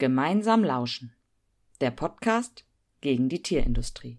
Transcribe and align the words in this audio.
Gemeinsam 0.00 0.64
lauschen. 0.64 1.14
Der 1.82 1.90
Podcast 1.90 2.64
gegen 3.02 3.28
die 3.28 3.42
Tierindustrie. 3.42 4.18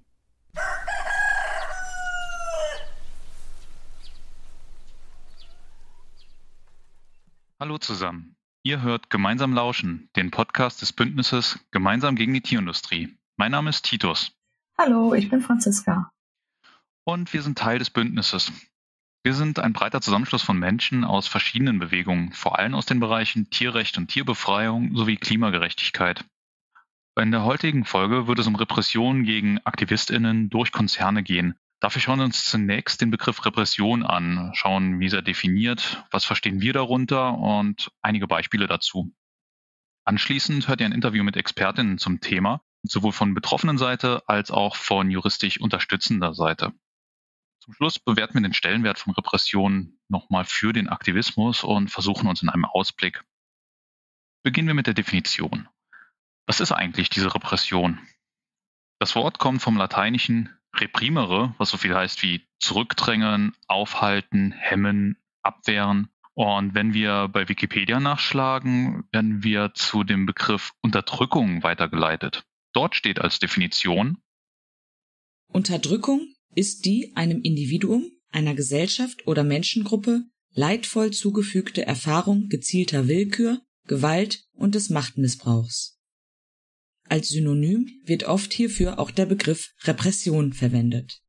Hallo 7.60 7.80
zusammen. 7.80 8.36
Ihr 8.62 8.84
hört 8.84 9.10
Gemeinsam 9.10 9.54
lauschen, 9.54 10.12
den 10.16 10.30
Podcast 10.30 10.84
des 10.84 10.94
Bündnisses 10.94 11.58
Gemeinsam 11.72 12.16
gegen 12.16 12.36
die 12.36 12.42
Tierindustrie. 12.42 13.18
Mein 13.38 13.50
Name 13.50 13.72
ist 13.72 13.84
Titus. 13.84 14.38
Hallo, 14.78 15.16
ich 15.16 15.32
bin 15.32 15.42
Franziska. 15.42 16.12
Und 17.06 17.34
wir 17.34 17.42
sind 17.42 17.58
Teil 17.58 17.80
des 17.80 17.90
Bündnisses. 17.90 18.52
Wir 19.24 19.36
sind 19.36 19.60
ein 19.60 19.74
breiter 19.74 20.02
Zusammenschluss 20.02 20.42
von 20.42 20.58
Menschen 20.58 21.04
aus 21.04 21.28
verschiedenen 21.28 21.78
Bewegungen, 21.78 22.32
vor 22.32 22.58
allem 22.58 22.74
aus 22.74 22.88
den 22.88 23.00
Bereichen 23.00 23.52
Tierrecht 23.52 24.00
und 24.00 24.08
Tierbefreiung 24.08 24.96
sowie 24.96 25.18
Klimagerechtigkeit. 25.18 26.26
In 27.20 27.30
der 27.30 27.44
heutigen 27.44 27.86
Folge 27.86 28.26
wird 28.26 28.40
es 28.40 28.48
um 28.48 28.56
Repressionen 28.56 29.24
gegen 29.24 29.60
AktivistInnen 29.64 30.50
durch 30.50 30.72
Konzerne 30.72 31.22
gehen. 31.22 31.54
Dafür 31.80 32.02
schauen 32.02 32.18
wir 32.18 32.26
uns 32.26 32.46
zunächst 32.46 33.00
den 33.00 33.12
Begriff 33.12 33.46
Repression 33.46 34.04
an, 34.04 34.52
schauen, 34.56 35.00
wie 35.00 35.10
er 35.10 35.22
definiert, 35.22 36.04
was 36.10 36.26
verstehen 36.26 36.60
wir 36.60 36.74
darunter 36.74 37.38
und 37.38 37.92
einige 38.02 38.28
Beispiele 38.28 38.66
dazu. 38.66 39.14
Anschließend 40.04 40.68
hört 40.68 40.80
ihr 40.82 40.88
ein 40.88 40.94
Interview 40.94 41.24
mit 41.24 41.38
Expertinnen 41.38 42.00
zum 42.00 42.22
Thema, 42.22 42.62
sowohl 42.82 43.12
von 43.12 43.36
betroffenen 43.36 43.78
Seite 43.78 44.24
als 44.26 44.50
auch 44.50 44.76
von 44.76 45.12
juristisch 45.12 45.62
unterstützender 45.62 46.34
Seite. 46.34 46.74
Zum 47.64 47.76
Schluss 47.76 48.00
bewerten 48.00 48.34
wir 48.34 48.42
den 48.42 48.56
Stellenwert 48.56 48.98
von 48.98 49.14
Repression 49.14 50.00
nochmal 50.10 50.46
für 50.46 50.74
den 50.74 50.90
Aktivismus 50.90 51.64
und 51.64 51.90
versuchen 51.90 52.28
uns 52.28 52.42
in 52.42 52.50
einem 52.50 52.66
Ausblick. 52.66 53.24
Beginnen 54.44 54.68
wir 54.68 54.74
mit 54.74 54.88
der 54.88 54.96
Definition. 54.96 55.70
Was 56.48 56.60
ist 56.60 56.72
eigentlich 56.72 57.12
diese 57.12 57.36
Repression? 57.36 58.00
Das 59.00 59.16
Wort 59.16 59.38
kommt 59.38 59.62
vom 59.62 59.78
lateinischen 59.78 60.50
reprimere, 60.76 61.54
was 61.60 61.70
so 61.70 61.78
viel 61.78 61.96
heißt 61.96 62.24
wie 62.24 62.48
zurückdrängen, 62.60 63.56
aufhalten, 63.68 64.52
hemmen, 64.54 65.22
abwehren. 65.44 66.10
Und 66.34 66.74
wenn 66.74 66.96
wir 66.96 67.28
bei 67.28 67.48
Wikipedia 67.48 68.00
nachschlagen, 68.00 69.08
werden 69.12 69.44
wir 69.44 69.76
zu 69.76 70.04
dem 70.04 70.26
Begriff 70.26 70.74
Unterdrückung 70.82 71.62
weitergeleitet. 71.62 72.44
Dort 72.74 72.96
steht 72.96 73.22
als 73.22 73.38
Definition 73.38 74.18
Unterdrückung 75.48 76.34
ist 76.56 76.86
die 76.86 77.12
einem 77.16 77.42
Individuum, 77.42 78.12
einer 78.30 78.56
Gesellschaft 78.56 79.28
oder 79.28 79.44
Menschengruppe 79.44 80.24
leidvoll 80.54 81.12
zugefügte 81.12 81.86
Erfahrung 81.86 82.48
gezielter 82.48 83.08
Willkür, 83.08 83.62
Gewalt 83.88 84.46
und 84.54 84.76
des 84.76 84.90
Machtmissbrauchs. 84.90 85.98
Als 87.06 87.30
Synonym 87.30 87.90
wird 88.06 88.24
oft 88.24 88.54
hierfür 88.54 89.00
auch 89.00 89.12
der 89.12 89.26
Begriff 89.26 89.74
Repression 89.84 90.54
verwendet. 90.54 91.22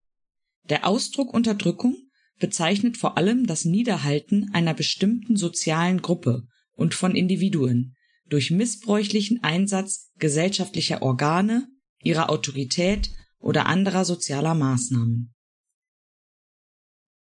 Der 0.68 0.86
Ausdruck 0.86 1.34
Unterdrückung 1.34 1.96
bezeichnet 2.38 2.96
vor 2.96 3.16
allem 3.16 3.46
das 3.46 3.64
Niederhalten 3.64 4.50
einer 4.52 4.74
bestimmten 4.74 5.36
sozialen 5.36 6.02
Gruppe 6.02 6.46
und 6.72 6.94
von 6.94 7.14
Individuen 7.14 7.94
durch 8.28 8.50
missbräuchlichen 8.50 9.42
Einsatz 9.42 10.10
gesellschaftlicher 10.18 11.02
Organe, 11.02 11.68
ihrer 12.02 12.30
Autorität 12.30 13.10
oder 13.42 13.66
anderer 13.66 14.04
sozialer 14.04 14.54
Maßnahmen. 14.54 15.34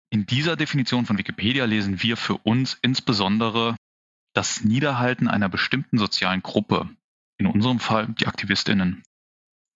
In 0.09 0.25
dieser 0.25 0.55
Definition 0.55 1.05
von 1.05 1.17
Wikipedia 1.17 1.65
lesen 1.65 2.01
wir 2.01 2.17
für 2.17 2.37
uns 2.37 2.77
insbesondere 2.81 3.75
das 4.33 4.63
Niederhalten 4.63 5.27
einer 5.27 5.49
bestimmten 5.49 5.97
sozialen 5.97 6.41
Gruppe, 6.41 6.89
in 7.37 7.47
unserem 7.47 7.79
Fall 7.79 8.07
die 8.19 8.27
Aktivistinnen. 8.27 9.03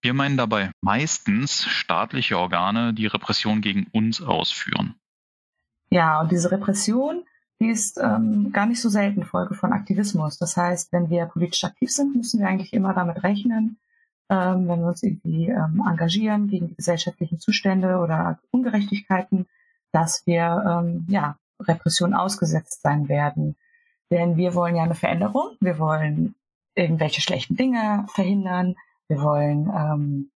Wir 0.01 0.13
meinen 0.13 0.37
dabei 0.37 0.71
meistens 0.81 1.65
staatliche 1.65 2.37
Organe, 2.37 2.93
die 2.93 3.07
Repression 3.07 3.61
gegen 3.61 3.87
uns 3.91 4.21
ausführen. 4.21 4.95
Ja, 5.89 6.21
und 6.21 6.31
diese 6.31 6.51
Repression, 6.51 7.25
die 7.59 7.69
ist 7.69 7.97
ähm, 7.97 8.51
gar 8.51 8.65
nicht 8.65 8.81
so 8.81 8.89
selten 8.89 9.23
Folge 9.23 9.55
von 9.55 9.71
Aktivismus. 9.71 10.37
Das 10.37 10.57
heißt, 10.57 10.91
wenn 10.91 11.09
wir 11.09 11.25
politisch 11.25 11.63
aktiv 11.63 11.89
sind, 11.89 12.15
müssen 12.15 12.39
wir 12.39 12.47
eigentlich 12.47 12.73
immer 12.73 12.93
damit 12.93 13.23
rechnen, 13.23 13.79
ähm, 14.29 14.67
wenn 14.67 14.79
wir 14.79 14.87
uns 14.87 15.03
irgendwie 15.03 15.49
ähm, 15.49 15.83
engagieren 15.87 16.47
gegen 16.47 16.69
die 16.69 16.75
gesellschaftlichen 16.75 17.39
Zustände 17.39 17.97
oder 17.97 18.39
Ungerechtigkeiten, 18.51 19.47
dass 19.91 20.25
wir 20.25 20.63
ähm, 20.67 21.05
ja 21.09 21.37
Repression 21.61 22.13
ausgesetzt 22.13 22.81
sein 22.81 23.07
werden. 23.07 23.55
Denn 24.11 24.37
wir 24.37 24.53
wollen 24.55 24.75
ja 24.75 24.83
eine 24.83 24.95
Veränderung, 24.95 25.55
wir 25.59 25.79
wollen 25.79 26.35
irgendwelche 26.75 27.21
schlechten 27.21 27.55
Dinge 27.55 28.05
verhindern, 28.09 28.75
wir 29.07 29.21
wollen 29.21 29.69
ähm, 29.69 30.31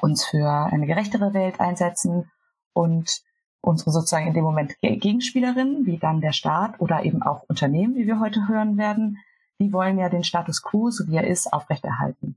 uns 0.00 0.24
für 0.24 0.48
eine 0.48 0.86
gerechtere 0.86 1.34
Welt 1.34 1.60
einsetzen 1.60 2.30
und 2.72 3.22
unsere 3.60 3.90
sozusagen 3.90 4.26
in 4.26 4.34
dem 4.34 4.44
Moment 4.44 4.74
Gegenspielerinnen, 4.80 5.86
wie 5.86 5.98
dann 5.98 6.20
der 6.20 6.32
Staat 6.32 6.80
oder 6.80 7.04
eben 7.04 7.22
auch 7.22 7.44
Unternehmen, 7.48 7.94
wie 7.94 8.06
wir 8.06 8.20
heute 8.20 8.48
hören 8.48 8.76
werden, 8.76 9.18
die 9.60 9.72
wollen 9.72 9.98
ja 9.98 10.08
den 10.08 10.24
Status 10.24 10.62
quo, 10.62 10.90
so 10.90 11.06
wie 11.08 11.16
er 11.16 11.26
ist, 11.26 11.52
aufrechterhalten. 11.52 12.36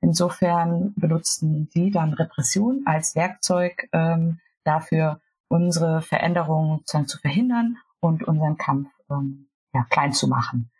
Insofern 0.00 0.94
benutzen 0.96 1.68
sie 1.72 1.90
dann 1.90 2.14
Repression 2.14 2.82
als 2.86 3.14
Werkzeug 3.16 3.88
ähm, 3.92 4.40
dafür, 4.64 5.20
unsere 5.48 6.02
Veränderungen 6.02 6.84
zu 6.84 7.18
verhindern 7.18 7.78
und 8.00 8.22
unseren 8.22 8.56
Kampf 8.56 8.88
ähm, 9.10 9.48
ja, 9.72 9.84
klein 9.90 10.12
zu 10.12 10.28
machen. 10.28 10.70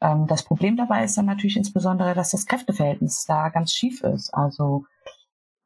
Ähm, 0.00 0.26
das 0.26 0.42
Problem 0.42 0.76
dabei 0.76 1.04
ist 1.04 1.16
dann 1.16 1.26
natürlich 1.26 1.56
insbesondere, 1.56 2.14
dass 2.14 2.30
das 2.30 2.46
Kräfteverhältnis 2.46 3.24
da 3.26 3.48
ganz 3.50 3.72
schief 3.72 4.02
ist. 4.02 4.32
Also 4.32 4.86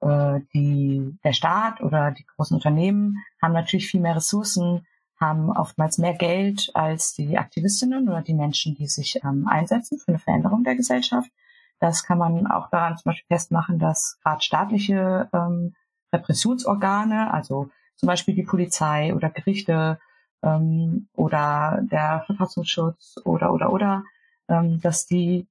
äh, 0.01 0.41
die, 0.53 1.17
der 1.25 1.33
Staat 1.33 1.81
oder 1.81 2.11
die 2.11 2.27
großen 2.27 2.57
Unternehmen 2.57 3.23
haben 3.41 3.53
natürlich 3.53 3.89
viel 3.89 4.01
mehr 4.01 4.17
Ressourcen, 4.17 4.87
haben 5.19 5.51
oftmals 5.51 5.99
mehr 5.99 6.15
Geld 6.15 6.71
als 6.75 7.15
die 7.15 7.39
Aktivistinnen 7.39 8.09
oder 8.09 8.21
die 8.21 8.35
Menschen, 8.35 8.75
die 8.75 8.87
sich 8.87 9.19
ähm, 9.25 9.49
einsetzen 9.49 9.99
für 9.99 10.09
eine 10.09 10.19
Veränderung 10.19 10.65
der 10.65 10.77
Gesellschaft. 10.77 11.31
Das 11.79 12.05
kann 12.05 12.19
man 12.19 12.47
auch 12.47 12.71
daran 12.71 12.97
zum 12.97 13.11
Beispiel 13.11 13.37
festmachen, 13.37 13.79
dass 13.79 14.19
gerade 14.23 14.43
staatliche 14.43 15.29
ähm, 15.33 15.75
Repressionsorgane, 16.13 17.33
also 17.33 17.71
zum 17.97 18.07
Beispiel 18.07 18.35
die 18.35 18.43
Polizei 18.43 19.15
oder 19.15 19.31
Gerichte 19.31 19.99
ähm, 20.43 21.09
oder 21.15 21.81
der 21.83 22.23
Verfassungsschutz 22.27 23.17
oder 23.25 23.53
oder 23.53 23.73
oder, 23.73 24.05
ähm, 24.49 24.81
dass 24.81 25.07
die 25.07 25.47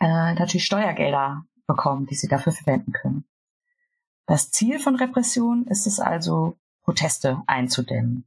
äh, 0.00 0.34
natürlich 0.34 0.64
Steuergelder 0.64 1.44
bekommen, 1.66 2.06
die 2.06 2.14
sie 2.14 2.28
dafür 2.28 2.52
verwenden 2.52 2.92
können. 2.92 3.24
Das 4.26 4.50
Ziel 4.50 4.78
von 4.78 4.96
Repression 4.96 5.66
ist 5.66 5.86
es 5.86 6.00
also, 6.00 6.56
Proteste 6.82 7.42
einzudämmen. 7.46 8.24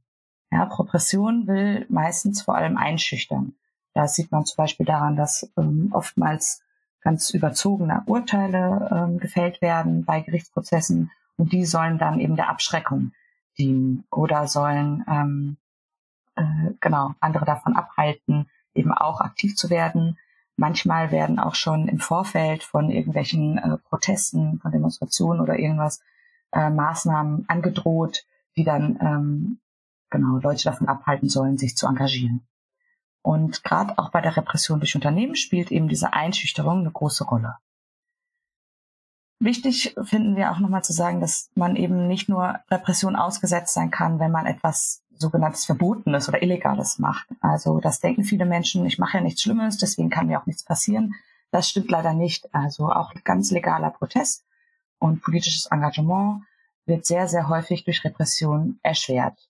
Ja, 0.50 0.64
Repression 0.64 1.46
will 1.46 1.86
meistens 1.88 2.42
vor 2.42 2.56
allem 2.56 2.76
einschüchtern. 2.76 3.54
Das 3.94 4.14
sieht 4.14 4.32
man 4.32 4.44
zum 4.44 4.56
Beispiel 4.56 4.86
daran, 4.86 5.16
dass 5.16 5.50
ähm, 5.56 5.90
oftmals 5.92 6.62
ganz 7.08 7.30
überzogene 7.30 8.02
Urteile 8.04 8.90
ähm, 8.92 9.18
gefällt 9.18 9.62
werden 9.62 10.04
bei 10.04 10.20
Gerichtsprozessen 10.20 11.10
und 11.38 11.52
die 11.52 11.64
sollen 11.64 11.96
dann 11.96 12.20
eben 12.20 12.36
der 12.36 12.50
Abschreckung 12.50 13.12
dienen 13.56 14.04
oder 14.10 14.46
sollen 14.46 15.06
ähm, 15.08 15.56
äh, 16.36 16.74
genau 16.80 17.14
andere 17.20 17.46
davon 17.46 17.76
abhalten, 17.76 18.50
eben 18.74 18.92
auch 18.92 19.22
aktiv 19.22 19.56
zu 19.56 19.70
werden. 19.70 20.18
Manchmal 20.56 21.10
werden 21.10 21.38
auch 21.38 21.54
schon 21.54 21.88
im 21.88 21.98
Vorfeld 21.98 22.62
von 22.62 22.90
irgendwelchen 22.90 23.56
äh, 23.56 23.78
Protesten, 23.78 24.58
von 24.60 24.70
Demonstrationen 24.70 25.40
oder 25.40 25.58
irgendwas 25.58 26.02
äh, 26.52 26.68
Maßnahmen 26.68 27.48
angedroht, 27.48 28.26
die 28.58 28.64
dann 28.64 28.98
ähm, 29.00 29.60
genau 30.10 30.40
Leute 30.42 30.64
davon 30.64 30.88
abhalten 30.88 31.30
sollen, 31.30 31.56
sich 31.56 31.74
zu 31.74 31.86
engagieren. 31.86 32.46
Und 33.28 33.62
gerade 33.62 33.98
auch 33.98 34.08
bei 34.08 34.22
der 34.22 34.38
Repression 34.38 34.80
durch 34.80 34.94
Unternehmen 34.94 35.36
spielt 35.36 35.70
eben 35.70 35.86
diese 35.86 36.14
Einschüchterung 36.14 36.78
eine 36.78 36.90
große 36.90 37.24
Rolle. 37.24 37.56
Wichtig 39.38 39.94
finden 40.02 40.34
wir 40.34 40.50
auch 40.50 40.60
nochmal 40.60 40.82
zu 40.82 40.94
sagen, 40.94 41.20
dass 41.20 41.50
man 41.54 41.76
eben 41.76 42.08
nicht 42.08 42.30
nur 42.30 42.58
Repression 42.70 43.16
ausgesetzt 43.16 43.74
sein 43.74 43.90
kann, 43.90 44.18
wenn 44.18 44.30
man 44.30 44.46
etwas 44.46 45.02
sogenanntes 45.10 45.66
Verbotenes 45.66 46.26
oder 46.30 46.42
Illegales 46.42 46.98
macht. 46.98 47.28
Also 47.42 47.80
das 47.80 48.00
denken 48.00 48.24
viele 48.24 48.46
Menschen, 48.46 48.86
ich 48.86 48.98
mache 48.98 49.18
ja 49.18 49.22
nichts 49.22 49.42
Schlimmes, 49.42 49.76
deswegen 49.76 50.08
kann 50.08 50.28
mir 50.28 50.40
auch 50.40 50.46
nichts 50.46 50.64
passieren. 50.64 51.14
Das 51.50 51.68
stimmt 51.68 51.90
leider 51.90 52.14
nicht. 52.14 52.54
Also 52.54 52.90
auch 52.90 53.12
ganz 53.24 53.50
legaler 53.50 53.90
Protest 53.90 54.46
und 54.98 55.20
politisches 55.20 55.66
Engagement 55.66 56.44
wird 56.86 57.04
sehr, 57.04 57.28
sehr 57.28 57.50
häufig 57.50 57.84
durch 57.84 58.02
Repression 58.06 58.80
erschwert. 58.82 59.47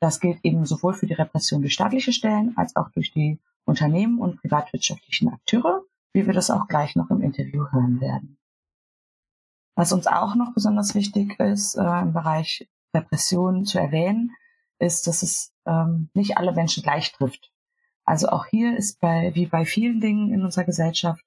Das 0.00 0.20
gilt 0.20 0.44
eben 0.44 0.64
sowohl 0.64 0.94
für 0.94 1.06
die 1.06 1.14
Repression 1.14 1.60
durch 1.60 1.74
staatliche 1.74 2.12
Stellen 2.12 2.56
als 2.56 2.76
auch 2.76 2.90
durch 2.90 3.12
die 3.12 3.38
Unternehmen 3.64 4.18
und 4.18 4.40
privatwirtschaftlichen 4.40 5.28
Akteure, 5.28 5.82
wie 6.12 6.26
wir 6.26 6.34
das 6.34 6.50
auch 6.50 6.68
gleich 6.68 6.96
noch 6.96 7.10
im 7.10 7.20
Interview 7.20 7.66
hören 7.70 8.00
werden. 8.00 8.38
Was 9.74 9.92
uns 9.92 10.06
auch 10.06 10.34
noch 10.34 10.54
besonders 10.54 10.94
wichtig 10.94 11.38
ist, 11.38 11.76
äh, 11.76 12.00
im 12.00 12.12
Bereich 12.12 12.68
Repression 12.94 13.64
zu 13.64 13.78
erwähnen, 13.78 14.32
ist, 14.78 15.06
dass 15.06 15.22
es 15.22 15.52
ähm, 15.66 16.10
nicht 16.14 16.36
alle 16.36 16.52
Menschen 16.52 16.82
gleich 16.82 17.12
trifft. 17.12 17.52
Also 18.04 18.28
auch 18.28 18.46
hier 18.46 18.76
ist 18.76 19.00
bei, 19.00 19.34
wie 19.34 19.46
bei 19.46 19.64
vielen 19.64 20.00
Dingen 20.00 20.32
in 20.32 20.42
unserer 20.42 20.64
Gesellschaft, 20.64 21.24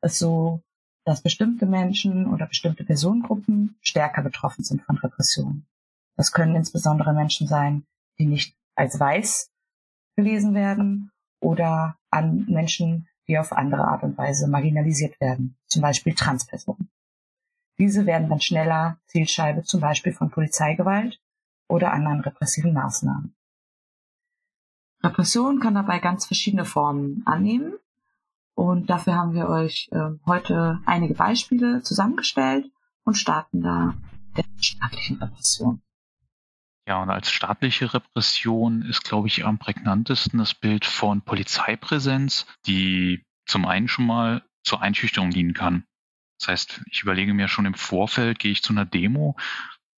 es 0.00 0.18
so, 0.18 0.62
dass 1.04 1.22
bestimmte 1.22 1.66
Menschen 1.66 2.32
oder 2.32 2.46
bestimmte 2.46 2.84
Personengruppen 2.84 3.76
stärker 3.80 4.22
betroffen 4.22 4.62
sind 4.62 4.82
von 4.82 4.98
Repressionen. 4.98 5.66
Das 6.16 6.32
können 6.32 6.56
insbesondere 6.56 7.12
Menschen 7.12 7.46
sein, 7.46 7.86
die 8.18 8.26
nicht 8.26 8.56
als 8.74 8.98
weiß 8.98 9.50
gelesen 10.16 10.54
werden 10.54 11.10
oder 11.40 11.96
an 12.10 12.46
Menschen, 12.48 13.08
die 13.28 13.38
auf 13.38 13.52
andere 13.52 13.84
Art 13.84 14.02
und 14.02 14.18
Weise 14.18 14.48
marginalisiert 14.48 15.20
werden, 15.20 15.56
zum 15.66 15.82
Beispiel 15.82 16.14
Transpersonen. 16.14 16.90
Diese 17.78 18.06
werden 18.06 18.28
dann 18.28 18.40
schneller 18.40 18.98
Zielscheibe 19.06 19.62
zum 19.62 19.80
Beispiel 19.80 20.12
von 20.12 20.30
Polizeigewalt 20.30 21.20
oder 21.68 21.92
anderen 21.92 22.20
repressiven 22.20 22.72
Maßnahmen. 22.74 23.34
Repression 25.02 25.58
kann 25.60 25.74
dabei 25.74 25.98
ganz 25.98 26.26
verschiedene 26.26 26.64
Formen 26.64 27.22
annehmen 27.24 27.74
und 28.54 28.90
dafür 28.90 29.14
haben 29.14 29.34
wir 29.34 29.48
euch 29.48 29.88
äh, 29.92 30.10
heute 30.26 30.80
einige 30.84 31.14
Beispiele 31.14 31.82
zusammengestellt 31.82 32.70
und 33.04 33.14
starten 33.14 33.62
da 33.62 33.94
der 34.36 34.44
staatlichen 34.60 35.20
Repression. 35.20 35.82
Ja, 36.86 37.00
und 37.00 37.10
als 37.10 37.30
staatliche 37.30 37.94
Repression 37.94 38.82
ist, 38.82 39.04
glaube 39.04 39.28
ich, 39.28 39.44
am 39.44 39.58
prägnantesten 39.58 40.38
das 40.38 40.54
Bild 40.54 40.84
von 40.84 41.22
Polizeipräsenz, 41.22 42.46
die 42.66 43.24
zum 43.46 43.66
einen 43.66 43.88
schon 43.88 44.06
mal 44.06 44.42
zur 44.64 44.82
Einschüchterung 44.82 45.30
dienen 45.30 45.54
kann. 45.54 45.84
Das 46.40 46.48
heißt, 46.48 46.82
ich 46.90 47.02
überlege 47.02 47.34
mir 47.34 47.46
schon 47.46 47.66
im 47.66 47.74
Vorfeld, 47.74 48.40
gehe 48.40 48.50
ich 48.50 48.62
zu 48.62 48.72
einer 48.72 48.84
Demo 48.84 49.36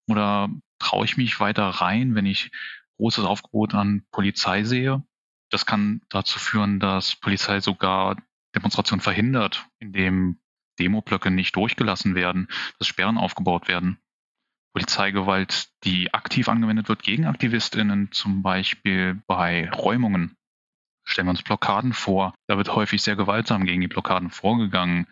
oder 0.07 0.49
traue 0.77 1.05
ich 1.05 1.17
mich 1.17 1.39
weiter 1.39 1.67
rein, 1.67 2.13
wenn 2.13 2.27
ich 2.27 2.51
großes 2.97 3.25
Aufgebot 3.25 3.73
an 3.73 4.05
Polizei 4.11 4.63
sehe. 4.63 5.03
Das 5.49 5.65
kann 5.65 6.01
dazu 6.09 6.37
führen, 6.37 6.79
dass 6.79 7.15
Polizei 7.15 7.61
sogar 7.61 8.17
Demonstrationen 8.55 9.01
verhindert, 9.01 9.67
indem 9.79 10.39
Demoblöcke 10.79 11.31
nicht 11.31 11.55
durchgelassen 11.55 12.13
werden, 12.15 12.47
dass 12.77 12.87
Sperren 12.87 13.17
aufgebaut 13.17 13.67
werden. 13.67 13.99
Polizeigewalt, 14.75 15.69
die 15.85 16.13
aktiv 16.13 16.49
angewendet 16.49 16.89
wird 16.89 17.01
gegen 17.01 17.27
AktivistInnen, 17.27 18.11
zum 18.11 18.43
Beispiel 18.43 19.21
bei 19.25 19.69
Räumungen. 19.71 20.35
Stellen 21.05 21.27
wir 21.27 21.31
uns 21.31 21.43
Blockaden 21.43 21.93
vor. 21.93 22.33
Da 22.47 22.57
wird 22.57 22.75
häufig 22.75 23.01
sehr 23.01 23.15
gewaltsam 23.15 23.63
gegen 23.65 23.79
die 23.79 23.87
Blockaden 23.87 24.31
vorgegangen. 24.31 25.07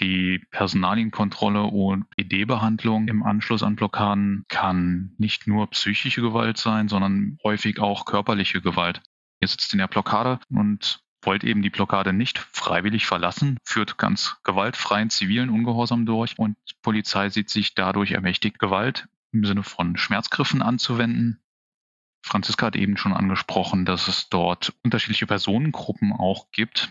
Die 0.00 0.44
Personalienkontrolle 0.50 1.62
und 1.62 2.06
ED-Behandlung 2.16 3.06
im 3.06 3.22
Anschluss 3.22 3.62
an 3.62 3.76
Blockaden 3.76 4.46
kann 4.48 5.14
nicht 5.16 5.46
nur 5.46 5.70
psychische 5.70 6.20
Gewalt 6.20 6.58
sein, 6.58 6.88
sondern 6.88 7.38
häufig 7.44 7.78
auch 7.78 8.06
körperliche 8.06 8.60
Gewalt. 8.62 9.00
Ihr 9.40 9.46
sitzt 9.46 9.72
in 9.74 9.78
der 9.78 9.86
Blockade 9.86 10.40
und 10.50 11.03
wollt 11.26 11.44
eben 11.44 11.62
die 11.62 11.70
Blockade 11.70 12.12
nicht 12.12 12.38
freiwillig 12.38 13.06
verlassen, 13.06 13.58
führt 13.64 13.98
ganz 13.98 14.36
gewaltfreien 14.44 15.10
zivilen 15.10 15.50
Ungehorsam 15.50 16.06
durch 16.06 16.38
und 16.38 16.56
Polizei 16.82 17.30
sieht 17.30 17.50
sich 17.50 17.74
dadurch 17.74 18.12
ermächtigt, 18.12 18.58
Gewalt 18.58 19.08
im 19.32 19.44
Sinne 19.44 19.62
von 19.62 19.96
Schmerzgriffen 19.96 20.62
anzuwenden. 20.62 21.40
Franziska 22.24 22.66
hat 22.66 22.76
eben 22.76 22.96
schon 22.96 23.12
angesprochen, 23.12 23.84
dass 23.84 24.08
es 24.08 24.28
dort 24.28 24.72
unterschiedliche 24.82 25.26
Personengruppen 25.26 26.12
auch 26.12 26.50
gibt, 26.52 26.90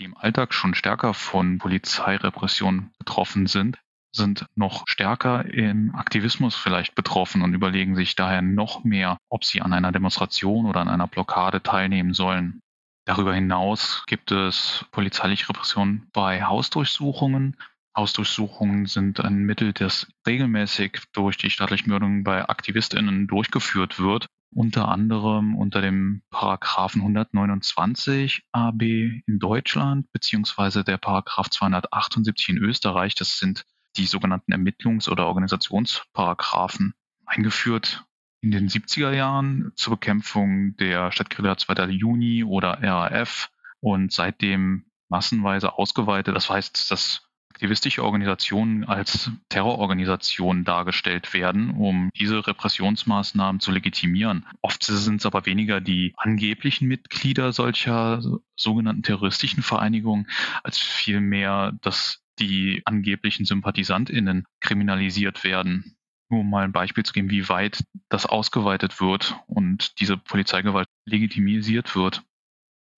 die 0.00 0.04
im 0.04 0.16
Alltag 0.16 0.52
schon 0.52 0.74
stärker 0.74 1.14
von 1.14 1.58
Polizeirepression 1.58 2.90
betroffen 2.98 3.46
sind, 3.46 3.78
sind 4.12 4.46
noch 4.54 4.84
stärker 4.86 5.44
im 5.46 5.94
Aktivismus 5.94 6.54
vielleicht 6.54 6.94
betroffen 6.94 7.42
und 7.42 7.54
überlegen 7.54 7.96
sich 7.96 8.14
daher 8.14 8.42
noch 8.42 8.84
mehr, 8.84 9.18
ob 9.28 9.44
sie 9.44 9.60
an 9.60 9.72
einer 9.72 9.92
Demonstration 9.92 10.66
oder 10.66 10.80
an 10.80 10.88
einer 10.88 11.08
Blockade 11.08 11.62
teilnehmen 11.62 12.14
sollen. 12.14 12.60
Darüber 13.06 13.34
hinaus 13.34 14.02
gibt 14.06 14.32
es 14.32 14.86
polizeiliche 14.90 15.48
Repression 15.50 16.08
bei 16.12 16.42
Hausdurchsuchungen. 16.42 17.56
Hausdurchsuchungen 17.94 18.86
sind 18.86 19.20
ein 19.20 19.44
Mittel, 19.44 19.72
das 19.72 20.06
regelmäßig 20.26 21.02
durch 21.12 21.36
die 21.36 21.50
staatliche 21.50 21.88
Mörderung 21.88 22.24
bei 22.24 22.48
AktivistInnen 22.48 23.26
durchgeführt 23.26 24.00
wird. 24.00 24.26
Unter 24.54 24.88
anderem 24.88 25.56
unter 25.56 25.82
dem 25.82 26.22
Paragraphen 26.30 27.02
129 27.02 28.42
AB 28.52 28.82
in 28.82 29.38
Deutschland, 29.38 30.10
beziehungsweise 30.12 30.82
der 30.82 30.96
Paragraph 30.96 31.50
278 31.50 32.50
in 32.50 32.58
Österreich. 32.58 33.14
Das 33.14 33.38
sind 33.38 33.64
die 33.96 34.06
sogenannten 34.06 34.52
Ermittlungs- 34.52 35.08
oder 35.08 35.26
Organisationsparagraphen. 35.26 36.94
Eingeführt 37.26 38.04
in 38.44 38.50
den 38.50 38.68
70er 38.68 39.10
Jahren 39.12 39.72
zur 39.74 39.94
Bekämpfung 39.94 40.76
der 40.76 41.10
Stadtguerilla 41.10 41.56
2. 41.56 41.86
Juni 41.86 42.44
oder 42.44 42.78
RAF 42.82 43.50
und 43.80 44.12
seitdem 44.12 44.84
massenweise 45.08 45.78
ausgeweitet. 45.78 46.36
Das 46.36 46.50
heißt, 46.50 46.90
dass 46.90 47.22
aktivistische 47.54 48.04
Organisationen 48.04 48.84
als 48.84 49.30
Terrororganisationen 49.48 50.64
dargestellt 50.64 51.32
werden, 51.32 51.70
um 51.70 52.10
diese 52.18 52.46
Repressionsmaßnahmen 52.46 53.60
zu 53.60 53.70
legitimieren. 53.70 54.44
Oft 54.60 54.84
sind 54.84 55.20
es 55.20 55.26
aber 55.26 55.46
weniger 55.46 55.80
die 55.80 56.12
angeblichen 56.18 56.86
Mitglieder 56.86 57.54
solcher 57.54 58.20
sogenannten 58.56 59.02
terroristischen 59.02 59.62
Vereinigungen, 59.62 60.26
als 60.62 60.78
vielmehr, 60.78 61.72
dass 61.80 62.22
die 62.38 62.82
angeblichen 62.84 63.46
SympathisantInnen 63.46 64.44
kriminalisiert 64.60 65.44
werden 65.44 65.96
um 66.28 66.48
mal 66.48 66.64
ein 66.64 66.72
Beispiel 66.72 67.04
zu 67.04 67.12
geben, 67.12 67.30
wie 67.30 67.48
weit 67.48 67.84
das 68.08 68.26
ausgeweitet 68.26 69.00
wird 69.00 69.36
und 69.46 70.00
diese 70.00 70.16
Polizeigewalt 70.16 70.88
legitimisiert 71.04 71.94
wird. 71.94 72.22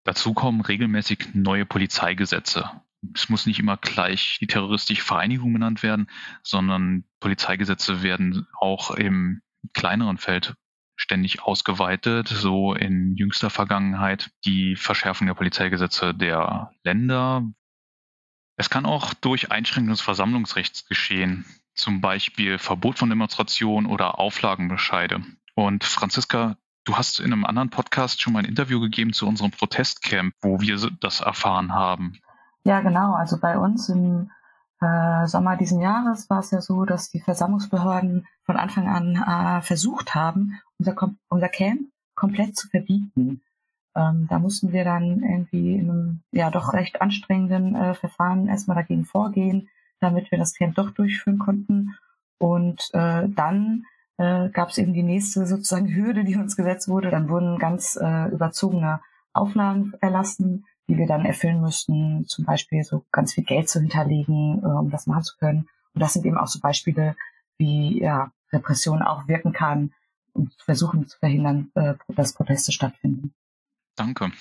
Dazu 0.03 0.33
kommen 0.33 0.61
regelmäßig 0.61 1.33
neue 1.33 1.65
Polizeigesetze. 1.65 2.69
Es 3.13 3.29
muss 3.29 3.45
nicht 3.45 3.59
immer 3.59 3.77
gleich 3.77 4.37
die 4.39 4.47
terroristische 4.47 5.03
Vereinigung 5.03 5.53
benannt 5.53 5.83
werden, 5.83 6.09
sondern 6.43 7.03
Polizeigesetze 7.19 8.01
werden 8.01 8.47
auch 8.59 8.91
im 8.91 9.41
kleineren 9.73 10.17
Feld 10.17 10.55
ständig 10.95 11.43
ausgeweitet, 11.43 12.27
so 12.27 12.73
in 12.73 13.15
jüngster 13.15 13.49
Vergangenheit 13.49 14.31
die 14.45 14.75
Verschärfung 14.75 15.27
der 15.27 15.35
Polizeigesetze 15.35 16.13
der 16.13 16.71
Länder. 16.83 17.47
Es 18.55 18.71
kann 18.71 18.87
auch 18.87 19.13
durch 19.13 19.51
Einschränkung 19.51 19.91
des 19.91 20.01
Versammlungsrechts 20.01 20.87
geschehen 20.87 21.45
zum 21.77 22.01
Beispiel 22.01 22.57
Verbot 22.57 22.99
von 22.99 23.09
Demonstrationen 23.09 23.89
oder 23.89 24.19
Auflagenbescheide. 24.19 25.21
Und 25.55 25.83
Franziska, 25.83 26.57
du 26.83 26.97
hast 26.97 27.19
in 27.19 27.31
einem 27.31 27.45
anderen 27.45 27.69
Podcast 27.69 28.21
schon 28.21 28.33
mal 28.33 28.39
ein 28.39 28.45
Interview 28.45 28.79
gegeben 28.79 29.13
zu 29.13 29.27
unserem 29.27 29.51
Protestcamp, 29.51 30.33
wo 30.41 30.59
wir 30.59 30.77
das 30.99 31.21
erfahren 31.21 31.73
haben. 31.73 32.19
Ja, 32.63 32.81
genau. 32.81 33.13
Also 33.13 33.39
bei 33.39 33.57
uns 33.57 33.89
im 33.89 34.31
äh, 34.81 35.25
Sommer 35.27 35.57
diesen 35.57 35.81
Jahres 35.81 36.29
war 36.29 36.39
es 36.39 36.51
ja 36.51 36.61
so, 36.61 36.85
dass 36.85 37.09
die 37.09 37.21
Versammlungsbehörden 37.21 38.27
von 38.43 38.57
Anfang 38.57 38.87
an 38.87 39.15
äh, 39.15 39.61
versucht 39.61 40.15
haben, 40.15 40.59
unser, 40.77 40.95
unser 41.29 41.49
Camp 41.49 41.81
komplett 42.15 42.57
zu 42.57 42.67
verbieten. 42.67 43.41
Ähm, 43.95 44.27
da 44.29 44.39
mussten 44.39 44.71
wir 44.73 44.83
dann 44.83 45.23
irgendwie 45.23 45.75
in 45.75 45.89
einem 45.89 46.23
ja 46.31 46.51
doch 46.51 46.73
recht 46.73 47.01
anstrengenden 47.01 47.75
äh, 47.75 47.93
Verfahren 47.95 48.47
erstmal 48.47 48.75
dagegen 48.75 49.05
vorgehen 49.05 49.69
damit 49.99 50.31
wir 50.31 50.37
das 50.37 50.53
Camp 50.53 50.75
doch 50.75 50.91
durchführen 50.91 51.39
konnten. 51.39 51.95
Und 52.37 52.89
äh, 52.93 53.27
dann 53.29 53.85
äh, 54.17 54.49
gab 54.49 54.69
es 54.69 54.77
eben 54.77 54.93
die 54.93 55.03
nächste 55.03 55.45
sozusagen 55.45 55.93
Hürde, 55.93 56.23
die 56.23 56.35
uns 56.35 56.55
gesetzt 56.55 56.87
wurde. 56.87 57.09
Dann 57.09 57.29
wurden 57.29 57.57
ganz 57.57 57.97
äh, 58.01 58.27
überzogene 58.29 59.01
Auflagen 59.33 59.93
erlassen, 60.01 60.65
die 60.87 60.97
wir 60.97 61.07
dann 61.07 61.25
erfüllen 61.25 61.61
müssten, 61.61 62.25
zum 62.27 62.45
Beispiel 62.45 62.83
so 62.83 63.05
ganz 63.11 63.33
viel 63.33 63.43
Geld 63.43 63.69
zu 63.69 63.79
hinterlegen, 63.79 64.61
äh, 64.63 64.67
um 64.67 64.89
das 64.89 65.07
machen 65.07 65.23
zu 65.23 65.37
können. 65.37 65.67
Und 65.93 66.01
das 66.01 66.13
sind 66.13 66.25
eben 66.25 66.37
auch 66.37 66.47
so 66.47 66.59
Beispiele, 66.59 67.15
wie 67.57 68.01
ja, 68.01 68.31
Repression 68.51 69.01
auch 69.01 69.27
wirken 69.27 69.51
kann 69.51 69.93
und 70.33 70.53
versuchen 70.61 71.07
zu 71.07 71.17
verhindern, 71.19 71.71
äh, 71.75 71.95
dass 72.09 72.33
Proteste 72.33 72.71
stattfinden. 72.71 73.33
Danke. 73.95 74.31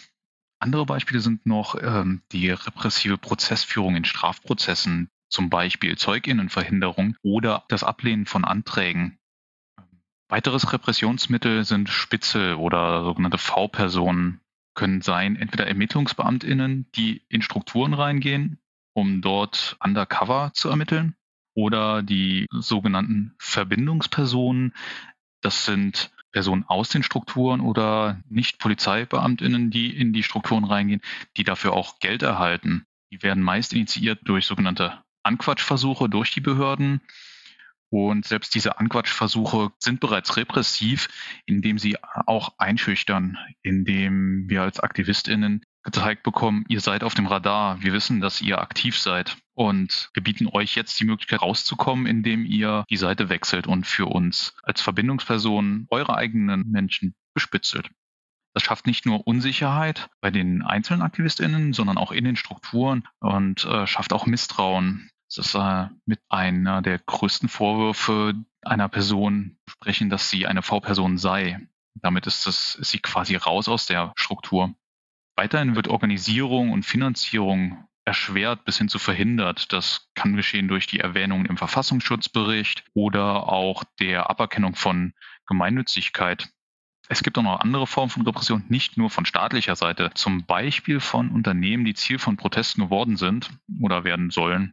Andere 0.58 0.86
Beispiele 0.86 1.20
sind 1.20 1.44
noch 1.46 1.76
ähm, 1.80 2.22
die 2.32 2.50
repressive 2.50 3.18
Prozessführung 3.18 3.96
in 3.96 4.04
Strafprozessen, 4.04 5.10
zum 5.28 5.50
Beispiel 5.50 5.96
Zeuginnenverhinderung 5.96 7.16
oder 7.22 7.64
das 7.68 7.84
Ablehnen 7.84 8.26
von 8.26 8.44
Anträgen. 8.44 9.18
Weiteres 10.28 10.72
Repressionsmittel 10.72 11.64
sind 11.64 11.88
Spitzel 11.88 12.54
oder 12.54 13.04
sogenannte 13.04 13.38
V-Personen, 13.38 14.40
können 14.74 15.00
sein 15.00 15.36
entweder 15.36 15.66
Ermittlungsbeamtinnen, 15.66 16.90
die 16.96 17.24
in 17.28 17.42
Strukturen 17.42 17.94
reingehen, 17.94 18.58
um 18.92 19.22
dort 19.22 19.76
undercover 19.80 20.50
zu 20.52 20.68
ermitteln, 20.68 21.16
oder 21.54 22.02
die 22.02 22.46
sogenannten 22.50 23.34
Verbindungspersonen. 23.38 24.74
Das 25.40 25.64
sind 25.64 26.12
Personen 26.32 26.64
aus 26.64 26.90
den 26.90 27.02
Strukturen 27.02 27.60
oder 27.60 28.20
nicht 28.28 28.58
Polizeibeamtinnen, 28.58 29.70
die 29.70 29.96
in 29.96 30.12
die 30.12 30.22
Strukturen 30.22 30.64
reingehen, 30.64 31.00
die 31.36 31.44
dafür 31.44 31.72
auch 31.72 31.98
Geld 31.98 32.22
erhalten. 32.22 32.84
Die 33.10 33.22
werden 33.22 33.42
meist 33.42 33.72
initiiert 33.72 34.20
durch 34.24 34.44
sogenannte 34.44 35.02
Anquatschversuche 35.26 36.08
durch 36.08 36.30
die 36.30 36.40
Behörden. 36.40 37.00
Und 37.88 38.26
selbst 38.26 38.54
diese 38.54 38.78
Anquatschversuche 38.78 39.70
sind 39.78 40.00
bereits 40.00 40.36
repressiv, 40.36 41.08
indem 41.44 41.78
sie 41.78 41.96
auch 42.02 42.54
einschüchtern, 42.58 43.38
indem 43.62 44.48
wir 44.48 44.62
als 44.62 44.80
AktivistInnen 44.80 45.64
gezeigt 45.86 46.24
bekommen, 46.24 46.64
ihr 46.68 46.80
seid 46.80 47.04
auf 47.04 47.14
dem 47.14 47.26
Radar, 47.26 47.80
wir 47.80 47.92
wissen, 47.92 48.20
dass 48.20 48.40
ihr 48.40 48.60
aktiv 48.60 48.98
seid 48.98 49.36
und 49.54 50.10
wir 50.14 50.22
bieten 50.22 50.48
euch 50.48 50.74
jetzt 50.74 50.98
die 50.98 51.04
Möglichkeit 51.04 51.42
rauszukommen, 51.42 52.06
indem 52.06 52.44
ihr 52.44 52.84
die 52.90 52.96
Seite 52.96 53.28
wechselt 53.28 53.68
und 53.68 53.86
für 53.86 54.06
uns 54.06 54.54
als 54.64 54.82
Verbindungsperson 54.82 55.86
eure 55.88 56.16
eigenen 56.16 56.68
Menschen 56.68 57.14
bespitzelt. 57.34 57.88
Das 58.52 58.64
schafft 58.64 58.86
nicht 58.86 59.06
nur 59.06 59.26
Unsicherheit 59.26 60.08
bei 60.20 60.30
den 60.30 60.62
einzelnen 60.62 61.02
AktivistInnen, 61.02 61.72
sondern 61.72 61.98
auch 61.98 62.10
in 62.10 62.24
den 62.24 62.36
Strukturen 62.36 63.06
und 63.20 63.64
äh, 63.64 63.86
schafft 63.86 64.12
auch 64.12 64.26
Misstrauen. 64.26 65.10
Das 65.28 65.38
ist 65.38 65.54
äh, 65.54 65.88
mit 66.04 66.20
einer 66.28 66.82
der 66.82 66.98
größten 66.98 67.48
Vorwürfe 67.48 68.34
einer 68.62 68.88
Person 68.88 69.58
sprechen, 69.68 70.10
dass 70.10 70.30
sie 70.30 70.46
eine 70.46 70.62
V-Person 70.62 71.18
sei. 71.18 71.68
Damit 71.94 72.26
ist, 72.26 72.46
das, 72.46 72.74
ist 72.76 72.90
sie 72.90 73.00
quasi 73.00 73.36
raus 73.36 73.68
aus 73.68 73.86
der 73.86 74.12
Struktur. 74.16 74.74
Weiterhin 75.36 75.76
wird 75.76 75.88
Organisierung 75.88 76.70
und 76.72 76.84
Finanzierung 76.84 77.86
erschwert 78.04 78.64
bis 78.64 78.78
hin 78.78 78.88
zu 78.88 78.98
verhindert. 78.98 79.72
Das 79.72 80.08
kann 80.14 80.36
geschehen 80.36 80.68
durch 80.68 80.86
die 80.86 81.00
Erwähnung 81.00 81.44
im 81.46 81.56
Verfassungsschutzbericht 81.56 82.84
oder 82.94 83.48
auch 83.48 83.82
der 83.98 84.30
Aberkennung 84.30 84.76
von 84.76 85.12
Gemeinnützigkeit. 85.46 86.48
Es 87.08 87.22
gibt 87.22 87.38
auch 87.38 87.42
noch 87.42 87.60
andere 87.60 87.86
Formen 87.86 88.10
von 88.10 88.22
Repression, 88.22 88.64
nicht 88.68 88.96
nur 88.96 89.10
von 89.10 89.26
staatlicher 89.26 89.76
Seite, 89.76 90.10
zum 90.14 90.44
Beispiel 90.44 91.00
von 91.00 91.30
Unternehmen, 91.30 91.84
die 91.84 91.94
Ziel 91.94 92.18
von 92.18 92.36
Protesten 92.36 92.82
geworden 92.82 93.16
sind 93.16 93.50
oder 93.80 94.04
werden 94.04 94.30
sollen. 94.30 94.72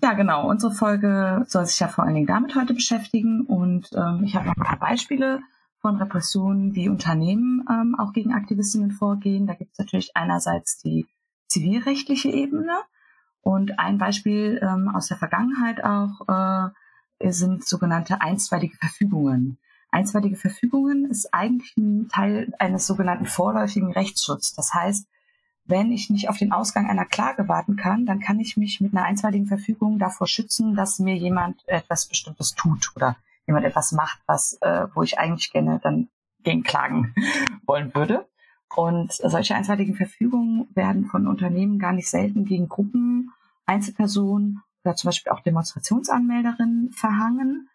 Ja, 0.00 0.12
genau. 0.12 0.48
Unsere 0.48 0.72
Folge 0.72 1.44
soll 1.48 1.66
sich 1.66 1.80
ja 1.80 1.88
vor 1.88 2.04
allen 2.04 2.14
Dingen 2.14 2.26
damit 2.26 2.54
heute 2.54 2.72
beschäftigen 2.72 3.42
und 3.42 3.90
ähm, 3.94 4.22
ich 4.24 4.36
habe 4.36 4.46
noch 4.46 4.56
ein 4.56 4.62
paar 4.62 4.78
Beispiele 4.78 5.40
von 5.80 5.96
Repressionen, 5.96 6.74
wie 6.74 6.88
Unternehmen 6.88 7.64
ähm, 7.68 7.96
auch 7.98 8.12
gegen 8.12 8.32
Aktivistinnen 8.32 8.92
vorgehen. 8.92 9.46
Da 9.46 9.54
gibt 9.54 9.72
es 9.72 9.78
natürlich 9.78 10.12
einerseits 10.14 10.78
die 10.78 11.06
zivilrechtliche 11.48 12.30
Ebene 12.30 12.78
und 13.40 13.78
ein 13.78 13.98
Beispiel 13.98 14.60
ähm, 14.62 14.88
aus 14.94 15.08
der 15.08 15.16
Vergangenheit 15.16 15.82
auch 15.82 16.28
äh, 17.20 17.30
sind 17.30 17.66
sogenannte 17.66 18.20
einstweilige 18.20 18.76
Verfügungen. 18.76 19.58
Einstweilige 19.90 20.36
Verfügungen 20.36 21.06
ist 21.06 21.32
eigentlich 21.32 21.76
ein 21.76 22.08
Teil 22.08 22.52
eines 22.58 22.86
sogenannten 22.86 23.26
vorläufigen 23.26 23.92
Rechtsschutzes. 23.92 24.54
Das 24.54 24.74
heißt, 24.74 25.08
wenn 25.68 25.92
ich 25.92 26.10
nicht 26.10 26.28
auf 26.28 26.38
den 26.38 26.52
Ausgang 26.52 26.88
einer 26.88 27.04
Klage 27.04 27.46
warten 27.46 27.76
kann, 27.76 28.06
dann 28.06 28.20
kann 28.20 28.40
ich 28.40 28.56
mich 28.56 28.80
mit 28.80 28.94
einer 28.94 29.04
einstweiligen 29.04 29.46
Verfügung 29.46 29.98
davor 29.98 30.26
schützen, 30.26 30.74
dass 30.74 30.98
mir 30.98 31.14
jemand 31.14 31.62
etwas 31.68 32.06
Bestimmtes 32.06 32.54
tut 32.54 32.92
oder 32.96 33.16
jemand 33.46 33.66
etwas 33.66 33.92
macht, 33.92 34.18
was, 34.26 34.58
äh, 34.62 34.86
wo 34.94 35.02
ich 35.02 35.18
eigentlich 35.18 35.52
gerne 35.52 35.78
dann 35.82 36.08
gegen 36.42 36.62
klagen 36.62 37.14
wollen 37.66 37.94
würde. 37.94 38.26
Und 38.74 39.12
solche 39.12 39.54
einseitigen 39.54 39.94
Verfügungen 39.94 40.68
werden 40.74 41.06
von 41.06 41.26
Unternehmen 41.26 41.78
gar 41.78 41.92
nicht 41.92 42.08
selten 42.08 42.44
gegen 42.44 42.68
Gruppen, 42.68 43.32
Einzelpersonen 43.66 44.62
oder 44.84 44.94
zum 44.94 45.08
Beispiel 45.08 45.32
auch 45.32 45.40
Demonstrationsanmelderinnen 45.40 46.92
verhangen. 46.92 47.68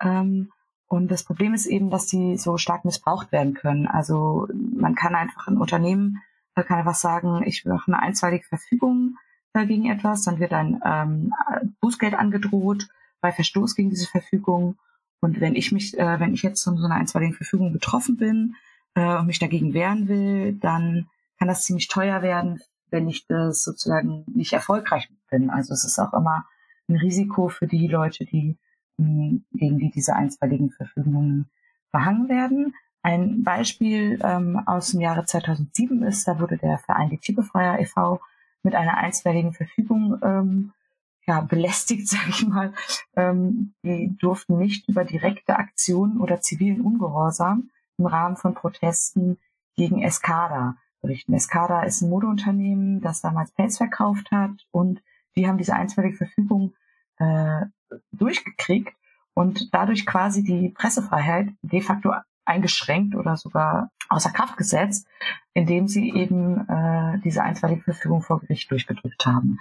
Ähm, 0.00 0.50
und 0.86 1.10
das 1.10 1.22
Problem 1.22 1.54
ist 1.54 1.66
eben, 1.66 1.90
dass 1.90 2.06
die 2.06 2.38
so 2.38 2.56
stark 2.56 2.84
missbraucht 2.84 3.30
werden 3.30 3.54
können. 3.54 3.86
Also 3.86 4.48
man 4.52 4.94
kann 4.94 5.14
einfach 5.14 5.46
ein 5.46 5.58
Unternehmen, 5.58 6.22
kann 6.62 6.78
einfach 6.78 6.94
sagen, 6.94 7.42
ich 7.44 7.64
mache 7.64 7.92
eine 7.92 8.02
einstweilige 8.02 8.44
Verfügung 8.44 9.16
gegen 9.54 9.90
etwas, 9.90 10.22
dann 10.22 10.38
wird 10.38 10.52
ein 10.52 10.80
ähm, 10.84 11.34
Bußgeld 11.80 12.14
angedroht 12.14 12.86
bei 13.20 13.32
Verstoß 13.32 13.74
gegen 13.74 13.90
diese 13.90 14.06
Verfügung 14.06 14.76
und 15.20 15.40
wenn 15.40 15.54
ich 15.54 15.72
mich, 15.72 15.98
äh, 15.98 16.20
wenn 16.20 16.34
ich 16.34 16.42
jetzt 16.42 16.62
von 16.62 16.76
so 16.76 16.84
einer 16.84 16.94
einstweiligen 16.94 17.34
Verfügung 17.34 17.72
betroffen 17.72 18.16
bin 18.16 18.54
äh, 18.94 19.18
und 19.18 19.26
mich 19.26 19.38
dagegen 19.38 19.74
wehren 19.74 20.08
will, 20.08 20.54
dann 20.54 21.08
kann 21.38 21.48
das 21.48 21.64
ziemlich 21.64 21.88
teuer 21.88 22.22
werden, 22.22 22.60
wenn 22.90 23.08
ich 23.08 23.26
das 23.26 23.64
sozusagen 23.64 24.24
nicht 24.32 24.52
erfolgreich 24.52 25.08
bin. 25.30 25.50
Also 25.50 25.74
es 25.74 25.84
ist 25.84 25.98
auch 25.98 26.12
immer 26.14 26.46
ein 26.88 26.96
Risiko 26.96 27.48
für 27.48 27.66
die 27.66 27.88
Leute, 27.88 28.24
die 28.24 28.56
mh, 28.96 29.40
gegen 29.52 29.78
die 29.78 29.90
diese 29.90 30.14
einstweiligen 30.14 30.70
Verfügungen 30.70 31.50
verhangen 31.90 32.28
werden. 32.28 32.74
Ein 33.02 33.42
Beispiel 33.42 34.18
ähm, 34.22 34.60
aus 34.66 34.90
dem 34.90 35.00
Jahre 35.00 35.24
2007 35.24 36.02
ist, 36.02 36.26
da 36.26 36.40
wurde 36.40 36.58
der 36.58 36.78
Verein 36.78 37.10
Die 37.10 37.18
Tierbefreier 37.18 37.78
e.V. 37.80 38.20
mit 38.62 38.74
einer 38.74 38.96
einstweiligen 38.96 39.52
Verfügung 39.52 40.18
ähm, 40.22 40.72
ja, 41.26 41.40
belästigt, 41.42 42.08
sage 42.08 42.30
ich 42.30 42.46
mal. 42.46 42.72
Ähm, 43.16 43.74
die 43.84 44.16
durften 44.18 44.58
nicht 44.58 44.88
über 44.88 45.04
direkte 45.04 45.56
Aktionen 45.56 46.20
oder 46.20 46.40
zivilen 46.40 46.80
Ungehorsam 46.80 47.70
im 47.98 48.06
Rahmen 48.06 48.36
von 48.36 48.54
Protesten 48.54 49.38
gegen 49.76 50.02
Escada 50.02 50.76
berichten. 51.00 51.34
Escada 51.34 51.82
ist 51.82 52.02
ein 52.02 52.10
Modeunternehmen, 52.10 53.00
das 53.00 53.20
damals 53.20 53.52
Pelz 53.52 53.76
verkauft 53.76 54.30
hat 54.32 54.66
und 54.72 55.02
die 55.36 55.46
haben 55.46 55.58
diese 55.58 55.74
einstweilige 55.74 56.16
Verfügung 56.16 56.74
äh, 57.18 57.66
durchgekriegt 58.10 58.94
und 59.34 59.72
dadurch 59.72 60.04
quasi 60.04 60.42
die 60.42 60.70
Pressefreiheit 60.70 61.50
de 61.62 61.80
facto 61.80 62.12
eingeschränkt 62.48 63.14
oder 63.14 63.36
sogar 63.36 63.90
außer 64.08 64.30
Kraft 64.30 64.56
gesetzt, 64.56 65.06
indem 65.54 65.86
sie 65.86 66.10
eben 66.12 66.68
äh, 66.68 67.18
diese 67.20 67.42
einstweilige 67.42 67.82
Verfügung 67.82 68.22
vor 68.22 68.40
Gericht 68.40 68.70
durchgedrückt 68.70 69.26
haben. 69.26 69.58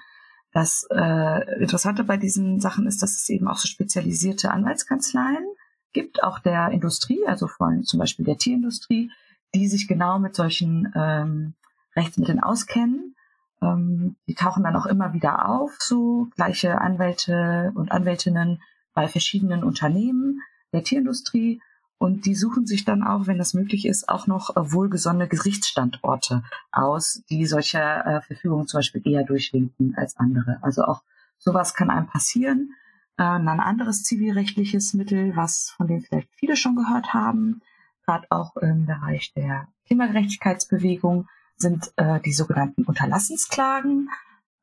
Das 0.54 0.88
äh, 0.90 1.60
Interessante 1.60 2.04
bei 2.04 2.18
diesen 2.18 2.60
Sachen 2.60 2.88
ist, 2.88 3.04
dass 3.04 3.12
es 3.12 3.30
eben 3.30 3.48
auch 3.48 3.58
so 3.58 3.68
spezialisierte 3.68 4.52
Anwaltskanzleien 4.52 5.46
gibt, 5.94 6.24
auch 6.24 6.40
der 6.40 6.70
Industrie, 6.70 7.26
also 7.28 7.48
von 7.48 7.84
zum 7.84 8.00
Beispiel 8.00 8.26
der 8.26 8.38
Tierindustrie, 8.38 9.12
die 9.54 9.68
sich 9.68 9.88
genau 9.88 10.20
mit 10.20 10.36
solchen 10.36 10.92
ähm, 10.96 11.54
Rechtsmitteln 11.96 12.42
auskennen. 12.42 13.16
Ähm, 13.62 14.16
die 14.28 14.36
tauchen 14.36 14.64
dann 14.64 14.76
auch 14.76 14.86
immer 14.86 15.14
wieder 15.14 15.50
auf, 15.50 15.76
so 15.80 16.28
gleiche 16.36 16.80
Anwälte 16.80 17.72
und 17.76 17.92
Anwältinnen 17.92 18.62
bei 18.94 19.08
verschiedenen 19.08 19.64
Unternehmen 19.64 20.42
der 20.74 20.84
Tierindustrie 20.84 21.62
und 22.00 22.26
die 22.26 22.36
suchen 22.36 22.68
sich 22.68 22.86
dann 22.86 23.04
auch, 23.04 23.26
wenn 23.26 23.40
das 23.40 23.54
möglich 23.54 23.86
ist, 23.88 24.08
auch 24.08 24.28
noch 24.28 24.56
äh, 24.56 24.72
wohlgesonnene 24.72 25.28
Gerichtsstandorte 25.28 26.44
aus, 26.72 27.24
die 27.30 27.46
solche 27.46 27.80
äh, 27.80 28.22
Verfügungen 28.22 28.68
zum 28.68 28.80
Beispiel 28.80 29.02
eher 29.06 29.24
durchwinken 29.24 29.96
als 29.96 30.16
andere. 30.18 30.60
Also 30.62 30.84
auch 30.84 31.02
sowas 31.40 31.74
kann 31.74 31.90
einem 31.90 32.08
passieren. 32.08 32.74
Äh, 33.18 33.24
ein 33.24 33.48
anderes 33.48 34.04
zivilrechtliches 34.04 34.94
Mittel, 34.94 35.36
was 35.36 35.74
von 35.76 35.88
dem 35.88 36.02
vielleicht 36.02 36.30
viele 36.36 36.56
schon 36.56 36.76
gehört 36.76 37.14
haben, 37.14 37.62
gerade 38.06 38.28
auch 38.30 38.56
im 38.58 38.86
Bereich 38.86 39.34
der 39.34 39.68
Klimagerechtigkeitsbewegung, 39.88 41.28
sind 41.56 41.92
äh, 41.96 42.20
die 42.22 42.34
sogenannten 42.34 42.84
Unterlassensklagen. 42.84 44.10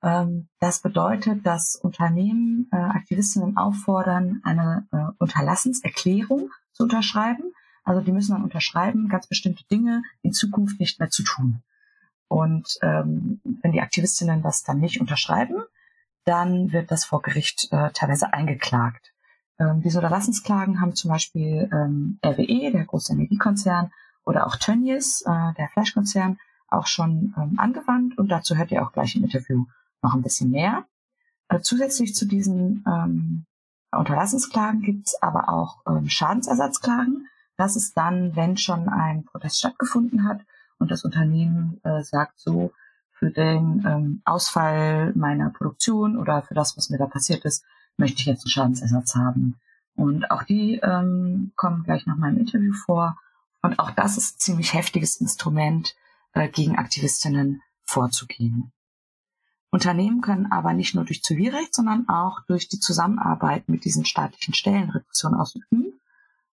Ähm, 0.02 0.46
das 0.60 0.82
bedeutet, 0.82 1.44
dass 1.44 1.74
Unternehmen 1.74 2.68
äh, 2.70 2.76
Aktivistinnen 2.76 3.56
auffordern, 3.56 4.40
eine 4.44 4.86
äh, 4.92 5.06
Unterlassenserklärung 5.18 6.50
zu 6.74 6.82
unterschreiben. 6.82 7.52
Also 7.84 8.00
die 8.00 8.12
müssen 8.12 8.32
dann 8.32 8.44
unterschreiben, 8.44 9.08
ganz 9.08 9.26
bestimmte 9.26 9.64
Dinge 9.64 10.02
in 10.22 10.32
Zukunft 10.32 10.78
nicht 10.80 11.00
mehr 11.00 11.10
zu 11.10 11.22
tun. 11.22 11.62
Und 12.28 12.78
ähm, 12.82 13.40
wenn 13.62 13.72
die 13.72 13.80
Aktivistinnen 13.80 14.42
das 14.42 14.62
dann 14.62 14.80
nicht 14.80 15.00
unterschreiben, 15.00 15.62
dann 16.24 16.72
wird 16.72 16.90
das 16.90 17.04
vor 17.04 17.22
Gericht 17.22 17.68
äh, 17.70 17.90
teilweise 17.92 18.32
eingeklagt. 18.32 19.12
Ähm, 19.58 19.82
diese 19.82 19.98
Unterlassensklagen 19.98 20.80
haben 20.80 20.94
zum 20.94 21.10
Beispiel 21.10 21.68
ähm, 21.72 22.18
RWE, 22.24 22.72
der 22.72 22.84
große 22.84 23.12
Energiekonzern, 23.12 23.90
oder 24.24 24.46
auch 24.46 24.56
Tönnies, 24.56 25.22
äh, 25.22 25.54
der 25.58 25.68
Fleischkonzern, 25.72 26.38
auch 26.68 26.86
schon 26.86 27.34
ähm, 27.36 27.58
angewandt. 27.58 28.18
Und 28.18 28.28
dazu 28.28 28.56
hört 28.56 28.70
ihr 28.72 28.82
auch 28.82 28.92
gleich 28.92 29.16
im 29.16 29.24
Interview 29.24 29.66
noch 30.02 30.14
ein 30.14 30.22
bisschen 30.22 30.50
mehr. 30.50 30.86
Äh, 31.48 31.60
zusätzlich 31.60 32.14
zu 32.14 32.26
diesen 32.26 32.84
ähm, 32.86 33.46
Unterlassensklagen 33.98 34.82
gibt 34.82 35.08
es 35.08 35.22
aber 35.22 35.48
auch 35.48 35.82
ähm, 35.86 36.08
Schadensersatzklagen. 36.08 37.28
Das 37.56 37.76
ist 37.76 37.96
dann, 37.96 38.34
wenn 38.36 38.56
schon 38.56 38.88
ein 38.88 39.24
Protest 39.24 39.58
stattgefunden 39.58 40.28
hat 40.28 40.40
und 40.78 40.90
das 40.90 41.04
Unternehmen 41.04 41.80
äh, 41.84 42.02
sagt 42.02 42.38
so, 42.38 42.72
für 43.12 43.30
den 43.30 43.84
ähm, 43.86 44.22
Ausfall 44.24 45.12
meiner 45.14 45.50
Produktion 45.50 46.18
oder 46.18 46.42
für 46.42 46.54
das, 46.54 46.76
was 46.76 46.90
mir 46.90 46.98
da 46.98 47.06
passiert 47.06 47.44
ist, 47.44 47.64
möchte 47.96 48.20
ich 48.20 48.26
jetzt 48.26 48.44
einen 48.44 48.50
Schadensersatz 48.50 49.14
haben. 49.14 49.56
Und 49.94 50.30
auch 50.30 50.42
die 50.42 50.80
ähm, 50.82 51.52
kommen 51.56 51.84
gleich 51.84 52.06
nach 52.06 52.16
meinem 52.16 52.38
Interview 52.38 52.72
vor. 52.72 53.16
Und 53.62 53.78
auch 53.78 53.92
das 53.92 54.18
ist 54.18 54.36
ein 54.36 54.40
ziemlich 54.40 54.74
heftiges 54.74 55.20
Instrument, 55.20 55.94
äh, 56.34 56.48
gegen 56.48 56.76
Aktivistinnen 56.76 57.62
vorzugehen. 57.84 58.72
Unternehmen 59.74 60.20
können 60.20 60.52
aber 60.52 60.72
nicht 60.72 60.94
nur 60.94 61.04
durch 61.04 61.24
Zivilrecht, 61.24 61.74
sondern 61.74 62.08
auch 62.08 62.42
durch 62.46 62.68
die 62.68 62.78
Zusammenarbeit 62.78 63.68
mit 63.68 63.84
diesen 63.84 64.04
staatlichen 64.04 64.54
Stellen 64.54 64.88
Repression 64.90 65.34
ausüben. 65.34 66.00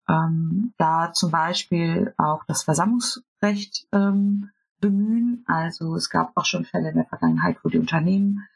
Ähm, 0.07 0.75
da 0.77 1.15
zum 1.15 1.31
Beispiel 1.31 2.13
auch 2.19 2.45
das 2.45 2.65
Versammlungsrecht 2.65 3.89
ähm, 3.93 4.51
bemühen. 4.81 5.45
Also 5.47 5.95
es 5.97 6.11
gab 6.11 6.37
auch 6.37 6.45
schon 6.45 6.67
Fälle 6.67 6.91
in 6.91 6.97
der 6.97 7.07
Vergangenheit, 7.07 7.57
wo 7.65 7.71
die 7.71 7.79
Unternehmen 7.79 8.47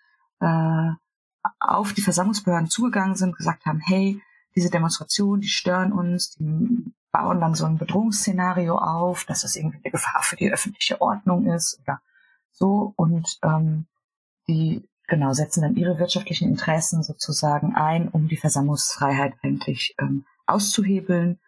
äh, 0.40 0.90
auf 1.58 1.94
die 1.94 2.02
Versammlungsbehörden 2.02 2.68
zugegangen 2.68 3.16
sind, 3.16 3.38
gesagt 3.38 3.64
haben, 3.64 3.80
hey, 3.80 4.20
diese 4.54 4.68
Demonstrationen, 4.68 5.40
die 5.40 5.48
stören 5.48 5.90
uns, 5.90 6.32
die 6.32 6.92
bauen 7.12 7.40
dann 7.40 7.54
so 7.54 7.64
ein 7.64 7.78
Bedrohungsszenario 7.78 8.76
auf, 8.76 9.24
dass 9.24 9.40
das 9.40 9.56
irgendwie 9.56 9.78
eine 9.82 9.90
Gefahr 9.90 10.22
für 10.22 10.36
die 10.36 10.52
öffentliche 10.52 11.00
Ordnung 11.00 11.46
ist 11.46 11.80
oder 11.80 12.02
So 12.52 12.92
und 12.96 13.38
ähm, 13.42 13.86
die 14.50 14.88
genau 15.06 15.32
setzen 15.32 15.62
dann 15.62 15.76
ihre 15.76 15.98
wirtschaftlichen 15.98 16.48
Interessen 16.48 17.02
sozusagen 17.02 17.74
ein, 17.74 18.08
um 18.08 18.28
die 18.28 18.36
Versammlungsfreiheit 18.36 19.34
eigentlich 19.42 19.94
ähm, 19.98 20.24
auszuhebeln. 20.46 21.38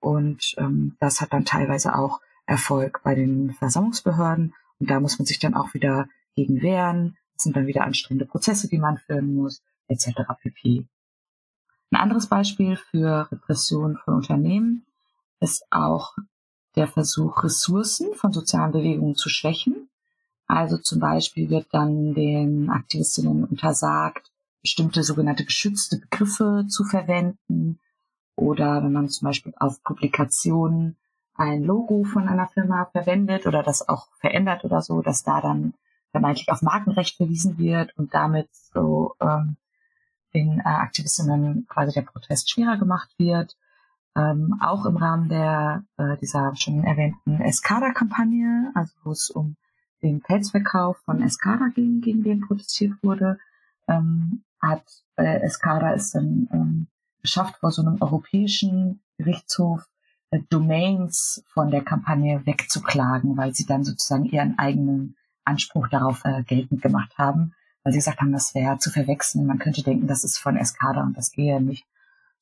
Und 0.00 0.54
ähm, 0.58 0.96
das 1.00 1.20
hat 1.20 1.32
dann 1.32 1.44
teilweise 1.44 1.96
auch 1.96 2.20
Erfolg 2.46 3.00
bei 3.02 3.14
den 3.14 3.54
Versammlungsbehörden. 3.54 4.54
Und 4.78 4.90
da 4.90 5.00
muss 5.00 5.18
man 5.18 5.26
sich 5.26 5.38
dann 5.38 5.54
auch 5.54 5.72
wieder 5.72 6.08
gegen 6.34 6.60
wehren. 6.62 7.16
Das 7.34 7.44
sind 7.44 7.56
dann 7.56 7.66
wieder 7.66 7.84
anstrengende 7.84 8.26
Prozesse, 8.26 8.68
die 8.68 8.78
man 8.78 8.98
führen 8.98 9.34
muss, 9.34 9.62
etc. 9.88 10.10
pp. 10.40 10.86
Ein 11.90 12.00
anderes 12.00 12.28
Beispiel 12.28 12.76
für 12.76 13.30
Repression 13.30 13.98
von 14.04 14.14
Unternehmen 14.14 14.86
ist 15.40 15.64
auch 15.70 16.14
der 16.76 16.88
Versuch, 16.88 17.44
Ressourcen 17.44 18.14
von 18.14 18.32
sozialen 18.32 18.72
Bewegungen 18.72 19.14
zu 19.14 19.28
schwächen. 19.28 19.83
Also 20.54 20.78
zum 20.78 21.00
Beispiel 21.00 21.50
wird 21.50 21.66
dann 21.72 22.14
den 22.14 22.70
Aktivistinnen 22.70 23.44
untersagt, 23.44 24.30
bestimmte 24.62 25.02
sogenannte 25.02 25.44
geschützte 25.44 25.98
Begriffe 25.98 26.66
zu 26.68 26.84
verwenden 26.84 27.80
oder 28.36 28.82
wenn 28.84 28.92
man 28.92 29.08
zum 29.08 29.26
Beispiel 29.26 29.52
auf 29.58 29.82
Publikationen 29.82 30.96
ein 31.34 31.64
Logo 31.64 32.04
von 32.04 32.28
einer 32.28 32.46
Firma 32.46 32.84
verwendet 32.92 33.48
oder 33.48 33.64
das 33.64 33.88
auch 33.88 34.06
verändert 34.20 34.64
oder 34.64 34.80
so, 34.80 35.02
dass 35.02 35.24
da 35.24 35.40
dann 35.40 35.74
vermeintlich 36.12 36.48
auf 36.48 36.62
Markenrecht 36.62 37.16
verwiesen 37.16 37.58
wird 37.58 37.96
und 37.98 38.14
damit 38.14 38.48
so 38.52 39.16
ähm, 39.20 39.56
den 40.34 40.60
äh, 40.60 40.62
Aktivistinnen 40.62 41.66
quasi 41.68 41.92
der 41.92 42.02
Protest 42.02 42.48
schwerer 42.48 42.76
gemacht 42.76 43.10
wird. 43.18 43.56
Ähm, 44.14 44.56
auch 44.60 44.86
im 44.86 44.96
Rahmen 44.96 45.28
der 45.28 45.82
äh, 45.96 46.16
dieser 46.18 46.54
schon 46.54 46.84
erwähnten 46.84 47.40
Escada-Kampagne, 47.40 48.70
also 48.76 48.92
wo 49.02 49.10
es 49.10 49.30
um 49.30 49.56
den 50.04 50.20
Pelzverkauf 50.20 50.98
von 50.98 51.22
Escada 51.22 51.68
ging, 51.74 52.00
gegen 52.00 52.22
den 52.22 52.42
protestiert 52.42 52.92
wurde, 53.02 53.38
ähm, 53.88 54.44
hat 54.60 54.84
äh, 55.16 55.40
Escada 55.40 55.94
es 55.94 56.12
dann 56.12 56.48
ähm, 56.52 56.86
geschafft, 57.22 57.56
vor 57.56 57.72
so 57.72 57.82
einem 57.82 58.00
europäischen 58.00 59.02
Gerichtshof 59.18 59.88
äh, 60.30 60.40
Domains 60.50 61.42
von 61.48 61.70
der 61.70 61.82
Kampagne 61.82 62.46
wegzuklagen, 62.46 63.36
weil 63.36 63.54
sie 63.54 63.66
dann 63.66 63.84
sozusagen 63.84 64.26
ihren 64.26 64.58
eigenen 64.58 65.16
Anspruch 65.44 65.88
darauf 65.88 66.24
äh, 66.24 66.42
geltend 66.44 66.82
gemacht 66.82 67.16
haben, 67.18 67.54
weil 67.82 67.92
sie 67.92 67.98
gesagt 67.98 68.20
haben, 68.20 68.32
das 68.32 68.54
wäre 68.54 68.78
zu 68.78 68.90
verwechseln. 68.90 69.46
Man 69.46 69.58
könnte 69.58 69.82
denken, 69.82 70.06
das 70.06 70.22
ist 70.24 70.38
von 70.38 70.56
Escada 70.56 71.02
und 71.02 71.16
das 71.16 71.32
gehe 71.32 71.60
nicht. 71.60 71.86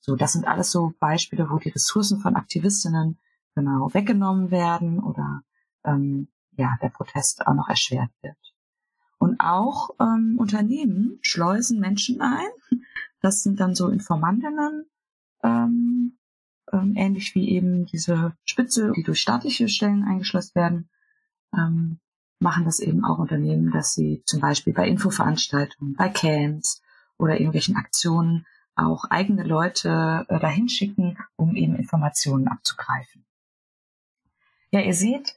So, 0.00 0.16
das 0.16 0.32
sind 0.32 0.48
alles 0.48 0.72
so 0.72 0.94
Beispiele, 0.98 1.48
wo 1.48 1.58
die 1.58 1.68
Ressourcen 1.68 2.18
von 2.18 2.34
Aktivistinnen 2.34 3.18
genau 3.54 3.92
weggenommen 3.94 4.50
werden 4.50 4.98
oder 4.98 5.42
ähm, 5.84 6.28
ja, 6.56 6.76
der 6.82 6.90
Protest 6.90 7.46
auch 7.46 7.54
noch 7.54 7.68
erschwert 7.68 8.10
wird. 8.22 8.36
Und 9.18 9.40
auch 9.40 9.90
ähm, 10.00 10.36
Unternehmen 10.38 11.18
schleusen 11.22 11.78
Menschen 11.78 12.20
ein. 12.20 12.48
Das 13.20 13.42
sind 13.42 13.60
dann 13.60 13.74
so 13.74 13.88
Informantinnen, 13.88 14.86
ähm, 15.44 16.18
ähm, 16.72 16.94
ähnlich 16.96 17.34
wie 17.34 17.50
eben 17.50 17.86
diese 17.86 18.36
Spitze, 18.44 18.92
die 18.96 19.04
durch 19.04 19.20
staatliche 19.20 19.68
Stellen 19.68 20.02
eingeschlossen 20.02 20.54
werden, 20.56 20.90
ähm, 21.56 22.00
machen 22.40 22.64
das 22.64 22.80
eben 22.80 23.04
auch 23.04 23.18
Unternehmen, 23.18 23.70
dass 23.70 23.94
sie 23.94 24.22
zum 24.26 24.40
Beispiel 24.40 24.72
bei 24.72 24.88
Infoveranstaltungen, 24.88 25.94
bei 25.94 26.08
Camps 26.08 26.82
oder 27.16 27.34
irgendwelchen 27.34 27.76
Aktionen 27.76 28.46
auch 28.74 29.04
eigene 29.04 29.44
Leute 29.44 30.26
äh, 30.28 30.40
dahin 30.40 30.68
schicken, 30.68 31.16
um 31.36 31.54
eben 31.54 31.76
Informationen 31.76 32.48
abzugreifen. 32.48 33.24
Ja, 34.70 34.80
ihr 34.80 34.94
seht, 34.94 35.36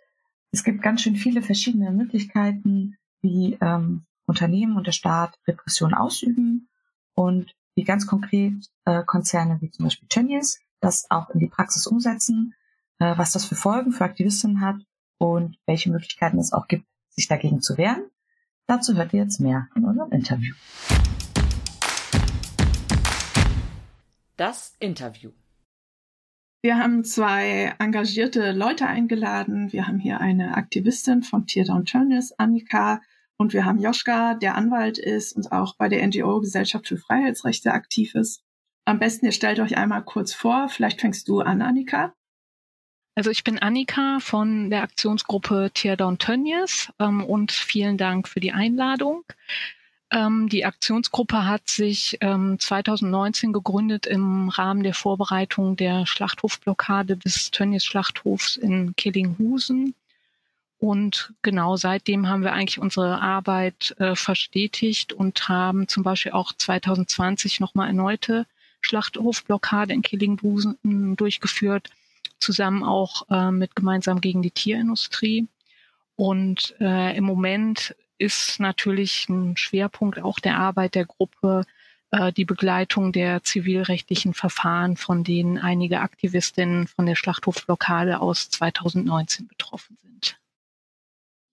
es 0.55 0.63
gibt 0.63 0.81
ganz 0.81 1.01
schön 1.01 1.17
viele 1.17 1.41
verschiedene 1.41 1.91
Möglichkeiten, 1.91 2.95
wie 3.21 3.57
ähm, 3.59 4.05
Unternehmen 4.25 4.77
und 4.77 4.87
der 4.87 4.93
Staat 4.93 5.37
Repression 5.45 5.93
ausüben 5.93 6.69
und 7.13 7.53
wie 7.75 7.83
ganz 7.83 8.07
konkret 8.07 8.53
äh, 8.85 9.03
Konzerne 9.03 9.57
wie 9.59 9.69
zum 9.69 9.83
Beispiel 9.83 10.07
Tönnies 10.07 10.61
das 10.79 11.11
auch 11.11 11.29
in 11.31 11.41
die 11.41 11.49
Praxis 11.49 11.87
umsetzen, 11.87 12.53
äh, 12.99 13.17
was 13.17 13.33
das 13.33 13.43
für 13.43 13.55
Folgen 13.55 13.91
für 13.91 14.05
Aktivistinnen 14.05 14.61
hat 14.61 14.77
und 15.17 15.57
welche 15.65 15.91
Möglichkeiten 15.91 16.39
es 16.39 16.53
auch 16.53 16.69
gibt, 16.69 16.85
sich 17.09 17.27
dagegen 17.27 17.59
zu 17.59 17.77
wehren. 17.77 18.05
Dazu 18.65 18.95
hört 18.95 19.11
ihr 19.11 19.23
jetzt 19.23 19.41
mehr 19.41 19.67
in 19.75 19.83
unserem 19.83 20.13
Interview. 20.13 20.55
Das 24.37 24.73
Interview. 24.79 25.31
Wir 26.65 26.79
haben 26.79 27.03
zwei 27.03 27.75
engagierte 27.77 28.51
Leute 28.51 28.87
eingeladen. 28.87 29.71
Wir 29.71 29.85
haben 29.85 29.99
hier 29.99 30.19
eine 30.19 30.57
Aktivistin 30.57 31.21
vom 31.21 31.45
Teardown 31.45 31.85
Turnus, 31.85 32.31
Annika, 32.39 33.01
und 33.37 33.53
wir 33.53 33.65
haben 33.65 33.77
Joschka, 33.77 34.33
der 34.33 34.55
Anwalt 34.55 34.97
ist 34.97 35.33
und 35.33 35.51
auch 35.51 35.75
bei 35.75 35.89
der 35.89 36.03
NGO 36.07 36.39
Gesellschaft 36.39 36.87
für 36.87 36.97
Freiheitsrechte 36.97 37.71
aktiv 37.71 38.15
ist. 38.15 38.41
Am 38.83 38.97
besten, 38.97 39.27
ihr 39.27 39.31
stellt 39.31 39.59
euch 39.59 39.77
einmal 39.77 40.03
kurz 40.03 40.33
vor. 40.33 40.67
Vielleicht 40.67 41.01
fängst 41.01 41.27
du 41.27 41.41
an, 41.41 41.61
Annika. 41.61 42.15
Also 43.13 43.29
ich 43.29 43.43
bin 43.43 43.59
Annika 43.59 44.17
von 44.19 44.71
der 44.71 44.81
Aktionsgruppe 44.81 45.69
Teardown 45.71 46.17
Tönnies 46.17 46.91
ähm, 46.97 47.23
und 47.23 47.51
vielen 47.51 47.99
Dank 47.99 48.27
für 48.27 48.39
die 48.39 48.53
Einladung. 48.53 49.23
Ähm, 50.11 50.49
die 50.49 50.65
Aktionsgruppe 50.65 51.45
hat 51.45 51.69
sich 51.69 52.17
ähm, 52.21 52.59
2019 52.59 53.53
gegründet 53.53 54.05
im 54.05 54.49
Rahmen 54.49 54.83
der 54.83 54.93
Vorbereitung 54.93 55.75
der 55.75 56.05
Schlachthofblockade 56.05 57.17
des 57.17 57.51
Tönnies 57.51 57.83
Schlachthofs 57.83 58.57
in 58.57 58.95
Killinghusen. 58.95 59.95
Und 60.77 61.33
genau 61.41 61.77
seitdem 61.77 62.27
haben 62.27 62.43
wir 62.43 62.53
eigentlich 62.53 62.79
unsere 62.79 63.21
Arbeit 63.21 63.95
äh, 63.97 64.15
verstetigt 64.15 65.13
und 65.13 65.49
haben 65.49 65.87
zum 65.87 66.03
Beispiel 66.03 66.33
auch 66.33 66.53
2020 66.53 67.59
nochmal 67.59 67.87
erneute 67.87 68.45
Schlachthofblockade 68.81 69.93
in 69.93 70.03
Killinghusen 70.03 71.15
durchgeführt 71.15 71.89
zusammen 72.39 72.83
auch 72.83 73.27
äh, 73.29 73.51
mit 73.51 73.75
gemeinsam 73.75 74.21
gegen 74.21 74.41
die 74.41 74.51
Tierindustrie. 74.51 75.47
Und 76.15 76.75
äh, 76.79 77.17
im 77.17 77.25
Moment 77.25 77.95
ist 78.17 78.59
natürlich 78.59 79.27
ein 79.29 79.57
Schwerpunkt 79.57 80.19
auch 80.19 80.39
der 80.39 80.57
Arbeit 80.57 80.95
der 80.95 81.05
Gruppe 81.05 81.65
äh, 82.11 82.31
die 82.31 82.45
Begleitung 82.45 83.11
der 83.11 83.43
zivilrechtlichen 83.43 84.33
Verfahren, 84.33 84.97
von 84.97 85.23
denen 85.23 85.57
einige 85.57 85.99
Aktivistinnen 85.99 86.87
von 86.87 87.05
der 87.05 87.15
Schlachthofblockade 87.15 88.19
aus 88.19 88.49
2019 88.49 89.47
betroffen 89.47 89.97
sind. 90.01 90.39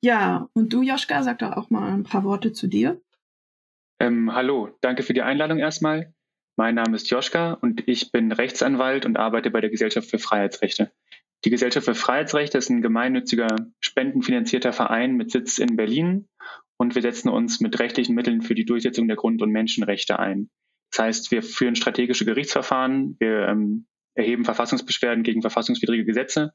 Ja, 0.04 0.48
und 0.52 0.72
du, 0.72 0.82
Joschka, 0.82 1.22
sag 1.22 1.38
doch 1.40 1.52
auch 1.52 1.70
mal 1.70 1.92
ein 1.92 2.04
paar 2.04 2.24
Worte 2.24 2.52
zu 2.52 2.66
dir. 2.66 3.00
Ähm, 4.00 4.34
hallo, 4.34 4.76
danke 4.80 5.02
für 5.02 5.14
die 5.14 5.22
Einladung 5.22 5.58
erstmal. 5.58 6.12
Mein 6.56 6.74
Name 6.74 6.96
ist 6.96 7.08
Joschka 7.08 7.54
und 7.54 7.88
ich 7.88 8.12
bin 8.12 8.30
Rechtsanwalt 8.30 9.06
und 9.06 9.16
arbeite 9.16 9.50
bei 9.50 9.60
der 9.60 9.70
Gesellschaft 9.70 10.10
für 10.10 10.18
Freiheitsrechte. 10.18 10.90
Die 11.44 11.50
Gesellschaft 11.50 11.86
für 11.86 11.94
Freiheitsrechte 11.94 12.58
ist 12.58 12.70
ein 12.70 12.82
gemeinnütziger, 12.82 13.56
spendenfinanzierter 13.80 14.72
Verein 14.72 15.14
mit 15.16 15.30
Sitz 15.30 15.58
in 15.58 15.76
Berlin 15.76 16.28
und 16.76 16.94
wir 16.94 17.02
setzen 17.02 17.28
uns 17.28 17.60
mit 17.60 17.78
rechtlichen 17.80 18.14
Mitteln 18.14 18.42
für 18.42 18.54
die 18.54 18.64
Durchsetzung 18.64 19.08
der 19.08 19.16
Grund- 19.16 19.42
und 19.42 19.50
Menschenrechte 19.50 20.18
ein. 20.18 20.50
Das 20.90 21.04
heißt, 21.04 21.30
wir 21.30 21.42
führen 21.42 21.74
strategische 21.74 22.24
Gerichtsverfahren, 22.24 23.16
wir 23.18 23.48
ähm, 23.48 23.86
erheben 24.14 24.44
Verfassungsbeschwerden 24.44 25.24
gegen 25.24 25.40
verfassungswidrige 25.40 26.04
Gesetze 26.04 26.52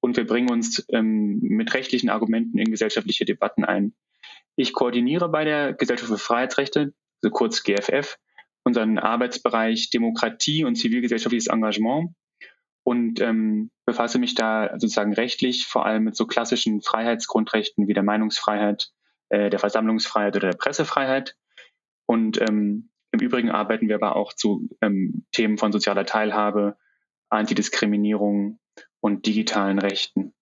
und 0.00 0.16
wir 0.16 0.26
bringen 0.26 0.50
uns 0.50 0.86
ähm, 0.90 1.40
mit 1.42 1.74
rechtlichen 1.74 2.08
Argumenten 2.08 2.58
in 2.58 2.70
gesellschaftliche 2.70 3.24
Debatten 3.24 3.64
ein. 3.64 3.94
Ich 4.56 4.72
koordiniere 4.72 5.28
bei 5.28 5.44
der 5.44 5.74
Gesellschaft 5.74 6.10
für 6.10 6.18
Freiheitsrechte, 6.18 6.94
also 7.22 7.30
kurz 7.30 7.62
GFF, 7.62 8.16
unseren 8.64 8.98
Arbeitsbereich 8.98 9.90
Demokratie 9.90 10.64
und 10.64 10.76
zivilgesellschaftliches 10.76 11.48
Engagement 11.48 12.14
und 12.84 13.20
ähm, 13.20 13.70
befasse 13.84 14.18
mich 14.18 14.34
da 14.34 14.70
sozusagen 14.72 15.12
rechtlich 15.12 15.66
vor 15.66 15.86
allem 15.86 16.04
mit 16.04 16.16
so 16.16 16.26
klassischen 16.26 16.80
Freiheitsgrundrechten 16.80 17.88
wie 17.88 17.94
der 17.94 18.02
Meinungsfreiheit, 18.02 18.90
äh, 19.28 19.50
der 19.50 19.58
Versammlungsfreiheit 19.58 20.36
oder 20.36 20.50
der 20.50 20.58
Pressefreiheit. 20.58 21.36
Und 22.06 22.40
ähm, 22.40 22.90
im 23.12 23.20
Übrigen 23.20 23.50
arbeiten 23.50 23.88
wir 23.88 23.96
aber 23.96 24.16
auch 24.16 24.32
zu 24.32 24.68
ähm, 24.80 25.26
Themen 25.32 25.58
von 25.58 25.72
sozialer 25.72 26.06
Teilhabe, 26.06 26.76
Antidiskriminierung 27.28 28.58
und 29.00 29.26
digitalen 29.26 29.78
Rechten. 29.78 30.34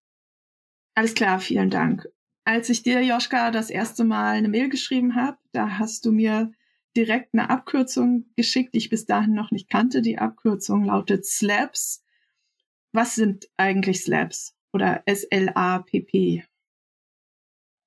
Alles 0.94 1.14
klar, 1.14 1.40
vielen 1.40 1.70
Dank. 1.70 2.08
Als 2.44 2.70
ich 2.70 2.82
dir, 2.82 3.02
Joschka, 3.02 3.50
das 3.50 3.70
erste 3.70 4.04
Mal 4.04 4.36
eine 4.36 4.48
Mail 4.48 4.68
geschrieben 4.68 5.14
habe, 5.14 5.36
da 5.52 5.78
hast 5.78 6.06
du 6.06 6.12
mir 6.12 6.50
direkt 6.96 7.34
eine 7.34 7.50
Abkürzung 7.50 8.26
geschickt, 8.36 8.74
die 8.74 8.78
ich 8.78 8.90
bis 8.90 9.06
dahin 9.06 9.34
noch 9.34 9.50
nicht 9.50 9.70
kannte. 9.70 10.02
Die 10.02 10.18
Abkürzung 10.18 10.84
lautet 10.84 11.26
SLAPS. 11.26 12.02
Was 12.92 13.14
sind 13.14 13.48
eigentlich 13.56 14.02
SLAPS 14.02 14.56
oder 14.72 15.02
S-L-A-P-P? 15.06 16.44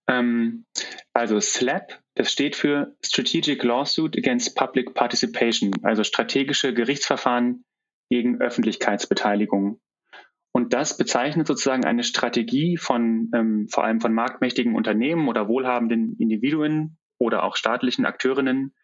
Ähm, 0.07 0.65
also 1.13 1.39
SLAP, 1.39 1.99
das 2.15 2.31
steht 2.31 2.55
für 2.55 2.95
Strategic 3.03 3.63
Lawsuit 3.63 4.17
Against 4.17 4.55
Public 4.55 4.93
Participation, 4.93 5.71
also 5.83 6.03
strategische 6.03 6.73
Gerichtsverfahren 6.73 7.63
gegen 8.09 8.41
Öffentlichkeitsbeteiligung. 8.41 9.79
Und 10.53 10.73
das 10.73 10.97
bezeichnet 10.97 11.47
sozusagen 11.47 11.85
eine 11.85 12.03
Strategie 12.03 12.75
von 12.75 13.31
ähm, 13.33 13.67
vor 13.69 13.85
allem 13.85 14.01
von 14.01 14.13
marktmächtigen 14.13 14.75
Unternehmen 14.75 15.29
oder 15.29 15.47
wohlhabenden 15.47 16.17
Individuen 16.17 16.97
oder 17.17 17.43
auch 17.43 17.55
staatlichen 17.55 18.05
Akteurinnen, 18.05 18.75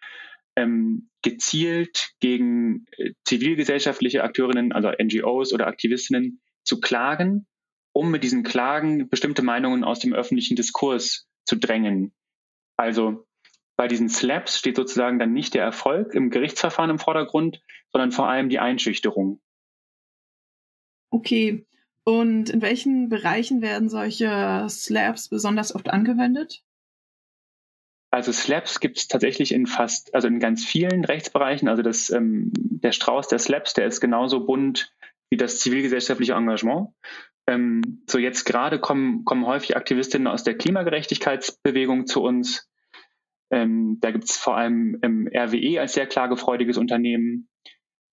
ähm, 0.57 1.09
gezielt 1.21 2.09
gegen 2.19 2.85
äh, 2.97 3.11
zivilgesellschaftliche 3.23 4.23
Akteurinnen, 4.23 4.73
also 4.73 4.89
NGOs 4.89 5.53
oder 5.53 5.67
Aktivistinnen, 5.67 6.41
zu 6.63 6.81
klagen, 6.81 7.47
um 7.93 8.09
mit 8.11 8.23
diesen 8.23 8.43
Klagen 8.43 9.07
bestimmte 9.07 9.43
Meinungen 9.43 9.83
aus 9.83 9.99
dem 9.99 10.13
öffentlichen 10.13 10.55
Diskurs 10.55 11.27
zu 11.45 11.55
drängen. 11.55 12.11
Also 12.75 13.25
bei 13.77 13.87
diesen 13.87 14.09
Slaps 14.09 14.57
steht 14.57 14.75
sozusagen 14.75 15.19
dann 15.19 15.31
nicht 15.31 15.53
der 15.53 15.63
Erfolg 15.63 16.13
im 16.15 16.31
Gerichtsverfahren 16.31 16.89
im 16.89 16.99
Vordergrund, 16.99 17.61
sondern 17.91 18.11
vor 18.11 18.27
allem 18.27 18.49
die 18.49 18.59
Einschüchterung. 18.59 19.39
Okay. 21.11 21.65
Und 22.03 22.49
in 22.49 22.61
welchen 22.61 23.09
Bereichen 23.09 23.61
werden 23.61 23.89
solche 23.89 24.65
Slaps 24.69 25.29
besonders 25.29 25.75
oft 25.75 25.89
angewendet? 25.89 26.63
Also 28.09 28.31
Slaps 28.31 28.79
gibt 28.79 28.97
es 28.97 29.07
tatsächlich 29.07 29.53
in 29.53 29.67
fast, 29.67 30.13
also 30.15 30.27
in 30.27 30.39
ganz 30.39 30.65
vielen 30.65 31.03
Rechtsbereichen. 31.03 31.67
Also 31.67 31.83
das, 31.83 32.09
ähm, 32.09 32.51
der 32.55 32.91
Strauß 32.91 33.27
der 33.27 33.39
Slaps, 33.39 33.73
der 33.73 33.85
ist 33.85 33.99
genauso 33.99 34.45
bunt 34.45 34.93
wie 35.29 35.37
das 35.37 35.59
zivilgesellschaftliche 35.59 36.33
Engagement. 36.33 36.89
Ähm, 37.47 38.03
so 38.09 38.17
jetzt 38.17 38.45
gerade 38.45 38.79
kommen, 38.79 39.25
kommen 39.25 39.45
häufig 39.45 39.75
Aktivistinnen 39.75 40.27
aus 40.27 40.43
der 40.43 40.57
Klimagerechtigkeitsbewegung 40.57 42.07
zu 42.07 42.21
uns. 42.23 42.69
Ähm, 43.51 43.97
da 44.01 44.11
gibt 44.11 44.25
es 44.25 44.37
vor 44.37 44.57
allem 44.57 44.99
ähm, 45.01 45.29
RWE 45.33 45.79
als 45.79 45.93
sehr 45.93 46.07
klagefreudiges 46.07 46.77
Unternehmen, 46.77 47.49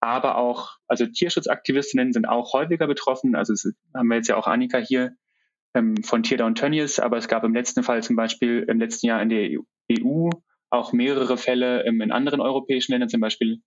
aber 0.00 0.36
auch, 0.36 0.76
also 0.86 1.06
Tierschutzaktivistinnen 1.06 2.12
sind 2.12 2.26
auch 2.26 2.52
häufiger 2.52 2.86
betroffen. 2.86 3.34
Also 3.34 3.54
haben 3.94 4.08
wir 4.08 4.16
jetzt 4.16 4.28
ja 4.28 4.36
auch 4.36 4.46
Annika 4.46 4.78
hier 4.78 5.16
ähm, 5.74 5.96
von 6.04 6.22
Tierdown 6.22 6.54
Tönnies, 6.54 7.00
aber 7.00 7.16
es 7.16 7.26
gab 7.26 7.42
im 7.42 7.54
letzten 7.54 7.82
Fall 7.82 8.02
zum 8.02 8.14
Beispiel 8.14 8.64
im 8.68 8.78
letzten 8.78 9.06
Jahr 9.06 9.22
in 9.22 9.28
der 9.28 9.50
EU 9.90 10.30
auch 10.70 10.92
mehrere 10.92 11.36
Fälle 11.36 11.84
ähm, 11.86 12.00
in 12.00 12.10
anderen 12.12 12.40
europäischen 12.40 12.92
Ländern, 12.92 13.08
zum 13.08 13.20
Beispiel 13.20 13.62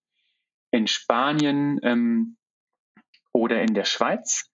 in 0.71 0.87
Spanien 0.87 1.79
ähm, 1.83 2.37
oder 3.33 3.61
in 3.61 3.73
der 3.73 3.85
Schweiz. 3.85 4.51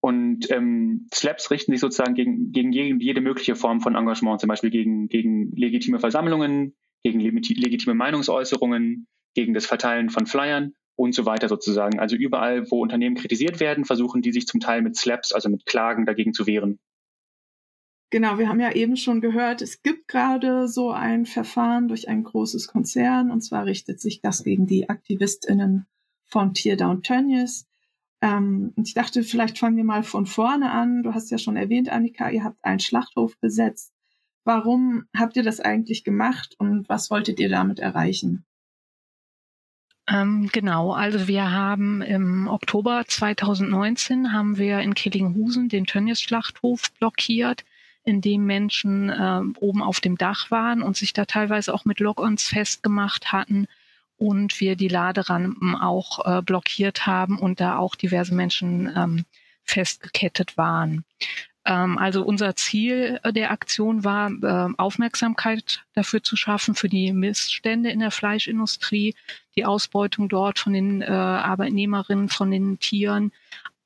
Und 0.00 0.50
ähm, 0.50 1.08
Slaps 1.12 1.50
richten 1.50 1.72
sich 1.72 1.80
sozusagen 1.80 2.14
gegen, 2.14 2.52
gegen 2.52 3.00
jede 3.00 3.20
mögliche 3.20 3.56
Form 3.56 3.80
von 3.80 3.96
Engagement, 3.96 4.40
zum 4.40 4.48
Beispiel 4.48 4.70
gegen, 4.70 5.08
gegen 5.08 5.50
legitime 5.56 5.98
Versammlungen, 5.98 6.76
gegen 7.02 7.20
legitime 7.20 7.94
Meinungsäußerungen, 7.94 9.08
gegen 9.34 9.52
das 9.52 9.66
Verteilen 9.66 10.10
von 10.10 10.26
Flyern 10.26 10.74
und 10.94 11.14
so 11.14 11.26
weiter 11.26 11.48
sozusagen. 11.48 11.98
Also 11.98 12.16
überall, 12.16 12.70
wo 12.70 12.80
Unternehmen 12.80 13.16
kritisiert 13.16 13.58
werden, 13.58 13.84
versuchen 13.84 14.22
die 14.22 14.32
sich 14.32 14.46
zum 14.46 14.60
Teil 14.60 14.82
mit 14.82 14.96
Slaps, 14.96 15.32
also 15.32 15.48
mit 15.48 15.66
Klagen 15.66 16.06
dagegen 16.06 16.32
zu 16.32 16.46
wehren. 16.46 16.78
Genau, 18.10 18.38
wir 18.38 18.48
haben 18.48 18.60
ja 18.60 18.72
eben 18.72 18.96
schon 18.96 19.20
gehört, 19.20 19.62
es 19.62 19.82
gibt 19.82 20.06
gerade 20.06 20.68
so 20.68 20.92
ein 20.92 21.26
Verfahren 21.26 21.88
durch 21.88 22.08
ein 22.08 22.22
großes 22.22 22.68
Konzern 22.68 23.30
und 23.32 23.40
zwar 23.40 23.66
richtet 23.66 24.00
sich 24.00 24.20
das 24.20 24.44
gegen 24.44 24.66
die 24.66 24.88
AktivistInnen 24.88 25.86
von 26.24 26.54
Teardown 26.54 27.02
Tönnies. 27.02 27.66
Ähm, 28.20 28.72
und 28.76 28.86
ich 28.86 28.94
dachte, 28.94 29.22
vielleicht 29.22 29.58
fangen 29.58 29.76
wir 29.76 29.84
mal 29.84 30.04
von 30.04 30.26
vorne 30.26 30.70
an. 30.70 31.02
Du 31.02 31.14
hast 31.14 31.30
ja 31.30 31.38
schon 31.38 31.56
erwähnt, 31.56 31.88
Annika, 31.88 32.30
ihr 32.30 32.44
habt 32.44 32.64
einen 32.64 32.80
Schlachthof 32.80 33.38
besetzt. 33.40 33.92
Warum 34.44 35.06
habt 35.14 35.36
ihr 35.36 35.42
das 35.42 35.58
eigentlich 35.58 36.04
gemacht 36.04 36.54
und 36.58 36.88
was 36.88 37.10
wolltet 37.10 37.40
ihr 37.40 37.48
damit 37.48 37.80
erreichen? 37.80 38.44
Ähm, 40.08 40.48
genau, 40.52 40.92
also 40.92 41.26
wir 41.26 41.50
haben 41.50 42.00
im 42.00 42.46
Oktober 42.46 43.04
2019 43.08 44.32
haben 44.32 44.56
wir 44.56 44.78
in 44.78 44.94
Killinghusen 44.94 45.68
den 45.68 45.84
Tönnies-Schlachthof 45.84 46.92
blockiert, 46.92 47.64
in 48.06 48.20
dem 48.20 48.46
Menschen 48.46 49.10
äh, 49.10 49.40
oben 49.58 49.82
auf 49.82 50.00
dem 50.00 50.16
Dach 50.16 50.50
waren 50.50 50.80
und 50.80 50.96
sich 50.96 51.12
da 51.12 51.24
teilweise 51.24 51.74
auch 51.74 51.84
mit 51.84 52.00
Lock-ons 52.00 52.44
festgemacht 52.44 53.32
hatten 53.32 53.66
und 54.16 54.60
wir 54.60 54.76
die 54.76 54.88
Laderampen 54.88 55.74
auch 55.74 56.24
äh, 56.24 56.40
blockiert 56.40 57.06
haben 57.06 57.38
und 57.38 57.60
da 57.60 57.76
auch 57.76 57.96
diverse 57.96 58.34
Menschen 58.34 58.90
ähm, 58.96 59.24
festgekettet 59.64 60.56
waren. 60.56 61.04
Ähm, 61.64 61.98
also 61.98 62.24
unser 62.24 62.54
Ziel 62.54 63.20
der 63.28 63.50
Aktion 63.50 64.04
war, 64.04 64.30
äh, 64.30 64.72
Aufmerksamkeit 64.78 65.82
dafür 65.94 66.22
zu 66.22 66.36
schaffen 66.36 66.76
für 66.76 66.88
die 66.88 67.12
Missstände 67.12 67.90
in 67.90 67.98
der 67.98 68.12
Fleischindustrie, 68.12 69.16
die 69.56 69.64
Ausbeutung 69.64 70.28
dort 70.28 70.60
von 70.60 70.72
den 70.72 71.02
äh, 71.02 71.06
Arbeitnehmerinnen, 71.06 72.28
von 72.28 72.52
den 72.52 72.78
Tieren, 72.78 73.32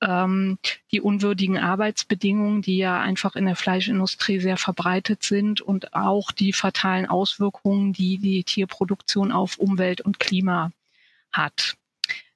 ähm, 0.01 0.59
die 0.93 1.01
unwürdigen 1.01 1.59
Arbeitsbedingungen, 1.59 2.63
die 2.63 2.79
ja 2.79 3.01
einfach 3.01 3.37
in 3.37 3.47
der 3.47 3.57
Fleischindustrie 3.57 4.41
sehr 4.41 4.57
verbreitet 4.57 5.23
sind 5.23 5.61
und 5.61 5.95
auch 5.95 6.33
die 6.33 6.53
fatalen 6.53 7.07
Auswirkungen, 7.07 7.93
die 7.93 8.19
die 8.19 8.45
Tierproduktion 8.45 9.33
auf 9.33 9.59
Umwelt 9.59 10.01
und 10.01 10.19
Klima 10.19 10.73
hat. 11.33 11.77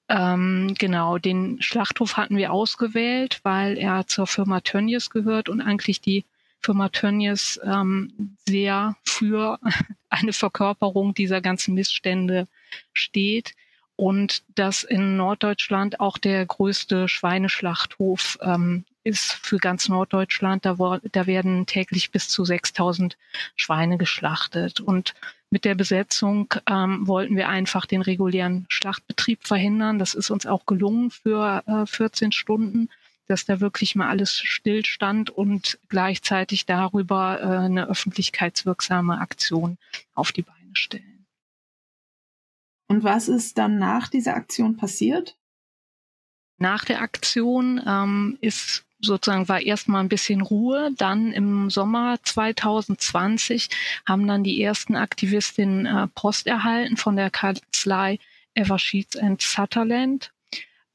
Ähm, 0.08 0.74
genau, 0.78 1.18
den 1.18 1.62
Schlachthof 1.62 2.16
hatten 2.16 2.36
wir 2.36 2.52
ausgewählt, 2.52 3.40
weil 3.42 3.78
er 3.78 4.06
zur 4.06 4.26
Firma 4.26 4.60
Tönnies 4.60 5.08
gehört 5.08 5.48
und 5.48 5.62
eigentlich 5.62 6.00
die 6.00 6.24
Firma 6.60 6.90
Tönnies 6.90 7.58
ähm, 7.64 8.36
sehr 8.46 8.96
für 9.02 9.58
eine 10.10 10.32
Verkörperung 10.32 11.14
dieser 11.14 11.40
ganzen 11.40 11.74
Missstände 11.74 12.46
steht 12.92 13.54
und 13.96 14.42
dass 14.54 14.82
in 14.82 15.16
Norddeutschland 15.16 16.00
auch 16.00 16.18
der 16.18 16.44
größte 16.44 17.08
Schweineschlachthof 17.08 18.38
ähm, 18.42 18.84
ist 19.04 19.34
für 19.34 19.58
ganz 19.58 19.88
Norddeutschland. 19.88 20.64
Da, 20.64 21.00
da 21.12 21.26
werden 21.26 21.66
täglich 21.66 22.10
bis 22.10 22.28
zu 22.28 22.44
6000 22.44 23.16
Schweine 23.54 23.98
geschlachtet. 23.98 24.80
Und 24.80 25.14
mit 25.50 25.64
der 25.64 25.74
Besetzung 25.74 26.52
ähm, 26.68 27.06
wollten 27.06 27.36
wir 27.36 27.48
einfach 27.48 27.86
den 27.86 28.02
regulären 28.02 28.66
Schlachtbetrieb 28.68 29.46
verhindern. 29.46 29.98
Das 29.98 30.14
ist 30.14 30.30
uns 30.30 30.46
auch 30.46 30.66
gelungen 30.66 31.10
für 31.10 31.62
äh, 31.66 31.86
14 31.86 32.32
Stunden, 32.32 32.88
dass 33.28 33.44
da 33.44 33.60
wirklich 33.60 33.94
mal 33.94 34.08
alles 34.08 34.36
stillstand 34.36 35.30
und 35.30 35.78
gleichzeitig 35.88 36.66
darüber 36.66 37.40
äh, 37.40 37.44
eine 37.44 37.88
öffentlichkeitswirksame 37.88 39.20
Aktion 39.20 39.78
auf 40.14 40.32
die 40.32 40.42
Beine 40.42 40.74
stellen. 40.74 41.13
Und 42.86 43.04
was 43.04 43.28
ist 43.28 43.58
dann 43.58 43.78
nach 43.78 44.08
dieser 44.08 44.34
Aktion 44.34 44.76
passiert? 44.76 45.36
Nach 46.58 46.84
der 46.84 47.00
Aktion 47.00 47.82
ähm, 47.86 48.38
ist 48.40 48.84
sozusagen 49.00 49.48
war 49.48 49.60
erstmal 49.60 50.02
ein 50.02 50.08
bisschen 50.08 50.40
Ruhe. 50.40 50.90
Dann 50.96 51.32
im 51.32 51.70
Sommer 51.70 52.18
2020 52.22 53.68
haben 54.06 54.26
dann 54.26 54.44
die 54.44 54.62
ersten 54.62 54.96
Aktivistinnen 54.96 55.86
äh, 55.86 56.08
Post 56.08 56.46
erhalten 56.46 56.96
von 56.96 57.16
der 57.16 57.30
Kanzlei 57.30 58.18
Eversheets 58.54 59.16
and 59.16 59.42
Sutherland, 59.42 60.32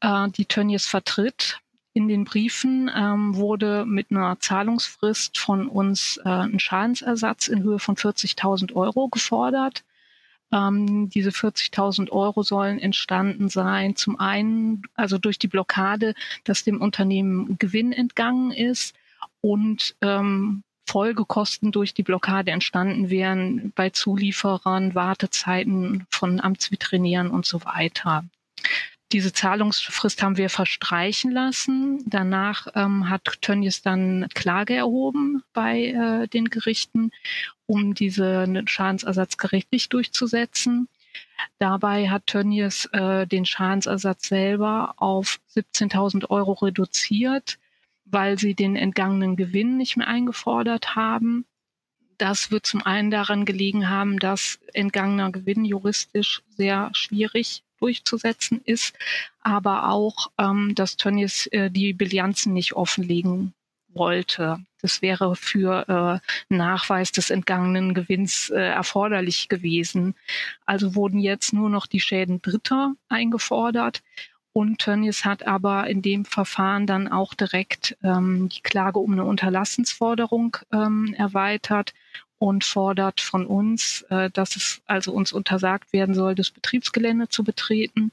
äh, 0.02 0.30
die 0.30 0.46
Tönnies 0.46 0.88
vertritt. 0.88 1.60
In 1.94 2.08
den 2.08 2.24
Briefen 2.24 2.90
ähm, 2.96 3.36
wurde 3.36 3.86
mit 3.86 4.12
einer 4.12 4.40
Zahlungsfrist 4.40 5.38
von 5.38 5.68
uns 5.68 6.20
äh, 6.24 6.30
ein 6.30 6.60
Schadensersatz 6.60 7.48
in 7.48 7.64
Höhe 7.64 7.80
von 7.80 7.96
40.000 7.96 8.74
Euro 8.76 9.10
gefordert. 9.10 9.84
Ähm, 10.52 11.10
diese 11.10 11.30
40.000 11.30 12.12
Euro 12.12 12.44
sollen 12.44 12.80
entstanden 12.80 13.50
sein. 13.50 13.96
Zum 13.96 14.20
einen, 14.20 14.84
also 14.96 15.18
durch 15.18 15.40
die 15.40 15.48
Blockade, 15.48 16.16
dass 16.44 16.64
dem 16.64 16.82
Unternehmen 16.82 17.58
Gewinn 17.60 17.92
entgangen 17.92 18.52
ist 18.52 18.96
und 19.42 19.96
ähm, 20.02 20.64
Folgekosten 20.88 21.72
durch 21.72 21.94
die 21.94 22.04
Blockade 22.04 22.52
entstanden 22.52 23.12
wären 23.12 23.72
bei 23.76 23.92
Zulieferern, 23.92 24.96
Wartezeiten 24.96 26.08
von 26.10 26.40
Amtsveterinären 26.40 27.30
und 27.30 27.46
so 27.46 27.64
weiter. 27.64 28.24
Diese 29.12 29.34
Zahlungsfrist 29.34 30.22
haben 30.22 30.38
wir 30.38 30.52
verstreichen 30.52 31.32
lassen. 31.32 32.04
Danach 32.06 32.68
ähm, 32.76 33.10
hat 33.10 33.42
Tönnies 33.42 33.82
dann 33.82 34.28
Klage 34.36 34.76
erhoben 34.76 35.42
bei 35.52 35.88
äh, 35.88 36.28
den 36.28 36.50
Gerichten, 36.52 37.10
um 37.66 37.96
diesen 37.96 38.68
Schadensersatz 38.68 39.38
gerichtlich 39.38 39.90
durchzusetzen. 39.90 40.88
Dabei 41.58 42.10
hat 42.10 42.28
Tönnies 42.28 42.86
äh, 42.92 43.26
den 43.26 43.46
Schadensersatz 43.46 44.28
selber 44.28 44.94
auf 44.98 45.40
17.000 45.56 46.30
Euro 46.30 46.54
reduziert, 46.54 47.58
weil 48.06 48.38
sie 48.38 48.54
den 48.54 48.76
entgangenen 48.76 49.36
Gewinn 49.36 49.78
nicht 49.78 49.98
mehr 49.98 50.08
eingefordert 50.08 50.96
haben. 50.96 51.46
Das 52.20 52.52
wird 52.52 52.68
zum 52.68 52.86
einen 52.86 53.10
daran 53.10 53.46
gelegen 53.46 53.90
haben, 53.90 54.20
dass 54.20 54.60
entgangener 54.74 55.32
Gewinn 55.32 55.66
juristisch 55.66 56.44
sehr 56.50 56.92
schwierig 56.94 57.64
durchzusetzen 57.80 58.62
ist, 58.66 58.96
aber 59.42 59.90
auch, 59.90 60.32
ähm, 60.38 60.76
dass 60.76 60.98
Tönnies 60.98 61.48
äh, 61.48 61.70
die 61.72 61.94
Bilanzen 61.94 62.54
nicht 62.54 62.74
offenlegen 62.74 63.54
wollte. 63.94 64.60
Das 64.82 65.02
wäre 65.02 65.36
für 65.36 66.22
äh, 66.50 66.54
Nachweis 66.54 67.12
des 67.12 67.30
entgangenen 67.30 67.94
Gewinns 67.94 68.50
äh, 68.50 68.62
erforderlich 68.62 69.50
gewesen. 69.50 70.16
Also 70.66 70.96
wurden 70.96 71.20
jetzt 71.20 71.54
nur 71.54 71.70
noch 71.70 71.86
die 71.88 72.00
Schäden 72.00 72.42
Dritter 72.42 72.94
eingefordert 73.10 74.02
Und 74.54 74.80
Tönnies 74.80 75.26
hat 75.26 75.46
aber 75.46 75.88
in 75.88 76.02
dem 76.02 76.26
Verfahren 76.26 76.88
dann 76.88 77.08
auch 77.08 77.34
direkt 77.34 77.98
ähm, 78.04 78.50
die 78.50 78.62
Klage 78.62 79.00
um 79.00 79.14
eine 79.14 79.26
Unterlassensforderung 79.26 80.58
ähm, 80.72 81.14
erweitert 81.18 81.94
und 82.40 82.64
fordert 82.64 83.22
von 83.22 83.46
uns, 83.46 84.04
äh, 84.10 84.32
dass 84.32 84.56
es 84.56 84.82
also 84.86 85.12
uns 85.12 85.32
untersagt 85.34 85.94
werden 85.94 86.16
soll, 86.16 86.36
das 86.36 86.52
Betriebsgelände 86.52 87.30
zu 87.30 87.44
betreten, 87.44 88.12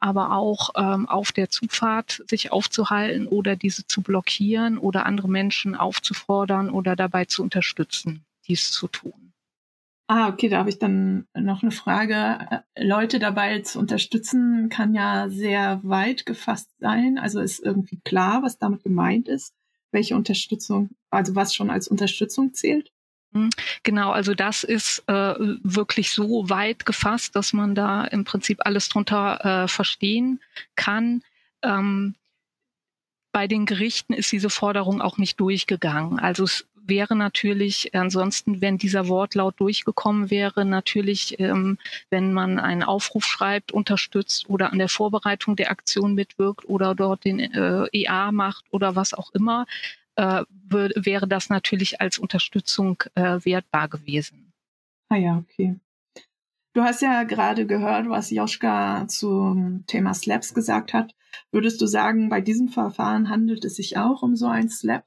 aber 0.00 0.32
auch 0.32 0.70
ähm, 0.76 1.08
auf 1.08 1.32
der 1.32 1.48
Zufahrt 1.48 2.22
sich 2.28 2.52
aufzuhalten 2.52 3.26
oder 3.26 3.56
diese 3.56 3.86
zu 3.86 4.02
blockieren 4.02 4.78
oder 4.78 5.06
andere 5.06 5.28
Menschen 5.28 5.74
aufzufordern 5.74 6.70
oder 6.70 6.96
dabei 6.96 7.24
zu 7.24 7.42
unterstützen, 7.42 8.24
dies 8.46 8.70
zu 8.70 8.88
tun. 8.88 9.32
Ah, 10.10 10.28
okay, 10.28 10.48
da 10.48 10.58
habe 10.58 10.70
ich 10.70 10.78
dann 10.78 11.26
noch 11.36 11.62
eine 11.62 11.70
Frage. 11.70 12.64
Leute 12.78 13.18
dabei 13.18 13.60
zu 13.60 13.78
unterstützen 13.78 14.70
kann 14.70 14.94
ja 14.94 15.28
sehr 15.28 15.80
weit 15.82 16.24
gefasst 16.24 16.70
sein. 16.78 17.18
Also 17.18 17.40
ist 17.40 17.60
irgendwie 17.60 18.00
klar, 18.04 18.42
was 18.42 18.58
damit 18.58 18.82
gemeint 18.82 19.28
ist, 19.28 19.52
welche 19.92 20.16
Unterstützung, 20.16 20.90
also 21.10 21.34
was 21.34 21.54
schon 21.54 21.68
als 21.68 21.88
Unterstützung 21.88 22.54
zählt? 22.54 22.90
Hm, 23.32 23.50
genau, 23.82 24.10
also 24.10 24.34
das 24.34 24.64
ist 24.64 25.02
äh, 25.06 25.34
wirklich 25.62 26.10
so 26.10 26.48
weit 26.48 26.86
gefasst, 26.86 27.36
dass 27.36 27.52
man 27.52 27.74
da 27.74 28.04
im 28.04 28.24
Prinzip 28.24 28.60
alles 28.64 28.88
drunter 28.88 29.64
äh, 29.64 29.68
verstehen 29.68 30.40
kann. 30.76 31.22
Ähm, 31.62 32.14
bei 33.32 33.46
den 33.46 33.66
Gerichten 33.66 34.14
ist 34.14 34.32
diese 34.32 34.50
Forderung 34.50 35.02
auch 35.02 35.18
nicht 35.18 35.38
durchgegangen. 35.38 36.18
Also 36.18 36.44
es 36.44 36.66
wäre 36.88 37.14
natürlich 37.14 37.94
ansonsten, 37.94 38.60
wenn 38.62 38.78
dieser 38.78 39.08
Wortlaut 39.08 39.60
durchgekommen 39.60 40.30
wäre, 40.30 40.64
natürlich, 40.64 41.38
ähm, 41.38 41.78
wenn 42.10 42.32
man 42.32 42.58
einen 42.58 42.82
Aufruf 42.82 43.26
schreibt, 43.26 43.72
unterstützt 43.72 44.48
oder 44.48 44.72
an 44.72 44.78
der 44.78 44.88
Vorbereitung 44.88 45.54
der 45.54 45.70
Aktion 45.70 46.14
mitwirkt 46.14 46.66
oder 46.66 46.94
dort 46.94 47.24
den 47.24 47.40
äh, 47.40 47.86
EA 47.92 48.32
macht 48.32 48.64
oder 48.70 48.96
was 48.96 49.12
auch 49.12 49.30
immer, 49.34 49.66
äh, 50.18 50.44
wäre 50.50 51.28
das 51.28 51.48
natürlich 51.48 52.00
als 52.00 52.18
Unterstützung 52.18 53.02
äh, 53.14 53.38
wertbar 53.44 53.88
gewesen. 53.88 54.52
Ah 55.08 55.16
ja, 55.16 55.38
okay. 55.38 55.76
Du 56.74 56.82
hast 56.82 57.02
ja 57.02 57.22
gerade 57.22 57.66
gehört, 57.66 58.08
was 58.08 58.30
Joschka 58.30 59.06
zum 59.08 59.84
Thema 59.86 60.14
Slaps 60.14 60.54
gesagt 60.54 60.92
hat. 60.92 61.14
Würdest 61.50 61.80
du 61.80 61.86
sagen, 61.86 62.28
bei 62.28 62.40
diesem 62.40 62.68
Verfahren 62.68 63.30
handelt 63.30 63.64
es 63.64 63.76
sich 63.76 63.96
auch 63.96 64.22
um 64.22 64.36
so 64.36 64.48
ein 64.48 64.68
Slap? 64.68 65.04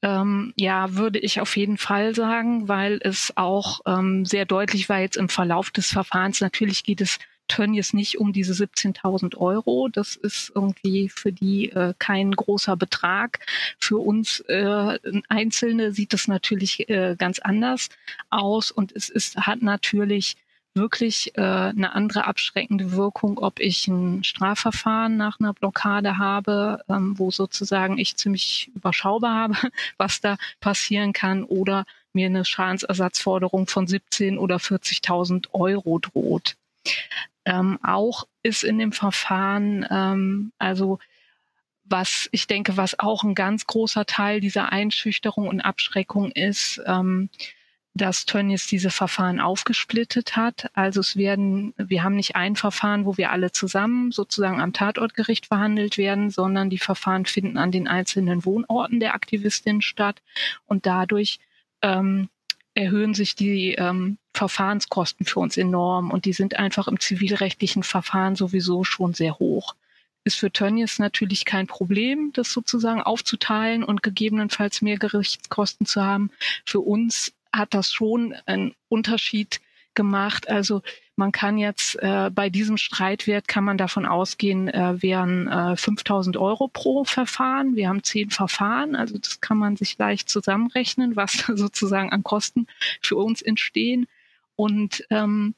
Ähm, 0.00 0.54
ja, 0.56 0.94
würde 0.94 1.18
ich 1.18 1.40
auf 1.40 1.56
jeden 1.56 1.76
Fall 1.76 2.14
sagen, 2.14 2.68
weil 2.68 3.00
es 3.02 3.32
auch 3.36 3.80
ähm, 3.86 4.24
sehr 4.24 4.46
deutlich 4.46 4.88
war 4.88 5.00
jetzt 5.00 5.16
im 5.16 5.28
Verlauf 5.28 5.70
des 5.70 5.88
Verfahrens. 5.88 6.40
Natürlich 6.40 6.82
geht 6.84 7.00
es 7.00 7.18
Tönnies 7.48 7.92
nicht 7.92 8.18
um 8.18 8.32
diese 8.32 8.52
17.000 8.52 9.36
Euro. 9.36 9.88
Das 9.88 10.16
ist 10.16 10.52
irgendwie 10.54 11.08
für 11.08 11.32
die 11.32 11.70
äh, 11.70 11.94
kein 11.98 12.32
großer 12.32 12.76
Betrag. 12.76 13.40
Für 13.78 13.98
uns 13.98 14.40
äh, 14.40 14.98
Einzelne 15.28 15.92
sieht 15.92 16.14
es 16.14 16.28
natürlich 16.28 16.88
äh, 16.88 17.16
ganz 17.18 17.38
anders 17.38 17.88
aus 18.30 18.70
und 18.70 18.92
es 18.94 19.08
ist, 19.08 19.36
hat 19.36 19.62
natürlich 19.62 20.36
wirklich 20.74 21.36
äh, 21.36 21.40
eine 21.40 21.94
andere 21.94 22.26
abschreckende 22.26 22.92
Wirkung, 22.92 23.38
ob 23.38 23.60
ich 23.60 23.88
ein 23.88 24.24
Strafverfahren 24.24 25.16
nach 25.16 25.40
einer 25.40 25.52
Blockade 25.52 26.18
habe, 26.18 26.82
ähm, 26.88 27.18
wo 27.18 27.30
sozusagen 27.30 27.98
ich 27.98 28.16
ziemlich 28.16 28.70
überschaubar 28.74 29.34
habe, 29.34 29.54
was 29.98 30.20
da 30.20 30.36
passieren 30.60 31.12
kann, 31.12 31.44
oder 31.44 31.84
mir 32.12 32.26
eine 32.26 32.44
Schadensersatzforderung 32.44 33.66
von 33.66 33.86
17 33.86 34.38
oder 34.38 34.56
40.000 34.56 35.48
Euro 35.52 35.98
droht. 35.98 36.56
Ähm, 37.48 37.78
auch 37.82 38.24
ist 38.42 38.62
in 38.62 38.78
dem 38.78 38.92
Verfahren, 38.92 39.86
ähm, 39.90 40.52
also 40.58 40.98
was 41.84 42.28
ich 42.30 42.46
denke, 42.46 42.76
was 42.76 42.98
auch 42.98 43.24
ein 43.24 43.34
ganz 43.34 43.66
großer 43.66 44.04
Teil 44.04 44.40
dieser 44.40 44.70
Einschüchterung 44.70 45.48
und 45.48 45.62
Abschreckung 45.62 46.30
ist, 46.30 46.78
ähm, 46.84 47.30
dass 47.94 48.26
Tönnies 48.26 48.66
diese 48.66 48.90
Verfahren 48.90 49.40
aufgesplittet 49.40 50.36
hat. 50.36 50.70
Also 50.74 51.00
es 51.00 51.16
werden, 51.16 51.72
wir 51.78 52.02
haben 52.02 52.16
nicht 52.16 52.36
ein 52.36 52.54
Verfahren, 52.54 53.06
wo 53.06 53.16
wir 53.16 53.32
alle 53.32 53.50
zusammen 53.50 54.12
sozusagen 54.12 54.60
am 54.60 54.74
Tatortgericht 54.74 55.46
verhandelt 55.46 55.96
werden, 55.96 56.28
sondern 56.28 56.68
die 56.68 56.78
Verfahren 56.78 57.24
finden 57.24 57.56
an 57.56 57.72
den 57.72 57.88
einzelnen 57.88 58.44
Wohnorten 58.44 59.00
der 59.00 59.14
Aktivistin 59.14 59.80
statt 59.80 60.20
und 60.66 60.84
dadurch 60.84 61.40
ähm, 61.80 62.28
erhöhen 62.78 63.12
sich 63.12 63.34
die 63.34 63.74
ähm, 63.74 64.18
Verfahrenskosten 64.34 65.26
für 65.26 65.40
uns 65.40 65.56
enorm 65.56 66.10
und 66.12 66.24
die 66.24 66.32
sind 66.32 66.56
einfach 66.58 66.86
im 66.86 67.00
zivilrechtlichen 67.00 67.82
Verfahren 67.82 68.36
sowieso 68.36 68.84
schon 68.84 69.14
sehr 69.14 69.38
hoch. 69.38 69.74
Ist 70.22 70.36
für 70.36 70.52
Tönnies 70.52 70.98
natürlich 70.98 71.44
kein 71.44 71.66
Problem, 71.66 72.30
das 72.34 72.52
sozusagen 72.52 73.02
aufzuteilen 73.02 73.82
und 73.82 74.02
gegebenenfalls 74.02 74.80
mehr 74.80 74.96
Gerichtskosten 74.96 75.86
zu 75.86 76.04
haben. 76.04 76.30
Für 76.64 76.80
uns 76.80 77.32
hat 77.52 77.74
das 77.74 77.92
schon 77.92 78.34
einen 78.46 78.74
Unterschied 78.88 79.60
gemacht. 79.94 80.48
Also 80.48 80.82
man 81.18 81.32
kann 81.32 81.58
jetzt 81.58 81.96
äh, 82.00 82.30
bei 82.32 82.48
diesem 82.48 82.76
Streitwert 82.76 83.48
kann 83.48 83.64
man 83.64 83.76
davon 83.76 84.06
ausgehen, 84.06 84.68
äh, 84.68 85.02
wären 85.02 85.48
äh, 85.48 85.76
5000 85.76 86.36
Euro 86.36 86.68
pro 86.68 87.04
Verfahren. 87.04 87.74
Wir 87.74 87.88
haben 87.88 88.04
zehn 88.04 88.30
Verfahren, 88.30 88.94
also 88.94 89.18
das 89.18 89.40
kann 89.40 89.58
man 89.58 89.76
sich 89.76 89.98
leicht 89.98 90.28
zusammenrechnen, 90.28 91.16
was 91.16 91.32
sozusagen 91.54 92.10
an 92.10 92.22
Kosten 92.22 92.68
für 93.02 93.16
uns 93.16 93.42
entstehen. 93.42 94.06
Und 94.54 95.04
ähm, 95.10 95.54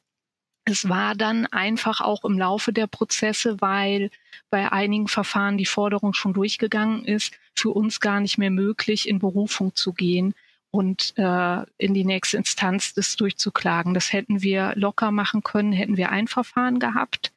es 0.64 0.88
war 0.88 1.14
dann 1.14 1.46
einfach 1.46 2.00
auch 2.00 2.24
im 2.24 2.38
Laufe 2.38 2.72
der 2.72 2.86
Prozesse, 2.86 3.60
weil 3.60 4.10
bei 4.48 4.72
einigen 4.72 5.08
Verfahren 5.08 5.58
die 5.58 5.66
Forderung 5.66 6.14
schon 6.14 6.32
durchgegangen 6.32 7.04
ist, 7.04 7.38
für 7.54 7.70
uns 7.70 8.00
gar 8.00 8.20
nicht 8.20 8.38
mehr 8.38 8.50
möglich, 8.50 9.06
in 9.06 9.18
Berufung 9.18 9.74
zu 9.74 9.92
gehen 9.92 10.34
und 10.70 11.14
äh, 11.16 11.62
in 11.78 11.94
die 11.94 12.04
nächste 12.04 12.36
Instanz 12.36 12.94
das 12.94 13.16
durchzuklagen. 13.16 13.94
Das 13.94 14.12
hätten 14.12 14.42
wir 14.42 14.72
locker 14.76 15.10
machen 15.10 15.42
können, 15.42 15.72
hätten 15.72 15.96
wir 15.96 16.10
ein 16.10 16.28
Verfahren 16.28 16.78
gehabt. 16.78 17.32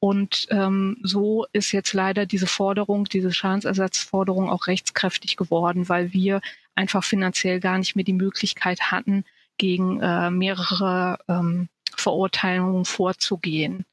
Und 0.00 0.48
ähm, 0.50 0.96
so 1.02 1.46
ist 1.52 1.70
jetzt 1.70 1.92
leider 1.92 2.26
diese 2.26 2.48
Forderung, 2.48 3.04
diese 3.04 3.32
Schadensersatzforderung 3.32 4.50
auch 4.50 4.66
rechtskräftig 4.66 5.36
geworden, 5.36 5.88
weil 5.88 6.12
wir 6.12 6.40
einfach 6.74 7.04
finanziell 7.04 7.60
gar 7.60 7.78
nicht 7.78 7.94
mehr 7.94 8.04
die 8.04 8.12
Möglichkeit 8.12 8.90
hatten, 8.90 9.24
gegen 9.58 10.00
äh, 10.00 10.30
mehrere 10.30 11.18
ähm, 11.28 11.68
Verurteilungen 11.96 12.84
vorzugehen. 12.84 13.84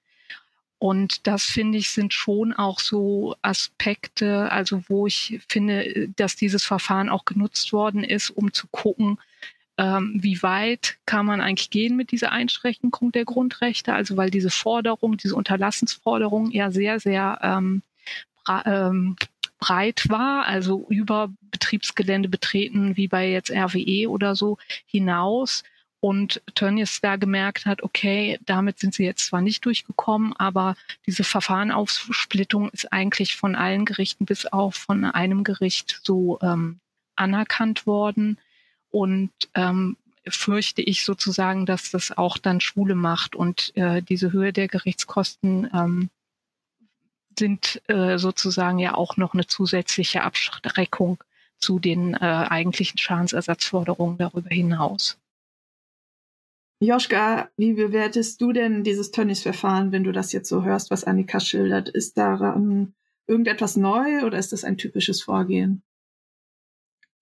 Und 0.79 1.27
das 1.27 1.43
finde 1.43 1.77
ich 1.77 1.89
sind 1.89 2.13
schon 2.13 2.53
auch 2.53 2.79
so 2.79 3.35
Aspekte, 3.41 4.49
also 4.49 4.81
wo 4.87 5.07
ich 5.07 5.41
finde, 5.49 6.07
dass 6.15 6.37
dieses 6.37 6.63
Verfahren 6.63 7.09
auch 7.09 7.25
genutzt 7.25 7.73
worden 7.73 8.05
ist, 8.05 8.29
um 8.29 8.53
zu 8.53 8.67
gucken, 8.71 9.19
ähm, 9.77 10.17
wie 10.21 10.41
weit 10.41 10.97
kann 11.05 11.25
man 11.25 11.41
eigentlich 11.41 11.69
gehen 11.69 11.97
mit 11.97 12.11
dieser 12.11 12.31
Einschränkung 12.31 13.11
der 13.11 13.25
Grundrechte. 13.25 13.93
Also 13.93 14.15
weil 14.15 14.31
diese 14.31 14.49
Forderung, 14.49 15.17
diese 15.17 15.35
Unterlassensforderung 15.35 16.51
ja 16.51 16.71
sehr, 16.71 17.01
sehr 17.01 17.39
ähm, 17.41 17.81
ähm, 18.65 19.17
breit 19.59 20.05
war, 20.07 20.45
also 20.45 20.85
über 20.89 21.29
Betriebsgelände 21.51 22.29
betreten, 22.29 22.95
wie 22.95 23.09
bei 23.09 23.29
jetzt 23.29 23.51
RWE 23.51 24.09
oder 24.09 24.35
so 24.35 24.57
hinaus 24.85 25.63
und 26.01 26.41
Tönnies 26.55 27.01
da 27.01 27.17
gemerkt 27.17 27.65
hat, 27.65 27.83
okay, 27.83 28.39
damit 28.45 28.79
sind 28.79 28.93
sie 28.93 29.03
jetzt 29.03 29.25
zwar 29.25 29.41
nicht 29.41 29.65
durchgekommen, 29.65 30.33
aber 30.37 30.75
diese 31.05 31.23
Verfahrenaufsplittung 31.23 32.69
ist 32.69 32.91
eigentlich 32.93 33.35
von 33.35 33.55
allen 33.55 33.85
Gerichten 33.85 34.25
bis 34.25 34.45
auf 34.45 34.75
von 34.75 35.03
einem 35.03 35.43
Gericht 35.43 35.99
so 36.03 36.39
ähm, 36.41 36.79
anerkannt 37.15 37.85
worden. 37.85 38.37
Und 38.91 39.31
ähm, 39.55 39.97
fürchte 40.27 40.81
ich 40.81 41.03
sozusagen, 41.03 41.65
dass 41.65 41.91
das 41.91 42.17
auch 42.17 42.37
dann 42.37 42.61
Schwule 42.61 42.95
macht 42.95 43.35
und 43.35 43.75
äh, 43.75 44.01
diese 44.01 44.31
Höhe 44.31 44.53
der 44.53 44.67
Gerichtskosten 44.67 45.69
ähm, 45.73 46.09
sind 47.37 47.81
äh, 47.87 48.17
sozusagen 48.17 48.79
ja 48.79 48.95
auch 48.95 49.17
noch 49.17 49.33
eine 49.33 49.47
zusätzliche 49.47 50.23
Abschreckung 50.23 51.23
zu 51.57 51.79
den 51.79 52.13
äh, 52.13 52.17
eigentlichen 52.17 52.97
Schadensersatzforderungen 52.97 54.17
darüber 54.17 54.49
hinaus. 54.49 55.17
Joschka, 56.81 57.49
wie 57.57 57.73
bewertest 57.73 58.39
du 58.41 58.53
denn 58.53 58.83
dieses 58.85 59.11
Tönnies-Verfahren, 59.11 59.91
wenn 59.91 60.05
du 60.05 60.13
das 60.13 60.31
jetzt 60.31 60.47
so 60.47 60.63
hörst, 60.63 60.91
was 60.91 61.03
Annika 61.03 61.41
schildert? 61.41 61.89
Ist 61.89 62.17
daran 62.17 62.93
irgendetwas 63.27 63.75
neu 63.75 64.23
oder 64.25 64.37
ist 64.37 64.53
das 64.53 64.63
ein 64.63 64.77
typisches 64.77 65.21
Vorgehen? 65.21 65.83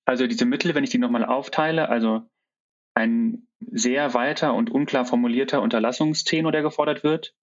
Also 0.05 0.27
diese 0.27 0.45
Mittel, 0.45 0.75
wenn 0.75 0.83
ich 0.83 0.91
die 0.91 0.99
nochmal 0.99 1.25
aufteile, 1.25 1.89
also 1.89 2.21
ein 2.93 3.47
sehr 3.59 4.13
weiter 4.13 4.53
und 4.53 4.69
unklar 4.69 5.05
formulierter 5.05 5.61
Unterlassungstenor, 5.61 6.51
der 6.51 6.61
gefordert 6.61 7.03
wird, 7.03 7.33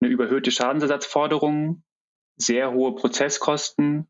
eine 0.00 0.10
überhöhte 0.10 0.50
Schadensersatzforderung, 0.50 1.84
sehr 2.36 2.72
hohe 2.72 2.96
Prozesskosten 2.96 4.08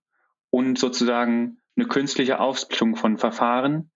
und 0.49 0.79
sozusagen 0.79 1.59
eine 1.77 1.87
künstliche 1.87 2.41
Aufsplittung 2.41 2.97
von 2.97 3.19
Verfahren. 3.19 3.91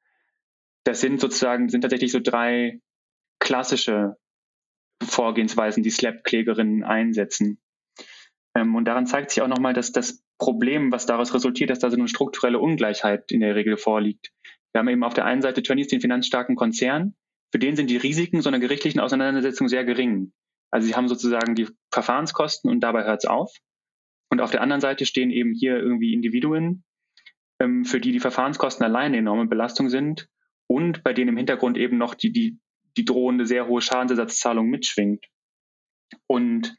Das 0.85 1.01
sind 1.01 1.21
sozusagen, 1.21 1.71
sind 1.71 1.81
tatsächlich 1.81 2.13
so 2.13 2.21
drei 2.21 2.81
klassische 3.47 4.17
Vorgehensweisen, 5.01 5.85
die 5.85 5.91
Slap-Klägerinnen 5.91 6.83
einsetzen. 6.83 7.61
Ähm, 8.57 8.75
und 8.75 8.87
daran 8.87 9.07
zeigt 9.07 9.31
sich 9.31 9.41
auch 9.41 9.49
nochmal, 9.49 9.73
dass 9.73 9.93
das 9.93 10.25
Problem, 10.37 10.91
was 10.91 11.07
daraus 11.07 11.33
resultiert, 11.33 11.71
dass 11.71 11.79
da 11.79 11.89
so 11.89 11.97
eine 11.97 12.09
strukturelle 12.09 12.59
Ungleichheit 12.59 13.31
in 13.31 13.41
der 13.41 13.55
Regel 13.55 13.77
vorliegt. 13.77 14.33
Wir 14.73 14.81
haben 14.81 14.89
eben 14.89 15.05
auf 15.05 15.15
der 15.15 15.27
einen 15.27 15.43
Seite 15.43 15.63
Tönnies, 15.63 15.87
den 15.87 16.01
finanzstarken 16.01 16.57
Konzern, 16.57 17.15
für 17.53 17.61
den 17.61 17.77
sind 17.77 17.89
die 17.89 17.97
Risiken 17.97 18.43
so 18.43 18.49
einer 18.49 18.59
gerichtlichen 18.59 19.01
Auseinandersetzung 19.01 19.69
sehr 19.69 19.85
gering. 19.85 20.33
Also 20.73 20.89
sie 20.89 20.97
haben 20.97 21.07
sozusagen 21.07 21.55
die 21.55 21.69
Verfahrenskosten 21.93 22.69
und 22.69 22.81
dabei 22.81 23.05
hört 23.05 23.23
es 23.23 23.31
auf. 23.31 23.55
Und 24.29 24.41
auf 24.41 24.51
der 24.51 24.61
anderen 24.61 24.81
Seite 24.81 25.07
stehen 25.07 25.31
eben 25.31 25.55
hier 25.55 25.79
irgendwie 25.79 26.13
Individuen, 26.13 26.85
ähm, 27.61 27.85
für 27.85 28.01
die 28.01 28.11
die 28.11 28.19
Verfahrenskosten 28.19 28.85
alleine 28.85 29.07
eine 29.07 29.19
enorme 29.19 29.47
Belastung 29.47 29.89
sind 29.89 30.29
und 30.67 31.05
bei 31.05 31.13
denen 31.13 31.29
im 31.29 31.37
Hintergrund 31.37 31.79
eben 31.79 31.97
noch 31.97 32.15
die, 32.15 32.33
die, 32.33 32.59
die 32.97 33.05
drohende 33.05 33.47
sehr 33.47 33.67
hohe 33.67 33.81
Schadensersatzzahlung 33.81 34.67
mitschwingt. 34.67 35.27
Und 36.27 36.77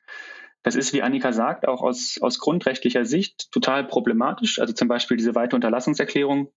das 0.64 0.76
ist, 0.76 0.94
wie 0.94 1.02
Annika 1.02 1.32
sagt, 1.32 1.68
auch 1.68 1.82
aus, 1.82 2.18
aus 2.22 2.40
grundrechtlicher 2.40 3.06
Sicht 3.06 3.52
total 3.52 3.86
problematisch. 3.88 4.60
Also 4.60 4.74
zum 4.74 4.88
Beispiel 4.88 5.18
diese 5.18 5.36
weite 5.36 5.56
Unterlassungserklärung. 5.56 6.52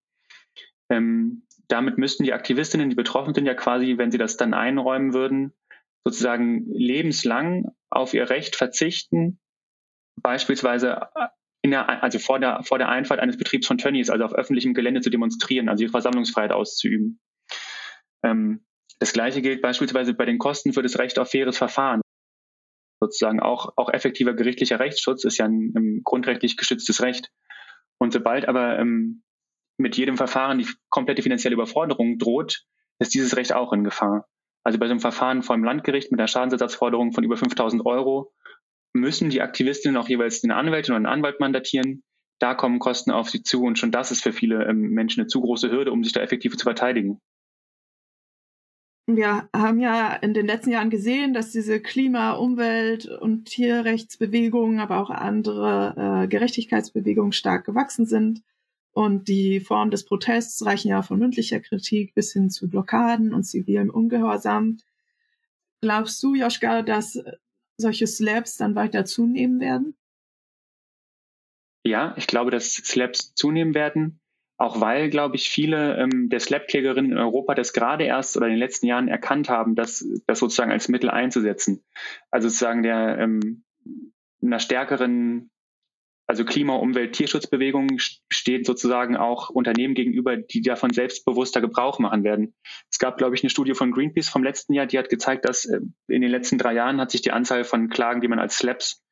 Ähm, 0.91 1.47
damit 1.69 1.99
müssten 1.99 2.25
die 2.25 2.33
Aktivistinnen, 2.33 2.91
die 2.91 2.97
betroffen 2.97 3.35
sind, 3.35 3.47
ja 3.47 3.55
quasi, 3.55 3.99
wenn 3.99 4.11
sie 4.11 4.19
das 4.19 4.37
dann 4.37 4.55
einräumen 4.55 5.15
würden, 5.15 5.53
sozusagen 6.05 6.65
lebenslang 6.73 7.73
auf 7.91 8.15
ihr 8.15 8.29
Recht 8.29 8.57
verzichten, 8.57 9.39
beispielsweise 10.21 11.09
in 11.63 11.71
der, 11.71 12.03
also 12.03 12.19
vor 12.19 12.41
der, 12.41 12.63
vor 12.65 12.79
der 12.79 12.89
Einfahrt 12.89 13.21
eines 13.21 13.37
Betriebs 13.37 13.67
von 13.67 13.79
Tönnies, 13.79 14.11
also 14.11 14.25
auf 14.25 14.35
öffentlichem 14.35 14.75
Gelände 14.75 15.03
zu 15.03 15.11
demonstrieren, 15.11 15.69
also 15.69 15.83
ihre 15.83 15.93
Versammlungsfreiheit 15.93 16.53
auszuüben. 16.53 17.21
Ähm, 18.25 18.65
das 19.01 19.15
Gleiche 19.15 19.41
gilt 19.41 19.63
beispielsweise 19.63 20.15
bei 20.15 20.27
den 20.27 20.39
Kosten 20.39 20.73
für 20.73 20.83
das 20.83 20.99
Recht 20.99 21.19
auf 21.19 21.31
faires 21.31 21.57
Verfahren. 21.57 22.03
Sozusagen 23.03 23.41
auch, 23.41 23.73
auch 23.77 23.91
effektiver 23.93 24.35
gerichtlicher 24.35 24.79
Rechtsschutz 24.79 25.25
ist 25.25 25.39
ja 25.39 25.47
ein, 25.47 25.73
ein 25.75 26.01
grundrechtlich 26.05 26.59
geschütztes 26.59 27.01
Recht. 27.01 27.31
Und 27.99 28.13
sobald 28.13 28.47
aber 28.47 28.79
ähm, 28.79 29.23
mit 29.79 29.97
jedem 29.97 30.19
Verfahren 30.19 30.59
die 30.59 30.69
komplette 30.91 31.23
finanzielle 31.23 31.55
Überforderung 31.55 32.19
droht, 32.19 32.65
ist 32.99 33.15
dieses 33.15 33.37
Recht 33.37 33.55
auch 33.55 33.73
in 33.73 33.85
Gefahr. 33.85 34.29
Also 34.65 34.79
bei 34.79 34.87
so 34.87 34.91
einem 34.91 35.01
Verfahren 35.01 35.43
vor 35.43 35.57
dem 35.57 35.65
Landgericht 35.65 36.13
mit 36.13 36.21
einer 36.21 36.29
Schadensersatzforderung 36.29 37.13
von 37.13 37.25
über 37.25 37.39
5000 37.39 37.87
Euro 37.87 38.35
müssen 38.93 39.31
die 39.31 39.41
Aktivistinnen 39.41 39.97
auch 39.97 40.11
jeweils 40.11 40.45
eine 40.45 40.57
Anwältin 40.57 40.93
oder 40.93 40.97
einen 40.97 41.07
Anwalt 41.07 41.41
mandatieren. 41.41 42.03
Da 42.39 42.55
kommen 42.55 42.79
Kosten 42.79 43.13
auf 43.13 43.31
sie 43.31 43.43
zu 43.43 43.63
und 43.63 43.79
schon 43.79 43.93
das 43.93 44.11
ist 44.11 44.23
für 44.23 44.33
viele 44.33 44.67
ähm, 44.67 44.91
Menschen 44.91 45.21
eine 45.21 45.29
zu 45.29 45.41
große 45.41 45.71
Hürde, 45.71 45.91
um 45.91 46.05
sich 46.05 46.13
da 46.13 46.21
effektiv 46.21 46.57
zu 46.59 46.65
verteidigen. 46.65 47.19
Wir 49.17 49.49
haben 49.55 49.81
ja 49.81 50.15
in 50.15 50.35
den 50.35 50.47
letzten 50.47 50.71
Jahren 50.71 50.91
gesehen, 50.91 51.35
dass 51.35 51.53
diese 51.53 51.81
Klima-, 51.81 52.33
Umwelt- 52.33 53.07
und 53.07 53.45
Tierrechtsbewegungen, 53.47 54.81
aber 54.81 54.99
auch 54.99 55.11
andere 55.11 56.25
äh, 56.25 56.29
Gerechtigkeitsbewegungen 56.29 57.33
stark 57.33 57.65
gewachsen 57.65 58.07
sind. 58.07 58.43
Und 58.93 59.29
die 59.29 59.61
Formen 59.61 59.91
des 59.91 60.05
Protests 60.05 60.65
reichen 60.65 60.89
ja 60.89 61.03
von 61.03 61.19
mündlicher 61.19 61.61
Kritik 61.61 62.15
bis 62.15 62.33
hin 62.33 62.51
zu 62.51 62.69
Blockaden 62.69 63.33
und 63.33 63.45
zivilem 63.45 63.91
Ungehorsam. 63.91 64.79
Glaubst 65.81 66.23
du, 66.23 66.35
Joschka, 66.35 66.83
dass 66.83 67.19
solche 67.77 68.07
Slabs 68.07 68.57
dann 68.57 68.75
weiter 68.75 69.05
zunehmen 69.05 69.61
werden? 69.61 69.97
Ja, 71.85 72.15
ich 72.19 72.27
glaube, 72.27 72.51
dass 72.51 72.73
Slabs 72.75 73.35
zunehmen 73.35 73.75
werden, 73.75 74.21
auch 74.61 74.79
weil, 74.79 75.09
glaube 75.09 75.37
ich, 75.37 75.49
viele 75.49 75.97
ähm, 75.97 76.29
der 76.29 76.39
Slabklägerinnen 76.39 77.13
in 77.13 77.19
Europa 77.19 77.55
das 77.55 77.73
gerade 77.73 78.05
erst 78.05 78.37
oder 78.37 78.47
in 78.47 78.53
den 78.53 78.59
letzten 78.59 78.87
Jahren 78.87 79.09
erkannt 79.09 79.49
haben, 79.49 79.75
das, 79.75 80.07
das 80.27 80.39
sozusagen 80.39 80.71
als 80.71 80.89
Mittel 80.89 81.09
einzusetzen. 81.09 81.83
Also 82.31 82.49
sozusagen 82.49 82.83
der 82.83 83.19
ähm, 83.19 83.65
einer 84.43 84.59
stärkeren 84.59 85.51
also 86.27 86.45
Klima-, 86.45 86.77
Umwelt-, 86.77 87.15
Tierschutzbewegungen 87.15 87.99
steht 87.99 88.67
sozusagen 88.67 89.17
auch 89.17 89.49
Unternehmen 89.49 89.95
gegenüber, 89.95 90.37
die 90.37 90.61
davon 90.61 90.93
selbstbewusster 90.93 91.63
Gebrauch 91.63 91.99
machen 91.99 92.23
werden. 92.23 92.55
Es 92.91 92.99
gab, 92.99 93.17
glaube 93.17 93.35
ich, 93.35 93.43
eine 93.43 93.51
Studie 93.51 93.75
von 93.75 93.91
Greenpeace 93.93 94.29
vom 94.29 94.45
letzten 94.45 94.75
Jahr, 94.75 94.87
die 94.87 94.99
hat 94.99 95.09
gezeigt, 95.09 95.47
dass 95.47 95.65
äh, 95.65 95.81
in 96.07 96.21
den 96.21 96.31
letzten 96.31 96.59
drei 96.59 96.75
Jahren 96.75 97.01
hat 97.01 97.11
sich 97.11 97.23
die 97.23 97.33
Anzahl 97.33 97.65
von 97.65 97.89
Klagen, 97.89 98.21
die 98.21 98.29
man 98.29 98.39
als 98.39 98.59
Slaps 98.59 99.03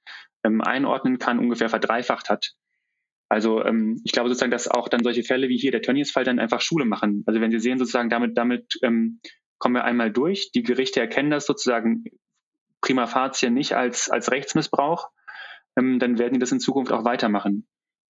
ähm, 0.44 0.60
einordnen 0.60 1.18
kann, 1.18 1.38
ungefähr 1.38 1.70
verdreifacht 1.70 2.28
hat. 2.28 2.54
Also 3.28 3.62
ähm, 3.64 4.00
ich 4.04 4.12
glaube 4.12 4.28
sozusagen, 4.28 4.50
dass 4.50 4.68
auch 4.68 4.88
dann 4.88 5.02
solche 5.02 5.22
Fälle 5.22 5.48
wie 5.48 5.58
hier 5.58 5.70
der 5.70 5.82
Tönnies-Fall 5.82 6.24
dann 6.24 6.38
einfach 6.38 6.60
Schule 6.60 6.84
machen. 6.84 7.24
Also 7.26 7.40
wenn 7.40 7.50
Sie 7.50 7.60
sehen 7.60 7.78
sozusagen, 7.78 8.08
damit, 8.08 8.38
damit 8.38 8.78
ähm, 8.82 9.20
kommen 9.58 9.74
wir 9.74 9.84
einmal 9.84 10.10
durch. 10.10 10.50
Die 10.52 10.62
Gerichte 10.62 11.00
erkennen 11.00 11.30
das 11.30 11.46
sozusagen 11.46 12.04
prima 12.80 13.06
facie 13.06 13.50
nicht 13.50 13.74
als, 13.74 14.08
als 14.08 14.30
Rechtsmissbrauch 14.30 15.10
ähm, 15.78 15.98
dann 15.98 16.18
werden 16.18 16.34
die 16.34 16.40
das 16.40 16.52
in 16.52 16.60
Zukunft 16.60 16.92
auch 16.92 17.04
weitermachen. 17.04 17.66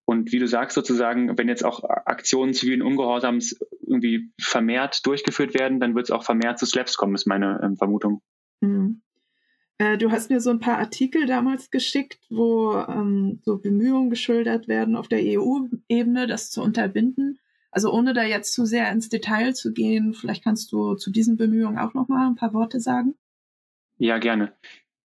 Und 0.06 0.32
wie 0.32 0.38
du 0.38 0.48
sagst 0.48 0.74
sozusagen, 0.74 1.36
wenn 1.36 1.48
jetzt 1.48 1.64
auch 1.64 1.84
Aktionen 1.84 2.54
zivilen 2.54 2.80
Ungehorsams 2.80 3.58
irgendwie 3.82 4.32
vermehrt 4.40 5.04
durchgeführt 5.04 5.52
werden, 5.52 5.80
dann 5.80 5.94
wird 5.94 6.06
es 6.06 6.10
auch 6.10 6.24
vermehrt 6.24 6.58
zu 6.58 6.64
Slaps 6.64 6.96
kommen, 6.96 7.14
ist 7.14 7.26
meine 7.26 7.60
ähm, 7.62 7.76
Vermutung. 7.76 8.22
Mhm. 8.60 9.02
Äh, 9.78 9.96
du 9.96 10.10
hast 10.10 10.28
mir 10.28 10.40
so 10.40 10.50
ein 10.50 10.58
paar 10.58 10.78
Artikel 10.78 11.26
damals 11.26 11.70
geschickt, 11.70 12.18
wo 12.28 12.74
ähm, 12.74 13.40
so 13.44 13.58
Bemühungen 13.58 14.10
geschildert 14.10 14.68
werden, 14.68 14.96
auf 14.96 15.08
der 15.08 15.20
EU-Ebene 15.22 16.26
das 16.26 16.50
zu 16.50 16.62
unterbinden. 16.62 17.38
Also 17.70 17.92
ohne 17.92 18.12
da 18.12 18.24
jetzt 18.24 18.52
zu 18.52 18.66
sehr 18.66 18.90
ins 18.90 19.08
Detail 19.08 19.54
zu 19.54 19.72
gehen, 19.72 20.14
vielleicht 20.14 20.42
kannst 20.42 20.72
du 20.72 20.94
zu 20.94 21.10
diesen 21.10 21.36
Bemühungen 21.36 21.78
auch 21.78 21.94
noch 21.94 22.08
mal 22.08 22.26
ein 22.26 22.34
paar 22.34 22.52
Worte 22.54 22.80
sagen. 22.80 23.14
Ja, 23.98 24.18
gerne. 24.18 24.52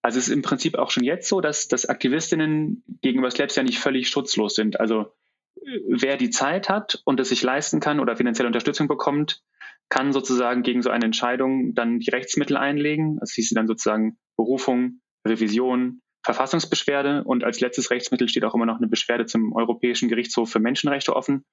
Also 0.01 0.19
es 0.19 0.27
ist 0.27 0.33
im 0.33 0.41
Prinzip 0.41 0.75
auch 0.77 0.91
schon 0.91 1.03
jetzt 1.03 1.29
so, 1.29 1.39
dass, 1.39 1.67
dass 1.67 1.85
Aktivistinnen 1.85 2.83
gegenüber 3.01 3.31
Slabs 3.31 3.55
ja 3.55 3.63
nicht 3.63 3.79
völlig 3.79 4.09
schutzlos 4.09 4.55
sind. 4.55 4.79
Also 4.79 5.13
äh, 5.61 5.79
wer 5.87 6.17
die 6.17 6.29
Zeit 6.29 6.67
hat 6.67 7.01
und 7.05 7.19
es 7.19 7.29
sich 7.29 7.43
leisten 7.43 7.79
kann 7.79 7.99
oder 7.99 8.17
finanzielle 8.17 8.47
Unterstützung 8.47 8.87
bekommt, 8.87 9.43
kann 9.89 10.13
sozusagen 10.13 10.63
gegen 10.63 10.81
so 10.81 10.89
eine 10.89 11.05
Entscheidung 11.05 11.73
dann 11.75 11.99
die 11.99 12.09
Rechtsmittel 12.09 12.57
einlegen. 12.57 13.17
Das 13.19 13.33
hieß 13.33 13.51
dann 13.51 13.67
sozusagen 13.67 14.17
Berufung, 14.37 15.01
Revision, 15.25 16.01
Verfassungsbeschwerde 16.23 17.23
und 17.25 17.43
als 17.43 17.59
letztes 17.59 17.91
Rechtsmittel 17.91 18.29
steht 18.29 18.45
auch 18.45 18.55
immer 18.55 18.65
noch 18.65 18.77
eine 18.77 18.87
Beschwerde 18.87 19.25
zum 19.25 19.53
Europäischen 19.53 20.09
Gerichtshof 20.09 20.49
für 20.49 20.59
Menschenrechte 20.59 21.15
offen. 21.15 21.45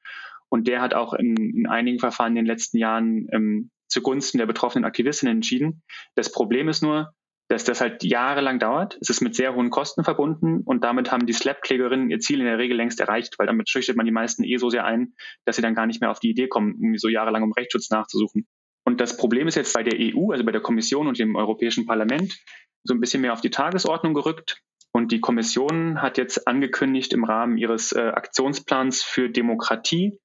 Und 0.48 0.68
der 0.68 0.80
hat 0.80 0.94
auch 0.94 1.12
in, 1.12 1.36
in 1.36 1.66
einigen 1.66 1.98
Verfahren 1.98 2.32
in 2.32 2.44
den 2.44 2.46
letzten 2.46 2.78
Jahren 2.78 3.28
ähm, 3.32 3.70
zugunsten 3.88 4.38
der 4.38 4.46
betroffenen 4.46 4.84
Aktivistinnen 4.84 5.36
entschieden. 5.36 5.82
Das 6.14 6.30
Problem 6.32 6.68
ist 6.68 6.82
nur, 6.82 7.12
dass 7.50 7.64
das 7.64 7.80
halt 7.80 8.04
jahrelang 8.04 8.60
dauert. 8.60 8.96
Es 9.00 9.10
ist 9.10 9.20
mit 9.20 9.34
sehr 9.34 9.56
hohen 9.56 9.70
Kosten 9.70 10.04
verbunden 10.04 10.60
und 10.64 10.84
damit 10.84 11.10
haben 11.10 11.26
die 11.26 11.32
Slap-Klägerinnen 11.32 12.08
ihr 12.08 12.20
Ziel 12.20 12.38
in 12.38 12.46
der 12.46 12.58
Regel 12.58 12.76
längst 12.76 13.00
erreicht, 13.00 13.40
weil 13.40 13.48
damit 13.48 13.68
schüchtert 13.68 13.96
man 13.96 14.06
die 14.06 14.12
meisten 14.12 14.44
eh 14.44 14.56
so 14.56 14.70
sehr 14.70 14.84
ein, 14.84 15.14
dass 15.44 15.56
sie 15.56 15.62
dann 15.62 15.74
gar 15.74 15.86
nicht 15.86 16.00
mehr 16.00 16.12
auf 16.12 16.20
die 16.20 16.30
Idee 16.30 16.46
kommen, 16.46 16.76
irgendwie 16.80 16.98
so 16.98 17.08
jahrelang 17.08 17.42
um 17.42 17.52
Rechtsschutz 17.52 17.90
nachzusuchen. 17.90 18.46
Und 18.84 19.00
das 19.00 19.16
Problem 19.16 19.48
ist 19.48 19.56
jetzt 19.56 19.74
bei 19.74 19.82
der 19.82 19.98
EU, 19.98 20.30
also 20.30 20.44
bei 20.44 20.52
der 20.52 20.60
Kommission 20.60 21.08
und 21.08 21.18
dem 21.18 21.34
Europäischen 21.34 21.86
Parlament, 21.86 22.38
so 22.84 22.94
ein 22.94 23.00
bisschen 23.00 23.20
mehr 23.20 23.32
auf 23.32 23.40
die 23.40 23.50
Tagesordnung 23.50 24.14
gerückt. 24.14 24.62
Und 24.92 25.10
die 25.10 25.20
Kommission 25.20 26.00
hat 26.00 26.18
jetzt 26.18 26.46
angekündigt, 26.46 27.12
im 27.12 27.24
Rahmen 27.24 27.58
ihres 27.58 27.90
äh, 27.90 28.00
Aktionsplans 28.00 29.02
für 29.02 29.28
Demokratie 29.28 30.20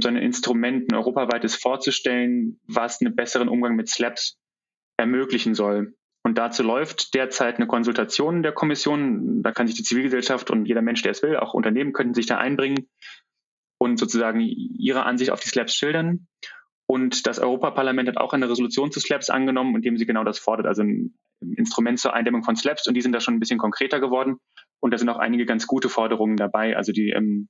so 0.00 0.08
ein 0.08 0.16
Instrument, 0.16 0.92
ein 0.92 0.96
europaweites 0.96 1.56
vorzustellen, 1.56 2.60
was 2.66 3.00
einen 3.00 3.16
besseren 3.16 3.48
Umgang 3.48 3.74
mit 3.74 3.88
Slaps 3.88 4.38
ermöglichen 4.98 5.54
soll. 5.54 5.94
Und 6.28 6.36
dazu 6.36 6.62
läuft 6.62 7.14
derzeit 7.14 7.56
eine 7.56 7.66
Konsultation 7.66 8.42
der 8.42 8.52
Kommission. 8.52 9.42
Da 9.42 9.50
kann 9.50 9.66
sich 9.66 9.76
die 9.76 9.82
Zivilgesellschaft 9.82 10.50
und 10.50 10.66
jeder 10.66 10.82
Mensch, 10.82 11.00
der 11.00 11.12
es 11.12 11.22
will, 11.22 11.38
auch 11.38 11.54
Unternehmen 11.54 11.94
könnten 11.94 12.12
sich 12.12 12.26
da 12.26 12.36
einbringen 12.36 12.86
und 13.78 13.98
sozusagen 13.98 14.42
ihre 14.42 15.04
Ansicht 15.04 15.30
auf 15.30 15.40
die 15.40 15.48
Slabs 15.48 15.74
schildern. 15.74 16.26
Und 16.86 17.26
das 17.26 17.38
Europaparlament 17.38 18.10
hat 18.10 18.18
auch 18.18 18.34
eine 18.34 18.50
Resolution 18.50 18.92
zu 18.92 19.00
Slabs 19.00 19.30
angenommen, 19.30 19.74
in 19.76 19.80
dem 19.80 19.96
sie 19.96 20.04
genau 20.04 20.22
das 20.22 20.38
fordert, 20.38 20.66
also 20.66 20.82
ein 20.82 21.14
Instrument 21.56 21.98
zur 21.98 22.12
Eindämmung 22.12 22.44
von 22.44 22.56
Slabs. 22.56 22.86
Und 22.86 22.92
die 22.92 23.00
sind 23.00 23.12
da 23.12 23.20
schon 23.20 23.32
ein 23.32 23.40
bisschen 23.40 23.58
konkreter 23.58 23.98
geworden. 23.98 24.36
Und 24.80 24.92
da 24.92 24.98
sind 24.98 25.08
auch 25.08 25.18
einige 25.18 25.46
ganz 25.46 25.66
gute 25.66 25.88
Forderungen 25.88 26.36
dabei. 26.36 26.76
Also 26.76 26.92
die 26.92 27.08
ähm, 27.08 27.48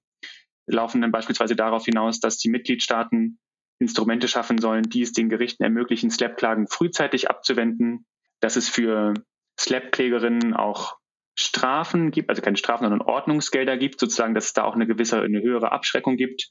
laufen 0.69 1.01
dann 1.01 1.11
beispielsweise 1.11 1.57
darauf 1.57 1.85
hinaus, 1.85 2.21
dass 2.21 2.39
die 2.39 2.49
Mitgliedstaaten 2.49 3.41
Instrumente 3.81 4.29
schaffen 4.29 4.59
sollen, 4.59 4.85
die 4.85 5.03
es 5.03 5.11
den 5.11 5.29
Gerichten 5.29 5.65
ermöglichen, 5.65 6.11
Slap-Klagen 6.13 6.69
frühzeitig 6.69 7.29
abzuwenden 7.29 8.07
dass 8.41 8.57
es 8.57 8.69
für 8.69 9.15
Slap-Klägerinnen 9.59 10.55
auch 10.55 10.97
Strafen 11.35 12.11
gibt, 12.11 12.31
also 12.31 12.43
keine 12.43 12.57
Strafen, 12.57 12.85
sondern 12.85 13.03
Ordnungsgelder 13.03 13.77
gibt, 13.77 14.01
sozusagen, 14.01 14.35
dass 14.35 14.47
es 14.47 14.53
da 14.55 14.65
auch 14.65 14.75
eine 14.75 14.87
gewisse, 14.87 15.21
eine 15.21 15.41
höhere 15.41 15.71
Abschreckung 15.73 16.17
gibt, 16.17 16.51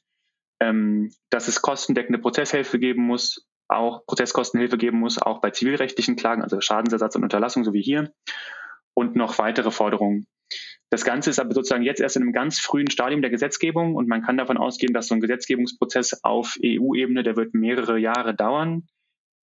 ähm, 0.61 1.11
dass 1.29 1.47
es 1.47 1.61
kostendeckende 1.61 2.19
Prozesshilfe 2.19 2.79
geben 2.79 3.03
muss, 3.03 3.45
auch 3.67 4.05
Prozesskostenhilfe 4.05 4.77
geben 4.77 4.99
muss, 4.99 5.21
auch 5.21 5.41
bei 5.41 5.51
zivilrechtlichen 5.51 6.15
Klagen, 6.15 6.41
also 6.41 6.61
Schadensersatz 6.61 7.15
und 7.15 7.23
Unterlassung, 7.23 7.65
so 7.65 7.73
wie 7.73 7.81
hier, 7.81 8.13
und 8.93 9.15
noch 9.15 9.37
weitere 9.39 9.71
Forderungen. 9.71 10.25
Das 10.89 11.03
Ganze 11.03 11.29
ist 11.29 11.39
aber 11.39 11.53
sozusagen 11.53 11.83
jetzt 11.83 11.99
erst 11.99 12.15
in 12.15 12.23
einem 12.23 12.31
ganz 12.31 12.59
frühen 12.59 12.89
Stadium 12.89 13.21
der 13.21 13.29
Gesetzgebung 13.29 13.95
und 13.95 14.07
man 14.07 14.21
kann 14.21 14.37
davon 14.37 14.57
ausgehen, 14.57 14.93
dass 14.93 15.07
so 15.07 15.15
ein 15.15 15.21
Gesetzgebungsprozess 15.21 16.23
auf 16.23 16.57
EU-Ebene, 16.63 17.23
der 17.23 17.35
wird 17.35 17.53
mehrere 17.53 17.99
Jahre 17.99 18.33
dauern. 18.33 18.87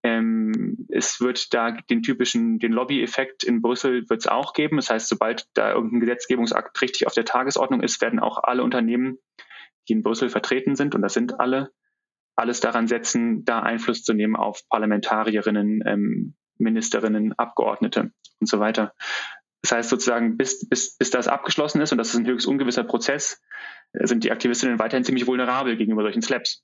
Ähm, 0.05 0.87
es 0.91 1.21
wird 1.21 1.55
da 1.55 1.73
den 1.73 2.03
typischen, 2.03 2.59
den 2.59 2.73
Lobby-Effekt 2.73 3.43
in 3.43 3.63
Brüssel 3.63 4.09
wird 4.11 4.21
es 4.21 4.27
auch 4.27 4.53
geben. 4.53 4.77
Das 4.77 4.91
heißt, 4.91 5.09
sobald 5.09 5.49
da 5.55 5.73
irgendein 5.73 6.01
Gesetzgebungsakt 6.01 6.81
richtig 6.83 7.07
auf 7.07 7.15
der 7.15 7.25
Tagesordnung 7.25 7.81
ist, 7.81 8.03
werden 8.03 8.21
auch 8.21 8.43
alle 8.43 8.63
Unternehmen, 8.63 9.19
die 9.89 9.95
in 9.95 10.03
Brüssel 10.03 10.29
vertreten 10.29 10.77
sind, 10.77 10.95
und 10.95 11.03
das 11.03 11.15
sind 11.15 11.41
alle, 11.41 11.71
alles 12.37 12.61
daran 12.61 12.87
setzen, 12.87 13.45
da 13.45 13.61
Einfluss 13.61 14.03
zu 14.03 14.13
nehmen 14.13 14.37
auf 14.37 14.61
Parlamentarierinnen, 14.69 15.83
ähm, 15.87 16.35
Ministerinnen, 16.59 17.33
Abgeordnete 17.39 18.13
und 18.41 18.49
so 18.49 18.61
weiter. 18.61 18.93
Das 19.63 19.73
heißt 19.73 19.89
sozusagen, 19.89 20.37
bis, 20.37 20.69
bis, 20.69 20.97
bis 20.99 21.11
das 21.11 21.29
abgeschlossen 21.29 21.81
ist, 21.81 21.93
und 21.93 21.99
das 21.99 22.09
ist 22.09 22.17
ein 22.17 22.27
höchst 22.27 22.47
ungewisser 22.47 22.85
Prozess, 22.85 23.41
sind 23.95 24.25
die 24.25 24.33
Aktivistinnen 24.33 24.79
weiterhin 24.79 25.05
ziemlich 25.05 25.27
vulnerabel 25.27 25.77
gegenüber 25.77 26.03
solchen 26.03 26.23
Slaps. 26.23 26.64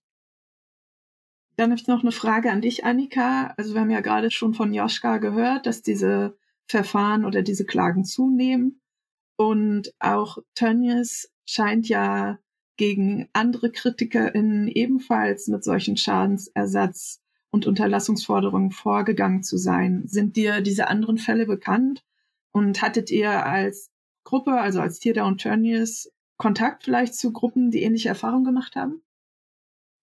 Dann 1.61 1.73
habe 1.73 1.79
ich 1.79 1.89
noch 1.89 2.01
eine 2.01 2.11
Frage 2.11 2.51
an 2.51 2.63
dich, 2.63 2.87
Annika. 2.87 3.53
Also 3.59 3.75
wir 3.75 3.83
haben 3.83 3.91
ja 3.91 4.01
gerade 4.01 4.31
schon 4.31 4.55
von 4.55 4.73
Joschka 4.73 5.19
gehört, 5.19 5.67
dass 5.67 5.83
diese 5.83 6.35
Verfahren 6.67 7.27
oder 7.27 7.43
diese 7.43 7.67
Klagen 7.67 8.07
zunehmen. 8.07 8.81
Und 9.37 9.93
auch 9.99 10.39
Tönnies 10.55 11.31
scheint 11.45 11.87
ja 11.87 12.39
gegen 12.79 13.29
andere 13.35 13.71
KritikerInnen 13.71 14.69
ebenfalls 14.69 15.49
mit 15.49 15.63
solchen 15.63 15.99
Schadensersatz- 15.99 17.21
und 17.51 17.67
Unterlassungsforderungen 17.67 18.71
vorgegangen 18.71 19.43
zu 19.43 19.59
sein. 19.59 20.05
Sind 20.07 20.37
dir 20.37 20.63
diese 20.63 20.89
anderen 20.89 21.19
Fälle 21.19 21.45
bekannt? 21.45 22.07
Und 22.53 22.81
hattet 22.81 23.11
ihr 23.11 23.45
als 23.45 23.91
Gruppe, 24.25 24.53
also 24.53 24.81
als 24.81 24.99
Tierda 24.99 25.27
und 25.27 25.43
Tönnies, 25.43 26.11
Kontakt 26.39 26.85
vielleicht 26.85 27.17
zu 27.17 27.35
Gruppen, 27.35 27.71
die 27.71 27.83
ähnliche 27.83 28.09
Erfahrungen 28.09 28.45
gemacht 28.45 28.77
haben? 28.77 29.03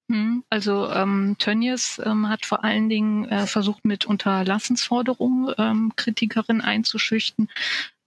Hm, 0.10 0.45
also 0.49 0.89
ähm, 0.89 1.36
Tönnies 1.38 1.99
ähm, 2.03 2.30
hat 2.30 2.45
vor 2.45 2.64
allen 2.64 2.88
Dingen 2.88 3.26
äh, 3.26 3.45
versucht, 3.45 3.84
mit 3.84 4.05
Unterlassensforderungen 4.05 5.53
ähm, 5.58 5.91
Kritikerinnen 5.97 6.62
einzuschüchten, 6.62 7.49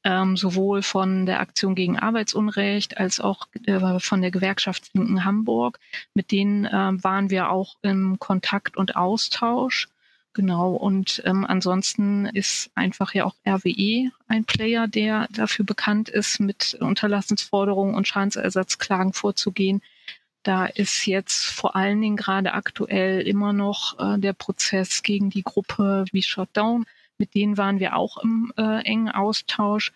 ähm, 0.03 0.35
sowohl 0.39 0.81
von 0.83 1.27
der 1.27 1.41
Aktion 1.41 1.75
gegen 1.75 1.99
Arbeitsunrecht 1.99 2.97
als 2.97 3.21
auch 3.21 3.49
äh, 3.67 4.01
von 4.01 4.23
der 4.23 4.31
Gewerkschaft 4.31 4.91
Linken 4.95 5.27
Hamburg. 5.27 5.79
Mit 6.15 6.31
denen 6.31 6.65
äh, 6.65 6.73
waren 6.73 7.29
wir 7.29 7.51
auch 7.51 7.77
im 7.83 8.19
Kontakt 8.19 8.79
und 8.79 8.97
Austausch. 8.97 9.89
Genau, 10.33 10.71
und 10.73 11.21
ähm, 11.27 11.45
ansonsten 11.45 12.27
ist 12.27 12.71
einfach 12.77 13.13
ja 13.15 13.25
auch 13.25 13.35
RWE 13.47 14.11
ein 14.29 14.45
Player, 14.45 14.87
der 14.87 15.27
dafür 15.31 15.67
bekannt 15.67 16.09
ist, 16.09 16.39
mit 16.41 16.79
Unterlassensforderungen 16.81 17.95
und 17.95 18.07
Schadensersatzklagen 18.07 19.13
vorzugehen. 19.13 19.83
Da 20.43 20.67
ist 20.67 21.07
jetzt 21.07 21.45
vor 21.45 21.77
allen 21.77 22.01
Dingen 22.01 22.17
gerade 22.17 22.55
aktuell 22.55 23.21
immer 23.21 23.53
noch 23.53 23.99
äh, 23.99 24.19
der 24.19 24.33
Prozess 24.33 25.03
gegen 25.03 25.29
die 25.29 25.43
Gruppe 25.43 26.07
wie 26.13 26.23
Shutdown. 26.23 26.87
Mit 27.19 27.35
denen 27.35 27.59
waren 27.59 27.79
wir 27.79 27.97
auch 27.97 28.17
im 28.19 28.53
äh, 28.57 28.83
engen 28.85 29.11
Austausch. 29.11 29.93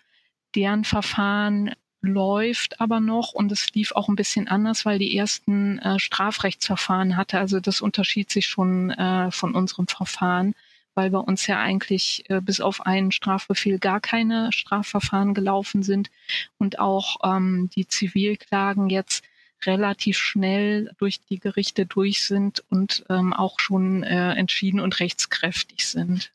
Deren 0.53 0.83
Verfahren 0.83 1.73
läuft 2.01 2.79
aber 2.79 2.99
noch 2.99 3.33
und 3.33 3.51
es 3.51 3.73
lief 3.73 3.91
auch 3.93 4.07
ein 4.07 4.15
bisschen 4.15 4.47
anders, 4.47 4.85
weil 4.85 4.99
die 4.99 5.17
ersten 5.17 5.79
äh, 5.79 5.99
Strafrechtsverfahren 5.99 7.17
hatte. 7.17 7.39
Also 7.39 7.59
das 7.59 7.81
unterschied 7.81 8.29
sich 8.29 8.45
schon 8.45 8.91
äh, 8.91 9.31
von 9.31 9.55
unserem 9.55 9.87
Verfahren, 9.87 10.53
weil 10.93 11.09
bei 11.09 11.17
uns 11.17 11.47
ja 11.47 11.59
eigentlich 11.59 12.23
äh, 12.29 12.41
bis 12.41 12.61
auf 12.61 12.85
einen 12.85 13.11
Strafbefehl 13.11 13.79
gar 13.79 13.99
keine 13.99 14.51
Strafverfahren 14.51 15.33
gelaufen 15.33 15.81
sind 15.81 16.11
und 16.59 16.77
auch 16.77 17.17
ähm, 17.23 17.71
die 17.75 17.87
Zivilklagen 17.87 18.89
jetzt 18.89 19.23
relativ 19.65 20.17
schnell 20.17 20.91
durch 20.97 21.21
die 21.21 21.39
Gerichte 21.39 21.85
durch 21.85 22.23
sind 22.23 22.63
und 22.69 23.05
ähm, 23.09 23.33
auch 23.33 23.59
schon 23.59 24.03
äh, 24.03 24.33
entschieden 24.33 24.79
und 24.79 24.99
rechtskräftig 24.99 25.87
sind. 25.87 26.33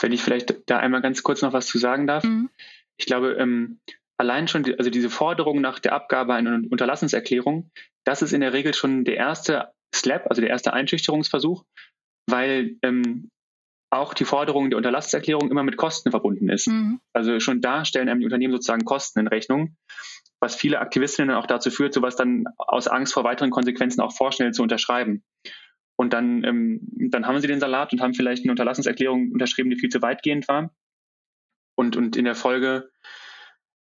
Wenn 0.00 0.12
ich 0.12 0.22
vielleicht 0.22 0.54
da 0.66 0.78
einmal 0.78 1.02
ganz 1.02 1.22
kurz 1.22 1.42
noch 1.42 1.52
was 1.52 1.66
zu 1.66 1.78
sagen 1.78 2.06
darf. 2.06 2.24
Mhm. 2.24 2.50
Ich 2.96 3.06
glaube, 3.06 3.32
ähm, 3.32 3.78
allein 4.18 4.48
schon, 4.48 4.62
die, 4.62 4.78
also 4.78 4.90
diese 4.90 5.10
Forderung 5.10 5.60
nach 5.60 5.78
der 5.78 5.92
Abgabe 5.92 6.34
einer 6.34 6.60
Unterlassenserklärung, 6.70 7.70
das 8.04 8.22
ist 8.22 8.32
in 8.32 8.40
der 8.40 8.52
Regel 8.52 8.74
schon 8.74 9.04
der 9.04 9.16
erste 9.16 9.72
Slap, 9.94 10.26
also 10.28 10.40
der 10.40 10.50
erste 10.50 10.72
Einschüchterungsversuch, 10.72 11.64
weil 12.28 12.76
ähm, 12.82 13.28
auch 13.90 14.14
die 14.14 14.24
Forderung 14.24 14.70
der 14.70 14.78
Unterlassenserklärung 14.78 15.50
immer 15.50 15.62
mit 15.62 15.76
Kosten 15.76 16.10
verbunden 16.10 16.48
ist. 16.48 16.68
Mhm. 16.68 17.00
Also 17.12 17.40
schon 17.40 17.60
da 17.60 17.84
stellen 17.84 18.08
einem 18.08 18.20
die 18.20 18.26
Unternehmen 18.26 18.54
sozusagen 18.54 18.84
Kosten 18.84 19.20
in 19.20 19.28
Rechnung 19.28 19.76
was 20.42 20.56
viele 20.56 20.80
Aktivistinnen 20.80 21.36
auch 21.36 21.46
dazu 21.46 21.70
führt, 21.70 21.94
sowas 21.94 22.16
dann 22.16 22.44
aus 22.58 22.88
Angst 22.88 23.14
vor 23.14 23.22
weiteren 23.22 23.50
Konsequenzen 23.50 24.00
auch 24.00 24.12
vorschnell 24.12 24.52
zu 24.52 24.62
unterschreiben. 24.62 25.22
Und 25.96 26.12
dann, 26.12 26.42
ähm, 26.42 26.80
dann 27.10 27.26
haben 27.26 27.38
sie 27.38 27.46
den 27.46 27.60
Salat 27.60 27.92
und 27.92 28.00
haben 28.00 28.12
vielleicht 28.12 28.42
eine 28.42 28.50
Unterlassungserklärung 28.50 29.30
unterschrieben, 29.30 29.70
die 29.70 29.76
viel 29.76 29.88
zu 29.88 30.02
weitgehend 30.02 30.48
war. 30.48 30.74
Und, 31.76 31.96
und 31.96 32.16
in 32.16 32.24
der 32.24 32.34
Folge 32.34 32.90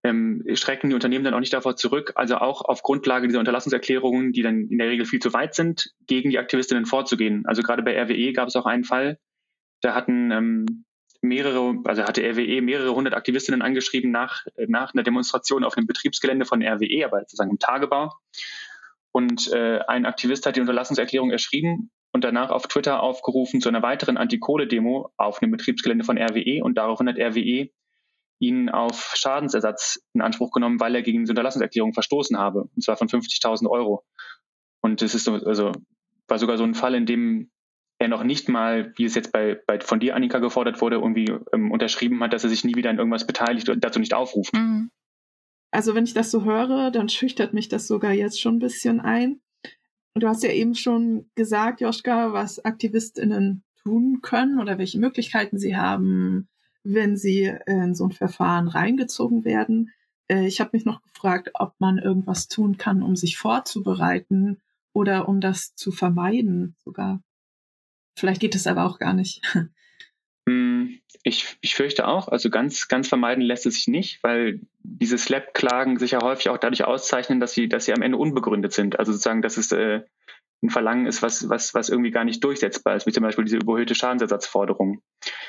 ähm, 0.04 0.44
schrecken 0.52 0.90
die 0.90 0.94
Unternehmen 0.94 1.24
dann 1.24 1.32
auch 1.32 1.40
nicht 1.40 1.54
davor 1.54 1.76
zurück, 1.76 2.12
also 2.14 2.36
auch 2.36 2.60
auf 2.60 2.82
Grundlage 2.82 3.26
dieser 3.26 3.38
Unterlassungserklärungen, 3.38 4.32
die 4.32 4.42
dann 4.42 4.68
in 4.68 4.76
der 4.76 4.88
Regel 4.88 5.06
viel 5.06 5.20
zu 5.20 5.32
weit 5.32 5.54
sind, 5.54 5.94
gegen 6.06 6.28
die 6.28 6.38
Aktivistinnen 6.38 6.84
vorzugehen. 6.84 7.46
Also 7.46 7.62
gerade 7.62 7.82
bei 7.82 7.98
RWE 7.98 8.34
gab 8.34 8.48
es 8.48 8.56
auch 8.56 8.66
einen 8.66 8.84
Fall, 8.84 9.18
da 9.80 9.94
hatten 9.94 10.30
ähm, 10.30 10.84
mehrere, 11.24 11.80
also 11.84 12.04
hatte 12.04 12.22
RWE 12.22 12.60
mehrere 12.60 12.94
hundert 12.94 13.14
Aktivistinnen 13.14 13.62
angeschrieben 13.62 14.10
nach, 14.10 14.44
nach 14.68 14.94
einer 14.94 15.02
Demonstration 15.02 15.64
auf 15.64 15.76
einem 15.76 15.86
Betriebsgelände 15.86 16.44
von 16.44 16.62
RWE, 16.62 17.04
aber 17.04 17.20
sozusagen 17.20 17.50
im 17.50 17.58
Tagebau. 17.58 18.10
Und 19.12 19.50
äh, 19.52 19.80
ein 19.86 20.06
Aktivist 20.06 20.44
hat 20.46 20.56
die 20.56 20.60
Unterlassungserklärung 20.60 21.30
erschrieben 21.30 21.90
und 22.12 22.24
danach 22.24 22.50
auf 22.50 22.66
Twitter 22.68 23.02
aufgerufen 23.02 23.60
zu 23.60 23.68
einer 23.68 23.82
weiteren 23.82 24.16
Antikohle-Demo 24.16 25.12
auf 25.16 25.42
einem 25.42 25.52
Betriebsgelände 25.52 26.04
von 26.04 26.18
RWE 26.18 26.62
und 26.62 26.76
daraufhin 26.76 27.08
hat 27.08 27.18
RWE 27.18 27.70
ihn 28.40 28.68
auf 28.68 29.12
Schadensersatz 29.14 30.04
in 30.12 30.20
Anspruch 30.20 30.50
genommen, 30.52 30.80
weil 30.80 30.94
er 30.94 31.02
gegen 31.02 31.24
die 31.24 31.30
Unterlassungserklärung 31.30 31.94
verstoßen 31.94 32.36
habe, 32.36 32.68
und 32.74 32.82
zwar 32.82 32.96
von 32.96 33.08
50.000 33.08 33.68
Euro. 33.70 34.04
Und 34.80 35.00
das 35.00 35.14
ist 35.14 35.24
so, 35.24 35.34
also 35.34 35.72
war 36.28 36.38
sogar 36.38 36.58
so 36.58 36.64
ein 36.64 36.74
Fall, 36.74 36.94
in 36.94 37.06
dem 37.06 37.50
er 38.04 38.08
noch 38.08 38.24
nicht 38.24 38.48
mal, 38.48 38.92
wie 38.96 39.04
es 39.04 39.14
jetzt 39.14 39.32
bei, 39.32 39.60
bei 39.66 39.80
von 39.80 40.00
dir, 40.00 40.14
Annika, 40.14 40.38
gefordert 40.38 40.80
wurde, 40.80 40.96
irgendwie 40.96 41.32
ähm, 41.52 41.70
unterschrieben 41.70 42.20
hat, 42.20 42.32
dass 42.32 42.44
er 42.44 42.50
sich 42.50 42.64
nie 42.64 42.76
wieder 42.76 42.90
in 42.90 42.98
irgendwas 42.98 43.26
beteiligt 43.26 43.68
und 43.68 43.82
dazu 43.82 43.98
nicht 43.98 44.14
aufruft. 44.14 44.54
Mhm. 44.54 44.90
Also 45.70 45.94
wenn 45.94 46.04
ich 46.04 46.14
das 46.14 46.30
so 46.30 46.44
höre, 46.44 46.90
dann 46.92 47.08
schüchtert 47.08 47.52
mich 47.52 47.68
das 47.68 47.88
sogar 47.88 48.12
jetzt 48.12 48.40
schon 48.40 48.56
ein 48.56 48.60
bisschen 48.60 49.00
ein. 49.00 49.40
Und 50.14 50.22
du 50.22 50.28
hast 50.28 50.44
ja 50.44 50.50
eben 50.50 50.76
schon 50.76 51.28
gesagt, 51.34 51.80
Joschka, 51.80 52.32
was 52.32 52.64
AktivistInnen 52.64 53.64
tun 53.82 54.20
können 54.22 54.60
oder 54.60 54.78
welche 54.78 55.00
Möglichkeiten 55.00 55.58
sie 55.58 55.76
haben, 55.76 56.48
wenn 56.84 57.16
sie 57.16 57.52
in 57.66 57.94
so 57.94 58.04
ein 58.04 58.12
Verfahren 58.12 58.68
reingezogen 58.68 59.44
werden. 59.44 59.90
Äh, 60.28 60.46
ich 60.46 60.60
habe 60.60 60.70
mich 60.74 60.84
noch 60.84 61.02
gefragt, 61.02 61.50
ob 61.54 61.74
man 61.80 61.98
irgendwas 61.98 62.48
tun 62.48 62.76
kann, 62.76 63.02
um 63.02 63.16
sich 63.16 63.36
vorzubereiten 63.36 64.60
oder 64.92 65.28
um 65.28 65.40
das 65.40 65.74
zu 65.74 65.90
vermeiden 65.90 66.76
sogar. 66.84 67.20
Vielleicht 68.16 68.40
geht 68.40 68.54
es 68.54 68.66
aber 68.66 68.84
auch 68.84 68.98
gar 68.98 69.14
nicht. 69.14 69.42
Hm, 70.46 71.00
ich, 71.22 71.56
ich 71.62 71.74
fürchte 71.74 72.06
auch, 72.06 72.28
also 72.28 72.50
ganz, 72.50 72.88
ganz 72.88 73.08
vermeiden 73.08 73.42
lässt 73.42 73.64
es 73.64 73.76
sich 73.76 73.88
nicht, 73.88 74.22
weil 74.22 74.60
diese 74.82 75.16
Slap-Klagen 75.16 75.98
sich 75.98 76.10
ja 76.10 76.22
häufig 76.22 76.50
auch 76.50 76.58
dadurch 76.58 76.84
auszeichnen, 76.84 77.40
dass 77.40 77.54
sie, 77.54 77.66
dass 77.66 77.86
sie 77.86 77.94
am 77.94 78.02
Ende 78.02 78.18
unbegründet 78.18 78.74
sind. 78.74 78.98
Also 78.98 79.12
sozusagen, 79.12 79.40
dass 79.40 79.56
es 79.56 79.72
äh, 79.72 80.02
ein 80.62 80.70
Verlangen 80.70 81.06
ist, 81.06 81.22
was, 81.22 81.48
was, 81.48 81.72
was 81.72 81.88
irgendwie 81.88 82.10
gar 82.10 82.24
nicht 82.24 82.44
durchsetzbar 82.44 82.96
ist, 82.96 83.06
wie 83.06 83.12
zum 83.12 83.22
Beispiel 83.22 83.44
diese 83.44 83.56
überhöhte 83.56 83.94
Schadensersatzforderung. 83.94 85.02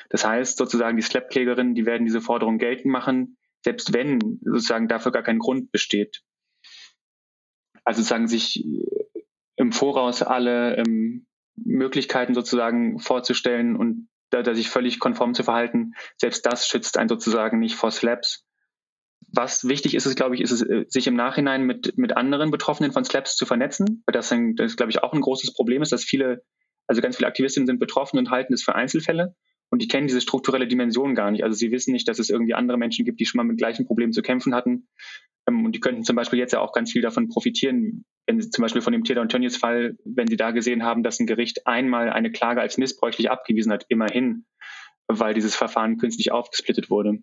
Das 0.10 0.26
heißt 0.26 0.58
sozusagen, 0.58 0.96
die 0.96 1.04
Slap-Klägerinnen, 1.04 1.76
die 1.76 1.86
werden 1.86 2.06
diese 2.06 2.22
Forderung 2.22 2.58
geltend 2.58 2.88
machen, 2.88 3.38
selbst 3.64 3.94
wenn 3.94 4.40
sozusagen 4.44 4.88
dafür 4.88 5.12
gar 5.12 5.24
kein 5.24 5.40
Grund 5.40 5.72
besteht. 5.72 6.22
Also 7.84 7.98
sozusagen 8.02 8.28
sich 8.28 8.66
im 9.58 9.72
Voraus 9.72 10.22
alle 10.22 10.78
ähm, 10.78 11.26
Möglichkeiten 11.56 12.34
sozusagen 12.34 13.00
vorzustellen 13.00 13.76
und 13.76 14.10
da, 14.30 14.44
da 14.44 14.56
sich 14.56 14.70
völlig 14.70 15.00
konform 15.00 15.34
zu 15.34 15.44
verhalten, 15.44 15.94
selbst 16.18 16.46
das 16.46 16.68
schützt 16.68 16.98
einen 16.98 17.10
sozusagen 17.10 17.60
nicht 17.60 17.76
vor 17.76 17.92
Slaps. 17.92 18.44
Was 19.32 19.68
wichtig 19.68 19.96
ist, 19.96 20.06
ist, 20.06 20.16
glaube 20.16 20.36
ich, 20.36 20.42
ist 20.42 20.52
es, 20.52 20.62
äh, 20.62 20.86
sich 20.88 21.08
im 21.08 21.16
Nachhinein 21.16 21.64
mit, 21.64 21.98
mit 21.98 22.16
anderen 22.16 22.52
Betroffenen 22.52 22.92
von 22.92 23.06
Slaps 23.06 23.36
zu 23.36 23.46
vernetzen, 23.46 24.04
weil 24.06 24.14
das, 24.14 24.32
ein, 24.32 24.56
das, 24.56 24.78
glaube 24.78 24.92
ich, 24.92 25.04
auch 25.04 25.14
ein 25.14 25.22
großes 25.22 25.54
Problem 25.54 25.82
ist, 25.82 25.92
dass 25.92 26.04
viele, 26.04 26.44
also 26.88 27.02
ganz 27.02 27.18
viele 27.18 27.28
Aktivistinnen 27.28 27.68
sind 27.68 27.80
betroffen 27.80 28.18
und 28.18 28.30
halten 28.30 28.54
es 28.54 28.64
für 28.64 28.76
Einzelfälle 28.76 29.36
und 29.70 29.82
die 29.82 29.88
kennen 29.88 30.08
diese 30.08 30.22
strukturelle 30.22 30.68
Dimension 30.68 31.16
gar 31.16 31.32
nicht. 31.32 31.44
Also 31.44 31.56
sie 31.56 31.72
wissen 31.72 31.92
nicht, 31.92 32.08
dass 32.08 32.20
es 32.20 32.30
irgendwie 32.30 32.54
andere 32.54 32.78
Menschen 32.78 33.06
gibt, 33.06 33.20
die 33.20 33.26
schon 33.26 33.40
mal 33.40 33.44
mit 33.44 33.58
gleichen 33.58 33.86
Problemen 33.86 34.14
zu 34.14 34.22
kämpfen 34.22 34.54
hatten. 34.54 34.88
Ähm, 35.48 35.66
und 35.66 35.74
die 35.74 35.80
könnten 35.80 36.04
zum 36.04 36.16
Beispiel 36.16 36.40
jetzt 36.40 36.54
ja 36.54 36.60
auch 36.60 36.72
ganz 36.72 36.92
viel 36.92 37.02
davon 37.02 37.28
profitieren, 37.30 38.06
wenn 38.28 38.42
Sie 38.42 38.50
zum 38.50 38.62
Beispiel 38.64 38.82
von 38.82 38.94
dem 38.94 39.04
Theodor 39.04 39.24
Antonius 39.24 39.58
Fall, 39.58 39.98
wenn 40.04 40.28
Sie 40.28 40.38
da 40.38 40.52
gesehen 40.52 40.84
haben, 40.84 41.04
dass 41.04 41.20
ein 41.20 41.28
Gericht 41.28 41.68
einmal 41.68 42.10
eine 42.10 42.32
Klage 42.32 42.62
als 42.62 42.78
missbräuchlich 42.78 43.30
abgewiesen 43.30 43.72
hat, 43.72 43.86
immerhin, 43.90 44.46
weil 45.08 45.34
dieses 45.34 45.56
Verfahren 45.56 45.98
künstlich 45.98 46.32
aufgesplittet 46.32 46.90
wurde. 46.90 47.20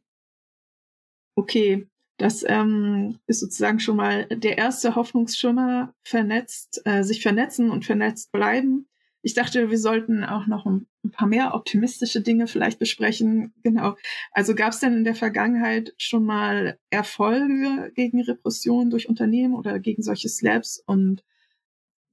Okay, 1.36 1.88
das 2.18 2.44
ähm, 2.46 3.18
ist 3.26 3.40
sozusagen 3.40 3.80
schon 3.80 3.96
mal 3.96 4.26
der 4.26 4.58
erste 4.58 4.94
Hoffnungsschimmer, 4.94 5.94
vernetzt, 6.04 6.82
äh, 6.84 7.02
sich 7.02 7.22
vernetzen 7.22 7.70
und 7.70 7.84
vernetzt 7.84 8.30
bleiben. 8.32 8.86
Ich 9.22 9.34
dachte, 9.34 9.70
wir 9.70 9.78
sollten 9.78 10.24
auch 10.24 10.46
noch 10.46 10.66
ein, 10.66 10.86
paar 11.12 11.28
mehr 11.28 11.54
optimistische 11.54 12.20
Dinge 12.20 12.46
vielleicht 12.46 12.78
besprechen. 12.78 13.52
Genau. 13.62 13.96
Also 14.30 14.54
gab 14.54 14.72
es 14.72 14.80
denn 14.80 14.98
in 14.98 15.04
der 15.04 15.14
Vergangenheit 15.14 15.94
schon 15.96 16.24
mal 16.24 16.78
Erfolge 16.90 17.92
gegen 17.94 18.22
Repression 18.22 18.90
durch 18.90 19.08
Unternehmen 19.08 19.54
oder 19.54 19.78
gegen 19.78 20.02
solche 20.02 20.28
Slabs 20.28 20.82
und 20.86 21.24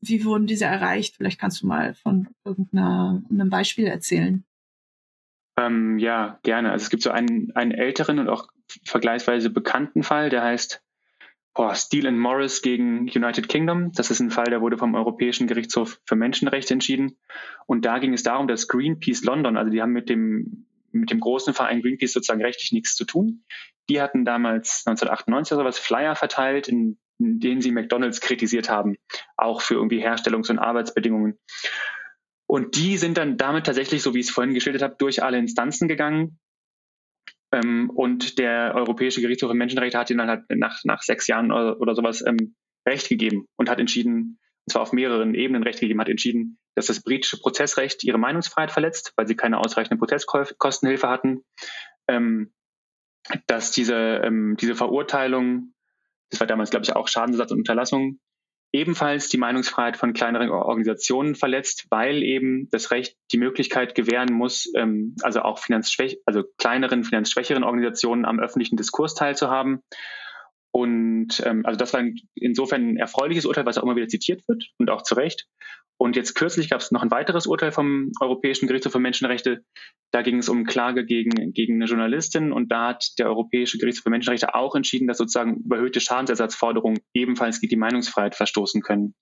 wie 0.02 0.24
wurden 0.24 0.48
diese 0.48 0.66
erreicht? 0.66 1.18
Vielleicht 1.18 1.40
kannst 1.40 1.62
du 1.62 1.68
mal 1.68 1.94
von 1.94 2.30
irgendeinem 2.46 3.50
Beispiel 3.50 3.86
erzählen. 3.86 4.46
Ähm, 5.58 6.00
ja, 6.00 6.40
gerne. 6.44 6.72
Also 6.72 6.84
es 6.84 6.90
gibt 6.90 7.04
so 7.04 7.12
einen, 7.12 7.52
einen 7.54 7.72
älteren 7.72 8.20
und 8.20 8.30
auch 8.30 8.48
vergleichsweise 8.86 9.50
bekannten 9.50 10.04
Fall, 10.04 10.30
der 10.30 10.44
heißt 10.44 10.82
boah, 11.54 11.76
Steele 11.76 12.12
Morris 12.12 12.62
gegen 12.62 13.10
United 13.10 13.50
Kingdom. 13.50 13.92
Das 13.94 14.12
ist 14.12 14.20
ein 14.20 14.32
Fall, 14.32 14.46
der 14.46 14.62
wurde 14.62 14.78
vom 14.78 14.96
Europäischen 14.96 15.48
Gerichtshof 15.48 16.00
für 16.06 16.16
Menschenrechte 16.16 16.74
entschieden. 16.74 17.18
Und 17.66 17.86
da 17.86 18.00
ging 18.00 18.14
es 18.14 18.24
darum, 18.24 18.48
dass 18.48 18.68
Greenpeace 18.68 19.24
London, 19.24 19.58
also 19.58 19.72
die 19.72 19.82
haben 19.82 19.92
mit 19.92 20.10
dem, 20.10 20.66
mit 20.92 21.12
dem 21.12 21.20
großen 21.20 21.54
Verein 21.54 21.82
Greenpeace 21.82 22.14
sozusagen 22.14 22.42
rechtlich 22.42 22.72
nichts 22.72 22.96
zu 22.96 23.06
tun. 23.06 23.44
Die 23.90 24.02
hatten 24.02 24.26
damals 24.26 24.84
1998 24.86 25.54
oder 25.54 25.64
sowas 25.64 25.80
Flyer 25.80 26.16
verteilt, 26.16 26.68
in, 26.68 26.98
in 27.18 27.40
denen 27.40 27.62
sie 27.62 27.72
McDonalds 27.72 28.22
kritisiert 28.22 28.70
haben, 28.70 28.98
auch 29.36 29.62
für 29.62 29.76
irgendwie 29.76 30.04
Herstellungs- 30.04 30.50
und 30.50 30.60
Arbeitsbedingungen. 30.60 31.38
Und 32.46 32.76
die 32.76 32.98
sind 32.98 33.18
dann 33.18 33.38
damit 33.38 33.66
tatsächlich, 33.66 34.02
so 34.02 34.14
wie 34.14 34.20
ich 34.20 34.28
es 34.28 34.32
vorhin 34.32 34.54
geschildert 34.54 34.82
habe, 34.82 34.96
durch 34.98 35.22
alle 35.22 35.38
Instanzen 35.38 35.88
gegangen 35.88 36.40
ähm, 37.52 37.90
und 37.90 38.38
der 38.38 38.74
Europäische 38.76 39.22
Gerichtshof 39.22 39.50
für 39.50 39.58
Menschenrechte 39.58 39.98
hat 39.98 40.10
ihnen 40.10 40.20
dann 40.20 40.30
halt 40.30 40.44
nach, 40.50 40.80
nach 40.84 41.02
sechs 41.02 41.28
Jahren 41.28 41.52
oder, 41.52 41.80
oder 41.80 41.96
sowas 41.96 42.24
ähm, 42.26 42.56
Recht 42.88 43.10
gegeben 43.10 43.46
und 43.58 43.70
hat 43.70 43.80
entschieden, 43.80 44.40
und 44.66 44.72
zwar 44.72 44.82
auf 44.84 44.94
mehreren 44.94 45.34
Ebenen 45.34 45.64
Recht 45.64 45.80
gegeben, 45.80 46.00
hat 46.00 46.10
entschieden, 46.10 46.60
dass 46.76 46.88
das 46.88 47.02
britische 47.02 47.40
Prozessrecht 47.40 48.04
ihre 48.04 48.18
Meinungsfreiheit 48.18 48.72
verletzt, 48.72 49.14
weil 49.16 49.28
sie 49.28 49.36
keine 49.36 49.58
ausreichende 49.58 49.98
Prozesskostenhilfe 49.98 51.10
hatten, 51.10 51.44
ähm, 52.08 52.54
dass 53.48 53.72
diese, 53.72 54.22
ähm, 54.24 54.56
diese 54.60 54.76
Verurteilung, 54.76 55.74
das 56.30 56.40
war 56.40 56.48
damals, 56.48 56.70
glaube 56.70 56.86
ich, 56.86 56.96
auch 56.96 57.08
Schadensersatz 57.08 57.52
und 57.52 57.60
Unterlassung, 57.60 58.20
ebenfalls 58.72 59.30
die 59.30 59.38
Meinungsfreiheit 59.38 59.98
von 59.98 60.14
kleineren 60.14 60.50
Organisationen 60.50 61.36
verletzt, 61.36 61.88
weil 61.90 62.24
eben 62.24 62.70
das 62.72 62.92
Recht 62.92 63.18
die 63.32 63.38
Möglichkeit 63.38 63.96
gewähren 63.96 64.34
muss, 64.34 64.72
ähm, 64.76 65.16
also 65.22 65.42
auch 65.42 65.60
finanzschwäch 65.60 66.20
also 66.26 66.44
kleineren, 66.58 67.04
finanzschwächeren 67.04 67.64
Organisationen 67.64 68.26
am 68.26 68.40
öffentlichen 68.40 68.78
Diskurs 68.78 69.16
teilzuhaben. 69.16 69.82
Und 70.72 71.42
ähm, 71.46 71.66
also 71.66 71.78
das 71.78 71.94
war 71.94 72.04
insofern 72.36 72.90
ein 72.90 72.98
erfreuliches 72.98 73.46
Urteil, 73.46 73.66
was 73.66 73.78
auch 73.78 73.84
immer 73.84 73.96
wieder 73.96 74.08
zitiert 74.08 74.48
wird 74.48 74.66
und 74.78 74.90
auch 74.92 75.02
zu 75.02 75.16
Recht. 75.16 75.48
Und 76.02 76.16
jetzt 76.16 76.34
kürzlich 76.34 76.70
gab 76.70 76.80
es 76.80 76.92
noch 76.92 77.04
ein 77.04 77.12
weiteres 77.12 77.46
Urteil 77.46 77.74
vom 77.74 78.14
Europäischen 78.22 78.68
Gerichtshof 78.68 78.94
für 78.94 79.00
Menschenrechte. 79.00 79.66
Da 80.12 80.22
ging 80.22 80.38
es 80.38 80.48
um 80.48 80.64
Klage 80.64 81.06
gegen, 81.06 81.52
gegen 81.52 81.76
eine 81.76 81.86
Journalistin 81.86 82.54
und 82.54 82.72
da 82.72 82.90
hat 82.90 83.20
der 83.20 83.28
Europäische 83.28 83.78
Gerichtshof 83.78 84.04
für 84.04 84.10
Menschenrechte 84.10 84.56
auch 84.56 84.76
entschieden, 84.76 85.08
dass 85.10 85.18
sozusagen 85.18 85.58
überhöhte 85.58 86.00
Schadensersatzforderungen 86.00 87.02
ebenfalls 87.14 87.60
gegen 87.60 87.72
die 87.72 87.76
Meinungsfreiheit 87.76 88.36
verstoßen 88.36 88.82
können. 88.82 89.14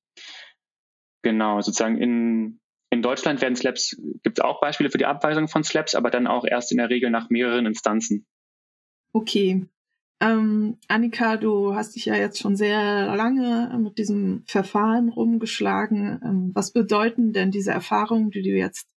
Genau, 1.23 1.61
sozusagen 1.61 1.97
in, 1.97 2.59
in 2.91 3.01
Deutschland 3.01 3.41
werden 3.41 3.55
Slaps, 3.55 3.99
gibt 4.21 4.37
es 4.37 4.43
auch 4.43 4.61
Beispiele 4.61 4.91
für 4.91 4.99
die 4.99 5.07
Abweisung 5.07 5.47
von 5.47 5.63
Slaps, 5.63 5.95
aber 5.95 6.11
dann 6.11 6.27
auch 6.27 6.45
erst 6.45 6.71
in 6.71 6.77
der 6.77 6.91
Regel 6.91 7.09
nach 7.09 7.31
mehreren 7.31 7.65
Instanzen. 7.65 8.27
Okay, 9.13 9.65
ähm, 10.19 10.77
Annika, 10.87 11.37
du 11.37 11.75
hast 11.75 11.95
dich 11.95 12.05
ja 12.05 12.15
jetzt 12.15 12.39
schon 12.39 12.55
sehr 12.55 13.15
lange 13.15 13.77
mit 13.81 13.97
diesem 13.97 14.43
Verfahren 14.47 15.09
rumgeschlagen. 15.09 16.19
Ähm, 16.23 16.51
was 16.53 16.71
bedeuten 16.71 17.33
denn 17.33 17.51
diese 17.51 17.71
Erfahrungen, 17.71 18.31
die 18.31 18.41
du 18.41 18.49
jetzt 18.49 18.87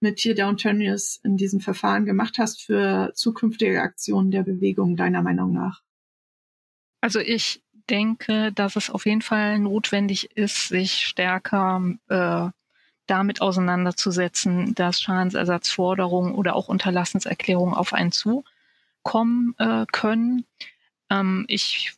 mit 0.00 0.16
Tear 0.16 0.34
Down 0.34 0.56
in 1.24 1.36
diesem 1.36 1.60
Verfahren 1.60 2.04
gemacht 2.06 2.36
hast 2.38 2.62
für 2.62 3.12
zukünftige 3.14 3.82
Aktionen 3.82 4.30
der 4.30 4.44
Bewegung 4.44 4.96
deiner 4.96 5.22
Meinung 5.22 5.52
nach? 5.52 5.82
Also 7.00 7.18
ich 7.18 7.62
denke, 7.88 8.52
dass 8.52 8.76
es 8.76 8.90
auf 8.90 9.06
jeden 9.06 9.22
Fall 9.22 9.58
notwendig 9.58 10.36
ist, 10.36 10.68
sich 10.68 10.92
stärker 10.92 11.82
äh, 12.08 12.48
damit 13.06 13.42
auseinanderzusetzen, 13.42 14.74
dass 14.76 15.00
Schadensersatzforderungen 15.00 16.34
oder 16.34 16.54
auch 16.54 16.68
Unterlassenserklärungen 16.68 17.74
auf 17.74 17.92
einen 17.92 18.12
zu 18.12 18.44
kommen 19.02 19.54
äh, 19.58 19.86
können. 19.92 20.44
Ähm, 21.10 21.44
ich 21.48 21.92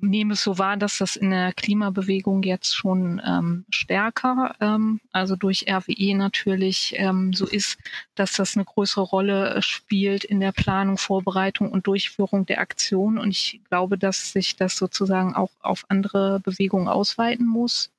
nehme 0.00 0.32
es 0.32 0.42
so 0.42 0.58
wahr, 0.58 0.76
dass 0.78 0.98
das 0.98 1.16
in 1.16 1.30
der 1.30 1.52
Klimabewegung 1.52 2.42
jetzt 2.42 2.74
schon 2.74 3.20
ähm, 3.24 3.66
stärker, 3.68 4.54
ähm, 4.60 5.00
also 5.12 5.36
durch 5.36 5.66
RWE 5.68 6.14
natürlich 6.16 6.94
ähm, 6.96 7.34
so 7.34 7.46
ist, 7.46 7.78
dass 8.14 8.32
das 8.32 8.56
eine 8.56 8.64
größere 8.64 9.04
Rolle 9.04 9.60
spielt 9.62 10.24
in 10.24 10.40
der 10.40 10.52
Planung, 10.52 10.96
Vorbereitung 10.96 11.70
und 11.70 11.86
Durchführung 11.86 12.46
der 12.46 12.60
Aktion. 12.60 13.18
Und 13.18 13.30
ich 13.30 13.60
glaube, 13.68 13.98
dass 13.98 14.32
sich 14.32 14.56
das 14.56 14.76
sozusagen 14.76 15.34
auch 15.34 15.50
auf 15.60 15.84
andere 15.88 16.40
Bewegungen 16.40 16.88
ausweiten 16.88 17.46
muss 17.46 17.90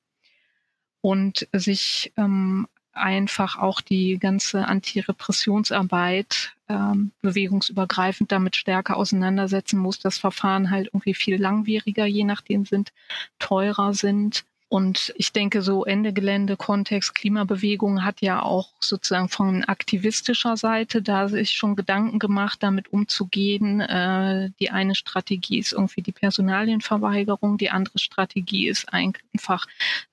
und 1.00 1.46
sich 1.52 2.12
ähm, 2.16 2.66
einfach 2.98 3.58
auch 3.58 3.80
die 3.80 4.18
ganze 4.18 4.66
Antirepressionsarbeit 4.66 6.54
ähm, 6.68 7.12
bewegungsübergreifend 7.22 8.30
damit 8.30 8.56
stärker 8.56 8.96
auseinandersetzen 8.96 9.78
muss. 9.78 9.98
Das 9.98 10.18
Verfahren 10.18 10.70
halt 10.70 10.88
irgendwie 10.88 11.14
viel 11.14 11.40
langwieriger, 11.40 12.06
je 12.06 12.24
nachdem 12.24 12.64
sind, 12.64 12.92
teurer 13.38 13.94
sind. 13.94 14.44
Und 14.70 15.14
ich 15.16 15.32
denke, 15.32 15.62
so 15.62 15.86
Ende 15.86 16.12
Gelände, 16.12 16.58
Kontext, 16.58 17.14
Klimabewegung 17.14 18.04
hat 18.04 18.20
ja 18.20 18.42
auch 18.42 18.68
sozusagen 18.80 19.30
von 19.30 19.64
aktivistischer 19.64 20.58
Seite 20.58 21.00
da 21.00 21.28
sich 21.28 21.52
schon 21.52 21.74
Gedanken 21.74 22.18
gemacht, 22.18 22.62
damit 22.62 22.92
umzugehen. 22.92 23.80
Äh, 23.80 24.50
die 24.60 24.70
eine 24.70 24.94
Strategie 24.94 25.58
ist 25.58 25.72
irgendwie 25.72 26.02
die 26.02 26.12
Personalienverweigerung, 26.12 27.56
die 27.56 27.70
andere 27.70 27.98
Strategie 27.98 28.68
ist 28.68 28.92
einfach 28.92 29.66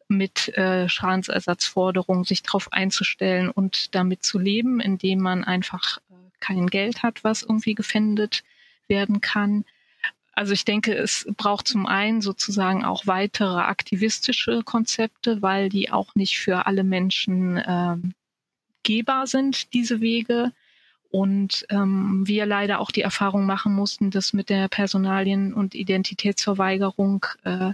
mit 0.07 0.55
äh, 0.57 0.87
Schadensersatzforderungen 0.87 2.23
sich 2.23 2.43
darauf 2.43 2.71
einzustellen 2.71 3.49
und 3.49 3.95
damit 3.95 4.23
zu 4.23 4.39
leben, 4.39 4.79
indem 4.79 5.19
man 5.19 5.43
einfach 5.43 5.97
äh, 6.09 6.13
kein 6.39 6.67
Geld 6.67 7.03
hat, 7.03 7.23
was 7.23 7.43
irgendwie 7.43 7.75
gefändet 7.75 8.43
werden 8.87 9.21
kann. 9.21 9.65
Also 10.33 10.51
ich 10.51 10.65
denke, 10.65 10.93
es 10.93 11.25
braucht 11.37 11.67
zum 11.67 11.85
einen 11.85 12.21
sozusagen 12.21 12.83
auch 12.83 13.07
weitere 13.07 13.57
aktivistische 13.61 14.63
Konzepte, 14.63 15.41
weil 15.41 15.69
die 15.69 15.91
auch 15.91 16.13
nicht 16.13 16.37
für 16.39 16.65
alle 16.65 16.83
Menschen 16.83 17.61
ähm, 17.65 18.13
gehbar 18.83 19.27
sind, 19.27 19.73
diese 19.73 20.01
Wege. 20.01 20.51
Und 21.09 21.65
ähm, 21.69 22.23
wir 22.27 22.45
leider 22.45 22.79
auch 22.79 22.91
die 22.91 23.01
Erfahrung 23.01 23.45
machen 23.45 23.73
mussten, 23.73 24.11
dass 24.11 24.33
mit 24.33 24.49
der 24.49 24.67
Personalien- 24.67 25.53
und 25.53 25.73
Identitätsverweigerung 25.73 27.25
äh, 27.45 27.71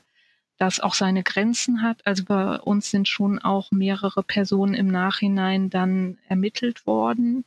das 0.61 0.79
auch 0.79 0.93
seine 0.93 1.23
Grenzen 1.23 1.81
hat. 1.81 2.05
Also 2.05 2.23
bei 2.23 2.59
uns 2.59 2.91
sind 2.91 3.07
schon 3.07 3.39
auch 3.39 3.71
mehrere 3.71 4.21
Personen 4.21 4.75
im 4.75 4.87
Nachhinein 4.87 5.71
dann 5.71 6.19
ermittelt 6.27 6.85
worden 6.85 7.45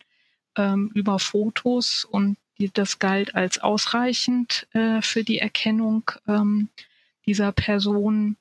ähm, 0.56 0.90
über 0.94 1.20
Fotos 1.20 2.04
und 2.04 2.36
die, 2.58 2.72
das 2.72 2.98
galt 2.98 3.36
als 3.36 3.58
ausreichend 3.58 4.66
äh, 4.72 5.00
für 5.00 5.22
die 5.22 5.38
Erkennung 5.38 6.10
ähm, 6.26 6.70
dieser 7.24 7.52
Person. 7.52 8.36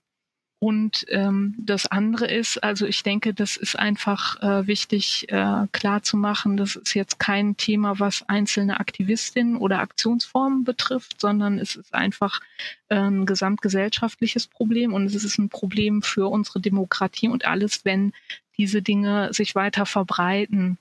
Und 0.64 1.06
ähm, 1.10 1.56
das 1.58 1.88
andere 1.88 2.26
ist, 2.26 2.64
also 2.64 2.86
ich 2.86 3.04
denke, 3.04 3.34
das 3.34 3.58
ist 3.58 3.78
einfach 3.78 4.42
äh, 4.42 4.66
wichtig 4.66 5.26
äh, 5.28 5.68
klar 5.74 6.04
zu 6.04 6.16
machen, 6.16 6.56
das 6.56 6.78
ist 6.78 6.94
jetzt 6.94 7.20
kein 7.20 7.58
Thema, 7.58 8.00
was 8.00 8.24
einzelne 8.30 8.80
Aktivistinnen 8.80 9.58
oder 9.58 9.80
Aktionsformen 9.80 10.64
betrifft, 10.64 11.20
sondern 11.20 11.60
es 11.60 11.76
ist 11.76 11.94
einfach 11.94 12.40
äh, 12.88 12.96
ein 12.96 13.26
gesamtgesellschaftliches 13.26 14.48
Problem 14.48 14.94
und 14.94 15.06
es 15.06 15.22
ist 15.22 15.38
ein 15.38 15.50
Problem 15.50 16.02
für 16.02 16.32
unsere 16.32 16.62
Demokratie 16.62 17.28
und 17.28 17.44
alles, 17.44 17.84
wenn 17.84 18.14
diese 18.58 18.82
Dinge 18.82 19.34
sich 19.34 19.56
weiter 19.56 19.86
verbreiten 19.86 20.78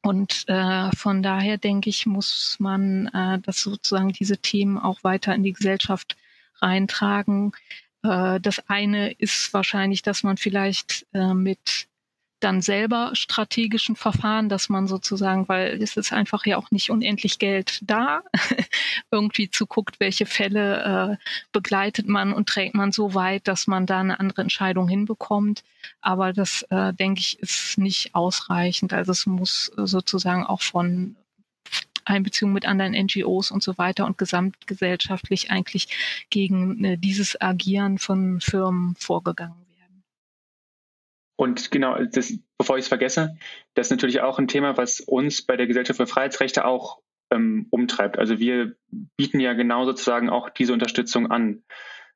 und 0.00 0.44
äh, 0.46 0.94
von 0.94 1.24
daher 1.24 1.58
denke 1.58 1.90
ich, 1.90 2.06
muss 2.06 2.54
man 2.60 3.08
äh, 3.08 3.40
das 3.40 3.62
sozusagen 3.62 4.12
diese 4.12 4.38
Themen 4.38 4.78
auch 4.78 5.02
weiter 5.02 5.34
in 5.34 5.42
die 5.42 5.54
Gesellschaft 5.54 6.16
reintragen. 6.62 7.50
Äh, 8.04 8.40
das 8.40 8.68
eine 8.68 9.12
ist 9.12 9.52
wahrscheinlich, 9.52 10.02
dass 10.02 10.22
man 10.22 10.36
vielleicht 10.36 11.06
äh, 11.12 11.34
mit 11.34 11.88
dann 12.40 12.60
selber 12.60 13.10
strategischen 13.14 13.96
Verfahren, 13.96 14.50
dass 14.50 14.68
man 14.68 14.86
sozusagen, 14.86 15.48
weil 15.48 15.82
es 15.82 15.96
ist 15.96 16.12
einfach 16.12 16.44
ja 16.44 16.58
auch 16.58 16.70
nicht 16.70 16.90
unendlich 16.90 17.38
Geld 17.38 17.80
da, 17.80 18.20
irgendwie 19.10 19.50
zu 19.50 19.66
guckt, 19.66 19.98
welche 19.98 20.26
Fälle 20.26 21.16
äh, 21.18 21.24
begleitet 21.52 22.06
man 22.06 22.34
und 22.34 22.46
trägt 22.46 22.74
man 22.74 22.92
so 22.92 23.14
weit, 23.14 23.48
dass 23.48 23.66
man 23.66 23.86
da 23.86 24.00
eine 24.00 24.20
andere 24.20 24.42
Entscheidung 24.42 24.88
hinbekommt. 24.88 25.64
Aber 26.02 26.34
das, 26.34 26.66
denke 26.70 27.20
ich, 27.20 27.38
ist 27.40 27.78
nicht 27.78 28.14
ausreichend. 28.14 28.92
Also 28.92 29.12
es 29.12 29.26
muss 29.26 29.70
sozusagen 29.76 30.44
auch 30.44 30.62
von 30.62 31.16
Einbeziehung 32.04 32.52
mit 32.52 32.66
anderen 32.66 32.92
NGOs 32.92 33.50
und 33.50 33.62
so 33.62 33.78
weiter 33.78 34.06
und 34.06 34.18
gesamtgesellschaftlich 34.18 35.50
eigentlich 35.50 36.26
gegen 36.30 36.84
äh, 36.84 36.96
dieses 36.96 37.40
Agieren 37.40 37.98
von 37.98 38.40
Firmen 38.40 38.94
vorgegangen 38.98 39.64
Und 41.36 41.70
genau, 41.70 42.02
das, 42.04 42.38
bevor 42.58 42.78
ich 42.78 42.84
es 42.84 42.88
vergesse, 42.88 43.36
das 43.74 43.88
ist 43.88 43.90
natürlich 43.90 44.20
auch 44.20 44.38
ein 44.38 44.48
Thema, 44.48 44.76
was 44.76 45.00
uns 45.00 45.42
bei 45.42 45.56
der 45.56 45.66
Gesellschaft 45.66 45.96
für 45.96 46.06
Freiheitsrechte 46.06 46.64
auch 46.64 47.00
ähm, 47.32 47.66
umtreibt. 47.70 48.18
Also 48.18 48.38
wir 48.38 48.76
bieten 49.16 49.40
ja 49.40 49.52
genau 49.54 49.84
sozusagen 49.84 50.30
auch 50.30 50.48
diese 50.48 50.72
Unterstützung 50.72 51.30
an. 51.30 51.64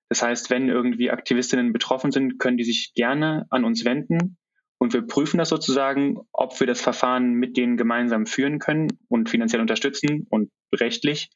Das 0.09 0.23
heißt, 0.23 0.51
wenn 0.51 0.69
irgendwie 0.69 1.11
Aktivistinnen 1.11 1.73
betroffen 1.73 2.13
sind, 2.13 2.39
können 2.39 2.57
die 2.57 2.65
sich 2.65 2.93
gerne 2.95 3.47
an 3.51 3.65
uns 3.65 3.85
wenden 3.85 4.38
und 4.79 4.93
wir 4.93 5.03
prüfen 5.03 5.39
das 5.39 5.49
sozusagen, 5.49 6.19
ob 6.33 6.59
wir 6.61 6.67
das 6.67 6.81
Verfahren 6.81 7.35
mit 7.35 7.57
denen 7.57 7.77
gemeinsam 7.77 8.27
führen 8.27 8.59
können 8.59 8.89
und 9.09 9.29
finanziell 9.29 9.61
unterstützen 9.61 10.27
und 10.31 10.51
rechtlich 10.75 11.31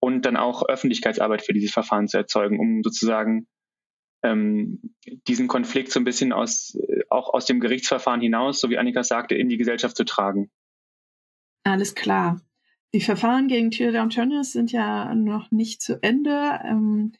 und 0.00 0.26
dann 0.26 0.36
auch 0.36 0.68
Öffentlichkeitsarbeit 0.68 1.42
für 1.42 1.52
dieses 1.52 1.70
Verfahren 1.70 2.08
zu 2.08 2.16
erzeugen, 2.16 2.58
um 2.58 2.82
sozusagen 2.82 3.46
ähm, 4.24 4.80
diesen 5.28 5.48
Konflikt 5.48 5.92
so 5.92 6.00
ein 6.00 6.04
bisschen 6.04 6.32
aus, 6.32 6.74
äh, 6.74 7.02
auch 7.08 7.32
aus 7.32 7.46
dem 7.46 7.60
Gerichtsverfahren 7.60 8.20
hinaus, 8.20 8.60
so 8.60 8.68
wie 8.68 8.78
Annika 8.78 9.04
sagte, 9.04 9.34
in 9.36 9.48
die 9.48 9.58
Gesellschaft 9.58 9.96
zu 9.96 10.04
tragen. 10.04 10.50
Alles 11.64 11.94
klar. 11.94 12.40
Die 12.94 13.00
Verfahren 13.00 13.48
gegen 13.48 13.70
Theodor 13.70 14.08
Tönnies 14.08 14.52
sind 14.52 14.72
ja 14.72 15.14
noch 15.14 15.50
nicht 15.50 15.80
zu 15.80 16.02
Ende. 16.02 16.60
Ähm, 16.64 17.12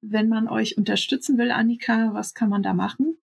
wenn 0.00 0.28
man 0.28 0.48
euch 0.48 0.78
unterstützen 0.78 1.36
will, 1.36 1.50
Annika, 1.50 2.14
was 2.14 2.32
kann 2.32 2.48
man 2.48 2.62
da 2.62 2.74
machen? 2.74 3.18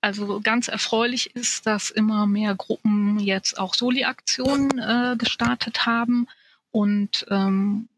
Also 0.00 0.40
ganz 0.40 0.68
erfreulich 0.68 1.34
ist, 1.34 1.66
dass 1.66 1.90
immer 1.90 2.26
mehr 2.26 2.54
Gruppen 2.54 3.18
jetzt 3.18 3.58
auch 3.58 3.74
Soli-Aktionen 3.74 4.78
äh, 4.78 5.16
gestartet 5.18 5.86
haben 5.86 6.28
und 6.70 7.26
ähm, 7.30 7.88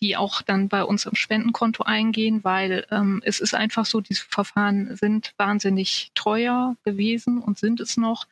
die 0.00 0.16
auch 0.16 0.42
dann 0.42 0.68
bei 0.68 0.84
uns 0.84 1.06
im 1.06 1.16
Spendenkonto 1.16 1.82
eingehen, 1.82 2.44
weil 2.44 2.86
ähm, 2.90 3.20
es 3.24 3.40
ist 3.40 3.54
einfach 3.54 3.84
so, 3.86 4.00
diese 4.00 4.24
Verfahren 4.24 4.96
sind 4.96 5.34
wahnsinnig 5.36 6.12
teuer 6.14 6.76
gewesen 6.84 7.38
und 7.38 7.58
sind 7.58 7.80
es 7.80 7.96
noch. 7.96 8.26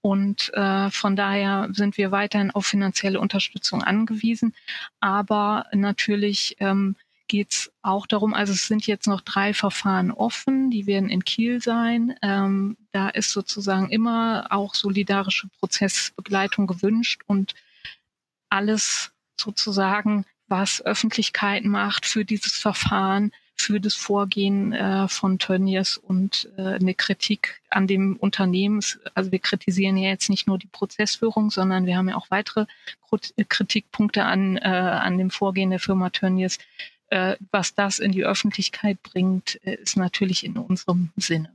Und 0.00 0.52
äh, 0.54 0.90
von 0.90 1.14
daher 1.14 1.68
sind 1.72 1.96
wir 1.96 2.10
weiterhin 2.10 2.50
auf 2.50 2.66
finanzielle 2.66 3.20
Unterstützung 3.20 3.84
angewiesen. 3.84 4.54
Aber 5.00 5.66
natürlich 5.72 6.56
ähm, 6.60 6.96
geht 7.32 7.52
es 7.52 7.72
auch 7.80 8.06
darum, 8.06 8.34
also 8.34 8.52
es 8.52 8.66
sind 8.66 8.86
jetzt 8.86 9.06
noch 9.06 9.22
drei 9.22 9.54
Verfahren 9.54 10.10
offen, 10.10 10.70
die 10.70 10.86
werden 10.86 11.08
in 11.08 11.24
Kiel 11.24 11.62
sein. 11.62 12.14
Ähm, 12.20 12.76
da 12.90 13.08
ist 13.08 13.30
sozusagen 13.30 13.88
immer 13.88 14.48
auch 14.50 14.74
solidarische 14.74 15.48
Prozessbegleitung 15.58 16.66
gewünscht 16.66 17.22
und 17.26 17.54
alles 18.50 19.12
sozusagen, 19.40 20.26
was 20.46 20.84
Öffentlichkeit 20.84 21.64
macht 21.64 22.04
für 22.04 22.26
dieses 22.26 22.58
Verfahren, 22.58 23.32
für 23.54 23.80
das 23.80 23.94
Vorgehen 23.94 24.74
äh, 24.74 25.08
von 25.08 25.38
Tönnies 25.38 25.96
und 25.96 26.50
äh, 26.58 26.74
eine 26.74 26.92
Kritik 26.92 27.62
an 27.70 27.86
dem 27.86 28.16
Unternehmen. 28.16 28.84
Also 29.14 29.32
wir 29.32 29.38
kritisieren 29.38 29.96
ja 29.96 30.10
jetzt 30.10 30.28
nicht 30.28 30.46
nur 30.46 30.58
die 30.58 30.66
Prozessführung, 30.66 31.50
sondern 31.50 31.86
wir 31.86 31.96
haben 31.96 32.10
ja 32.10 32.16
auch 32.16 32.30
weitere 32.30 32.66
Kritikpunkte 33.48 34.24
an, 34.24 34.58
äh, 34.58 34.68
an 34.68 35.16
dem 35.16 35.30
Vorgehen 35.30 35.70
der 35.70 35.80
Firma 35.80 36.10
Tönnies. 36.10 36.58
Äh, 37.12 37.36
was 37.50 37.74
das 37.74 37.98
in 37.98 38.12
die 38.12 38.24
Öffentlichkeit 38.24 39.02
bringt, 39.02 39.60
äh, 39.66 39.74
ist 39.74 39.98
natürlich 39.98 40.44
in 40.44 40.56
unserem 40.56 41.10
Sinne. 41.16 41.54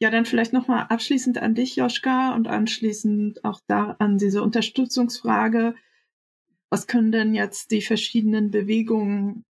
Ja, 0.00 0.10
dann 0.10 0.26
vielleicht 0.26 0.52
nochmal 0.52 0.86
abschließend 0.88 1.38
an 1.38 1.54
dich, 1.54 1.76
Joschka, 1.76 2.34
und 2.34 2.48
anschließend 2.48 3.44
auch 3.44 3.60
da 3.68 3.94
an 4.00 4.18
diese 4.18 4.42
Unterstützungsfrage. 4.42 5.76
Was 6.70 6.88
können 6.88 7.12
denn 7.12 7.34
jetzt 7.34 7.70
die 7.70 7.82
verschiedenen 7.82 8.50
Bewegungen 8.50 9.44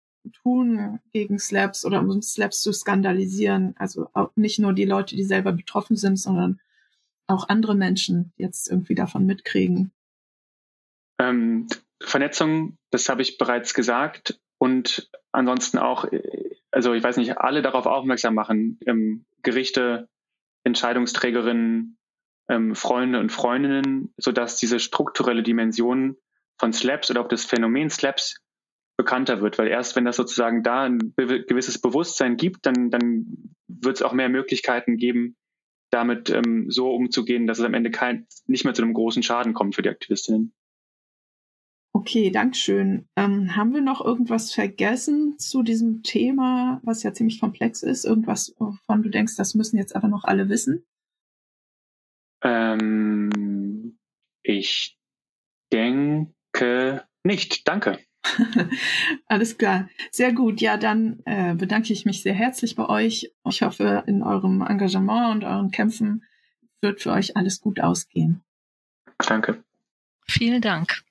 tun 0.43 1.01
gegen 1.13 1.39
Slaps 1.39 1.85
oder 1.85 2.01
um 2.01 2.23
Slaps 2.23 2.63
zu 2.63 2.73
skandalisieren. 2.73 3.75
Also 3.77 4.09
auch 4.15 4.35
nicht 4.37 4.59
nur 4.59 4.73
die 4.73 4.87
Leute, 4.87 5.17
die 5.17 5.25
selber 5.25 5.53
betroffen 5.53 5.97
sind, 5.97 6.17
sondern 6.17 6.61
auch 7.27 7.51
andere 7.51 7.75
Menschen 7.75 8.33
jetzt 8.37 8.71
irgendwie 8.71 8.95
davon 8.95 9.27
mitkriegen. 9.27 9.93
Ähm, 11.19 11.67
Vernetzung, 12.03 12.79
das 12.91 13.09
habe 13.09 13.23
ich 13.23 13.39
bereits 13.39 13.75
gesagt. 13.75 14.41
Und 14.59 15.11
ansonsten 15.33 15.79
auch, 15.79 16.05
also 16.71 16.93
ich 16.93 17.03
weiß 17.03 17.17
nicht, 17.17 17.39
alle 17.39 17.63
darauf 17.63 17.87
aufmerksam 17.87 18.35
machen. 18.35 18.79
Ähm, 18.87 19.25
Gerichte, 19.43 20.09
Entscheidungsträgerinnen, 20.65 21.97
ähm, 22.49 22.75
Freunde 22.75 23.21
und 23.21 23.33
Freundinnen, 23.33 24.13
sodass 24.19 24.59
diese 24.59 24.81
strukturelle 24.81 25.43
Dimension 25.43 26.17
von 26.59 26.73
Slaps 26.73 27.11
oder 27.11 27.23
auch 27.23 27.29
das 27.29 27.45
Phänomen 27.45 27.89
Slaps 27.89 28.43
bekannter 28.99 29.41
wird, 29.41 29.57
weil 29.57 29.69
erst 29.69 29.97
wenn 29.97 30.05
das 30.05 30.17
sozusagen 30.17 30.63
da 30.63 30.83
ein 30.83 31.15
gewisses 31.17 31.81
Bewusstsein 31.81 32.37
gibt, 32.37 32.67
dann, 32.67 32.91
dann 32.91 33.55
wird 33.67 33.97
es 33.97 34.03
auch 34.03 34.13
mehr 34.13 34.29
Möglichkeiten 34.29 34.99
geben, 34.99 35.37
damit 35.91 36.29
ähm, 36.29 36.71
so 36.71 36.93
umzugehen, 36.93 37.47
dass 37.47 37.59
es 37.59 37.65
am 37.65 37.73
Ende 37.73 37.91
kein, 37.91 38.27
nicht 38.47 38.65
mehr 38.65 38.75
zu 38.75 38.83
einem 38.83 38.93
großen 38.93 39.23
Schaden 39.23 39.55
kommt 39.55 39.75
für 39.75 39.83
die 39.83 39.89
Aktivistinnen. 39.89 40.53
Okay, 41.93 42.31
Dankeschön. 42.31 43.09
Ähm, 43.17 43.57
haben 43.57 43.75
wir 43.75 43.81
noch 43.81 44.05
irgendwas 44.05 44.53
vergessen 44.55 45.39
zu 45.39 45.63
diesem 45.63 46.03
Thema, 46.03 46.81
was 46.85 47.03
ja 47.03 47.13
ziemlich 47.13 47.41
komplex 47.41 47.83
ist? 47.83 48.05
Irgendwas, 48.05 48.55
wovon 48.59 49.03
du 49.03 49.11
denkst, 49.11 49.37
das 49.37 49.55
müssen 49.55 49.77
jetzt 49.77 49.97
aber 49.97 50.09
noch 50.09 50.25
alle 50.25 50.49
wissen? 50.49 50.85
Ähm, 52.43 53.99
ich 54.43 54.99
denke 55.73 57.05
nicht. 57.25 57.67
Danke. 57.69 57.99
Alles 59.27 59.59
klar. 59.59 59.89
Sehr 60.11 60.33
gut. 60.33 60.61
Ja, 60.61 60.77
dann 60.77 61.21
äh, 61.25 61.55
bedanke 61.55 61.93
ich 61.93 62.05
mich 62.05 62.23
sehr 62.23 62.35
herzlich 62.35 62.77
bei 62.77 62.89
euch. 62.89 63.33
Ich 63.49 63.63
hoffe, 63.63 64.05
in 64.07 64.23
eurem 64.23 64.63
Engagement 64.63 65.35
und 65.35 65.45
euren 65.45 65.71
Kämpfen 65.71 66.25
wird 66.81 67.01
für 67.01 67.13
euch 67.13 67.37
alles 67.37 67.61
gut 67.61 67.81
ausgehen. 67.81 68.43
Danke. 69.19 69.63
Vielen 70.27 70.63
Dank. 70.63 71.03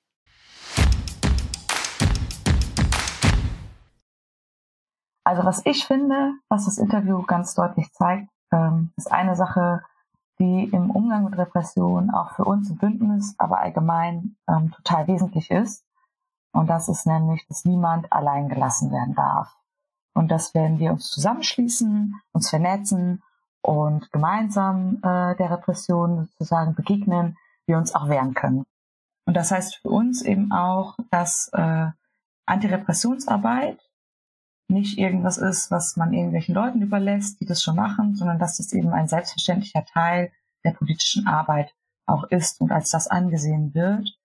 Also 5.24 5.44
was 5.44 5.64
ich 5.66 5.86
finde, 5.86 6.32
was 6.48 6.64
das 6.64 6.78
Interview 6.78 7.22
ganz 7.22 7.54
deutlich 7.54 7.92
zeigt, 7.92 8.28
ähm, 8.52 8.92
ist 8.96 9.12
eine 9.12 9.36
Sache, 9.36 9.82
die 10.38 10.64
im 10.64 10.90
Umgang 10.90 11.24
mit 11.24 11.36
Repression 11.36 12.10
auch 12.10 12.32
für 12.32 12.44
uns 12.44 12.70
im 12.70 12.78
Bündnis, 12.78 13.34
aber 13.38 13.60
allgemein 13.60 14.36
ähm, 14.48 14.72
total 14.72 15.06
wesentlich 15.06 15.50
ist. 15.50 15.84
Und 16.52 16.68
das 16.68 16.88
ist 16.88 17.06
nämlich, 17.06 17.46
dass 17.46 17.64
niemand 17.64 18.10
allein 18.12 18.48
gelassen 18.48 18.90
werden 18.90 19.14
darf. 19.14 19.54
Und 20.14 20.30
dass 20.30 20.54
wenn 20.54 20.78
wir 20.78 20.92
uns 20.92 21.10
zusammenschließen, 21.10 22.14
uns 22.32 22.50
vernetzen 22.50 23.22
und 23.62 24.10
gemeinsam 24.10 24.96
äh, 25.02 25.36
der 25.36 25.50
Repression 25.50 26.28
sozusagen 26.32 26.74
begegnen, 26.74 27.36
wir 27.66 27.76
uns 27.76 27.94
auch 27.94 28.08
wehren 28.08 28.34
können. 28.34 28.64
Und 29.26 29.34
das 29.34 29.52
heißt 29.52 29.76
für 29.76 29.90
uns 29.90 30.22
eben 30.22 30.50
auch, 30.50 30.96
dass 31.10 31.50
äh, 31.52 31.86
Antirepressionsarbeit 32.46 33.78
nicht 34.70 34.98
irgendwas 34.98 35.38
ist, 35.38 35.70
was 35.70 35.96
man 35.96 36.12
irgendwelchen 36.12 36.54
Leuten 36.54 36.82
überlässt, 36.82 37.40
die 37.40 37.46
das 37.46 37.62
schon 37.62 37.76
machen, 37.76 38.14
sondern 38.14 38.38
dass 38.38 38.56
das 38.56 38.72
eben 38.72 38.90
ein 38.90 39.08
selbstverständlicher 39.08 39.84
Teil 39.84 40.32
der 40.64 40.72
politischen 40.72 41.26
Arbeit 41.26 41.74
auch 42.06 42.24
ist 42.24 42.60
und 42.60 42.72
als 42.72 42.90
das 42.90 43.08
angesehen 43.08 43.74
wird 43.74 44.18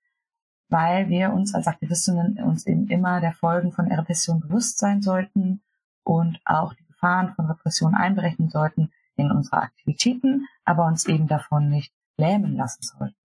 weil 0.70 1.10
wir 1.10 1.32
uns 1.32 1.54
als 1.54 1.68
Aktivistinnen 1.68 2.42
uns 2.44 2.66
eben 2.66 2.88
immer 2.88 3.22
der 3.22 3.34
Folgen 3.34 3.72
von 3.72 3.92
Repression 3.92 4.40
bewusst 4.40 4.80
sein 4.80 5.02
sollten 5.02 5.62
und 6.04 6.40
auch 6.46 6.74
die 6.74 6.86
Gefahren 6.86 7.34
von 7.36 7.46
Repression 7.46 7.96
einberechnen 7.96 8.50
sollten 8.50 8.92
in 9.16 9.32
unsere 9.32 9.58
Aktivitäten, 9.58 10.48
aber 10.64 10.86
uns 10.86 11.06
eben 11.06 11.28
davon 11.28 11.70
nicht 11.70 11.94
lähmen 12.18 12.56
lassen 12.56 12.82
sollten. 12.82 13.16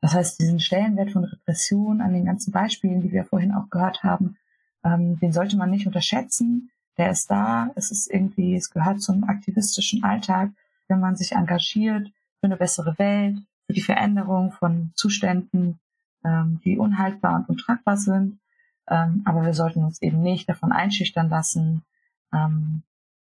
Das 0.00 0.14
heißt, 0.14 0.40
diesen 0.40 0.60
Stellenwert 0.60 1.10
von 1.10 1.24
Repression 1.24 2.00
an 2.00 2.12
den 2.12 2.24
ganzen 2.24 2.52
Beispielen, 2.52 3.02
die 3.02 3.12
wir 3.12 3.24
vorhin 3.24 3.52
auch 3.52 3.68
gehört 3.68 4.02
haben, 4.02 4.36
ähm, 4.84 5.18
den 5.18 5.32
sollte 5.32 5.56
man 5.56 5.70
nicht 5.70 5.86
unterschätzen. 5.86 6.70
Der 6.96 7.10
ist 7.10 7.30
da, 7.30 7.70
es 7.76 7.90
ist 7.90 8.10
irgendwie, 8.10 8.54
es 8.56 8.70
gehört 8.70 9.00
zum 9.00 9.24
aktivistischen 9.24 10.04
Alltag, 10.04 10.50
wenn 10.88 11.00
man 11.00 11.16
sich 11.16 11.32
engagiert 11.32 12.08
für 12.40 12.46
eine 12.46 12.56
bessere 12.56 12.98
Welt, 12.98 13.38
für 13.66 13.72
die 13.72 13.82
Veränderung 13.82 14.52
von 14.52 14.92
Zuständen, 14.94 15.78
ähm, 16.24 16.60
die 16.64 16.78
unhaltbar 16.78 17.36
und 17.36 17.48
untragbar 17.48 17.96
sind. 17.96 18.40
Ähm, 18.88 19.22
aber 19.24 19.44
wir 19.44 19.54
sollten 19.54 19.84
uns 19.84 20.00
eben 20.02 20.22
nicht 20.22 20.48
davon 20.48 20.72
einschüchtern 20.72 21.28
lassen, 21.28 21.84
ähm, 22.32 22.82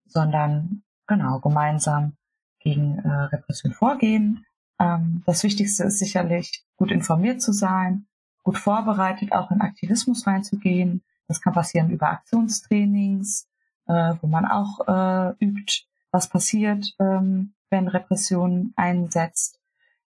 sondern 0.06 0.84
genau 1.08 1.40
gemeinsam 1.40 2.14
gegen 2.60 3.00
äh, 3.00 3.10
Repression 3.10 3.74
vorgehen. 3.74 4.46
Ähm, 4.80 5.24
das 5.26 5.44
Wichtigste 5.44 5.84
ist 5.84 6.00
sicherlich, 6.00 6.66
gut 6.78 6.92
informiert 6.92 7.42
zu 7.42 7.54
sein, 7.54 8.08
gut 8.44 8.58
vorbereitet 8.58 9.32
auch 9.34 9.52
in 9.52 9.62
Aktivismus 9.62 10.26
reinzugehen. 10.26 11.04
Das 11.32 11.40
kann 11.40 11.54
passieren 11.54 11.90
über 11.92 12.10
Aktionstrainings, 12.10 13.48
äh, 13.88 14.16
wo 14.20 14.28
man 14.28 14.46
auch 14.46 14.86
äh, 14.86 15.34
übt, 15.40 15.86
was 16.12 16.28
passiert, 16.28 16.94
ähm, 17.00 17.54
wenn 17.70 17.88
Repression 17.88 18.74
einsetzt. 18.76 19.58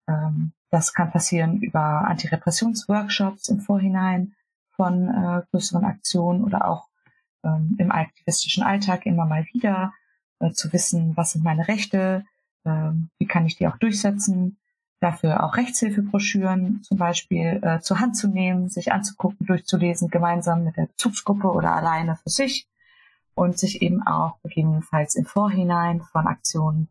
Ähm, 0.07 0.53
das 0.69 0.93
kann 0.93 1.11
passieren 1.11 1.62
über 1.62 2.07
Antirepressionsworkshops 2.07 3.49
im 3.49 3.61
Vorhinein 3.61 4.35
von 4.73 5.09
äh, 5.09 5.43
größeren 5.51 5.87
Aktionen 5.87 6.45
oder 6.45 6.69
auch 6.69 6.87
ähm, 7.45 7.77
im 7.79 7.91
aktivistischen 7.91 8.62
Alltag 8.62 9.07
immer 9.07 9.25
mal 9.25 9.47
wieder 9.55 9.95
äh, 10.41 10.51
zu 10.51 10.71
wissen, 10.75 11.17
was 11.17 11.33
sind 11.33 11.43
meine 11.43 11.67
Rechte, 11.67 12.27
ähm, 12.67 13.09
wie 13.19 13.27
kann 13.27 13.47
ich 13.47 13.57
die 13.57 13.67
auch 13.67 13.79
durchsetzen, 13.79 14.59
dafür 15.01 15.44
auch 15.44 15.57
Rechtshilfebroschüren 15.57 16.82
zum 16.82 16.99
Beispiel 16.99 17.61
äh, 17.62 17.80
zur 17.80 18.01
Hand 18.01 18.16
zu 18.16 18.28
nehmen, 18.28 18.68
sich 18.68 18.92
anzugucken, 18.92 19.47
durchzulesen, 19.47 20.09
gemeinsam 20.09 20.64
mit 20.64 20.76
der 20.76 20.86
Bezugsgruppe 20.86 21.49
oder 21.49 21.72
alleine 21.72 22.16
für 22.16 22.30
sich 22.30 22.66
und 23.34 23.59
sich 23.59 23.82
eben 23.82 24.07
auch 24.07 24.40
gegebenenfalls 24.42 25.14
im 25.14 25.26
Vorhinein 25.26 26.01
von 26.01 26.26
Aktionen 26.26 26.88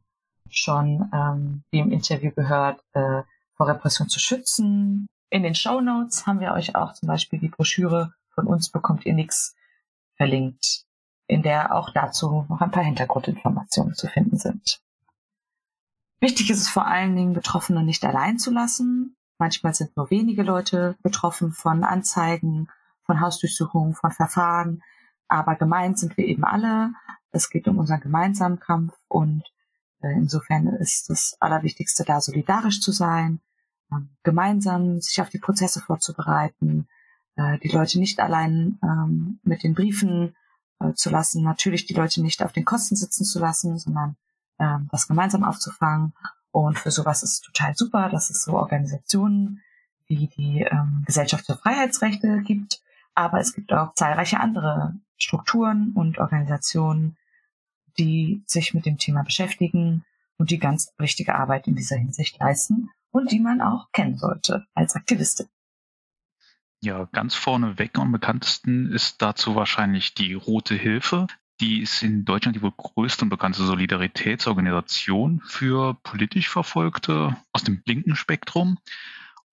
schon, 0.49 1.09
ähm, 1.13 1.63
wie 1.71 1.79
im 1.79 1.91
Interview 1.91 2.31
gehört, 2.31 2.79
äh, 2.93 3.23
vor 3.55 3.67
Repression 3.67 4.09
zu 4.09 4.19
schützen. 4.19 5.07
In 5.29 5.43
den 5.43 5.55
Show 5.55 5.81
Notes 5.81 6.27
haben 6.27 6.39
wir 6.39 6.53
euch 6.53 6.75
auch 6.75 6.93
zum 6.93 7.07
Beispiel 7.07 7.39
die 7.39 7.49
Broschüre 7.49 8.13
von 8.29 8.47
uns 8.47 8.69
bekommt 8.69 9.05
ihr 9.05 9.13
nichts 9.13 9.55
verlinkt, 10.17 10.83
in 11.27 11.41
der 11.41 11.73
auch 11.73 11.89
dazu 11.89 12.45
noch 12.49 12.61
ein 12.61 12.71
paar 12.71 12.83
Hintergrundinformationen 12.83 13.95
zu 13.95 14.07
finden 14.07 14.37
sind. 14.37 14.81
Wichtig 16.21 16.49
ist 16.49 16.61
es 16.61 16.69
vor 16.69 16.87
allen 16.87 17.15
Dingen, 17.15 17.33
Betroffene 17.33 17.83
nicht 17.83 18.03
allein 18.05 18.39
zu 18.39 18.51
lassen. 18.51 19.15
Manchmal 19.37 19.73
sind 19.73 19.95
nur 19.97 20.09
wenige 20.09 20.43
Leute 20.43 20.95
betroffen 21.03 21.51
von 21.51 21.83
Anzeigen, 21.83 22.69
von 23.03 23.19
Hausdurchsuchungen, 23.19 23.93
von 23.93 24.11
Verfahren. 24.11 24.81
Aber 25.27 25.55
gemeint 25.55 25.99
sind 25.99 26.17
wir 26.17 26.25
eben 26.25 26.43
alle. 26.43 26.93
Es 27.31 27.49
geht 27.49 27.67
um 27.67 27.77
unseren 27.77 27.99
gemeinsamen 27.99 28.59
Kampf 28.59 28.93
und 29.07 29.43
äh, 30.01 30.13
insofern 30.13 30.67
ist 30.67 31.09
das 31.09 31.35
Allerwichtigste 31.39 32.03
da, 32.05 32.21
solidarisch 32.21 32.79
zu 32.79 32.91
sein, 32.91 33.41
ähm, 33.91 34.09
gemeinsam 34.23 35.01
sich 35.01 35.21
auf 35.21 35.29
die 35.29 35.39
Prozesse 35.39 35.81
vorzubereiten, 35.81 36.87
äh, 37.35 37.59
die 37.59 37.69
Leute 37.69 37.99
nicht 37.99 38.19
allein 38.19 38.79
ähm, 38.83 39.39
mit 39.43 39.63
den 39.63 39.73
Briefen 39.73 40.35
äh, 40.79 40.93
zu 40.93 41.09
lassen, 41.09 41.43
natürlich 41.43 41.85
die 41.85 41.93
Leute 41.93 42.21
nicht 42.21 42.41
auf 42.43 42.53
den 42.53 42.65
Kosten 42.65 42.95
sitzen 42.95 43.25
zu 43.25 43.39
lassen, 43.39 43.77
sondern 43.77 44.15
ähm, 44.59 44.87
das 44.91 45.07
gemeinsam 45.07 45.43
aufzufangen. 45.43 46.13
Und 46.51 46.79
für 46.79 46.91
sowas 46.91 47.23
ist 47.23 47.33
es 47.33 47.41
total 47.41 47.75
super, 47.75 48.09
dass 48.09 48.29
es 48.29 48.43
so 48.43 48.53
Organisationen 48.53 49.61
wie 50.07 50.27
die 50.27 50.61
ähm, 50.61 51.03
Gesellschaft 51.05 51.45
für 51.45 51.57
Freiheitsrechte 51.57 52.41
gibt. 52.41 52.81
Aber 53.13 53.39
es 53.39 53.53
gibt 53.53 53.73
auch 53.73 53.93
zahlreiche 53.93 54.39
andere 54.39 54.93
Strukturen 55.17 55.93
und 55.93 56.19
Organisationen, 56.19 57.17
die 57.97 58.43
sich 58.45 58.73
mit 58.73 58.85
dem 58.85 58.97
Thema 58.97 59.23
beschäftigen 59.23 60.03
und 60.37 60.51
die 60.51 60.59
ganz 60.59 60.93
wichtige 60.97 61.35
Arbeit 61.35 61.67
in 61.67 61.75
dieser 61.75 61.95
Hinsicht 61.95 62.39
leisten 62.39 62.89
und 63.11 63.31
die 63.31 63.39
man 63.39 63.61
auch 63.61 63.91
kennen 63.91 64.17
sollte 64.17 64.65
als 64.73 64.95
Aktivistin. 64.95 65.47
Ja, 66.81 67.05
ganz 67.11 67.33
vorne 67.35 67.75
am 67.93 68.11
bekanntesten 68.11 68.91
ist 68.91 69.21
dazu 69.21 69.55
wahrscheinlich 69.55 70.13
die 70.13 70.33
Rote 70.33 70.75
Hilfe. 70.75 71.27
Die 71.61 71.81
ist 71.81 72.03
in 72.03 72.25
Deutschland 72.25 72.57
die 72.57 72.61
wohl 72.61 72.73
größte 72.75 73.23
und 73.23 73.29
bekannteste 73.29 73.65
Solidaritätsorganisation 73.65 75.41
für 75.45 75.93
politisch 76.03 76.49
Verfolgte 76.49 77.37
aus 77.53 77.63
dem 77.63 77.81
linken 77.85 78.15
Spektrum. 78.15 78.77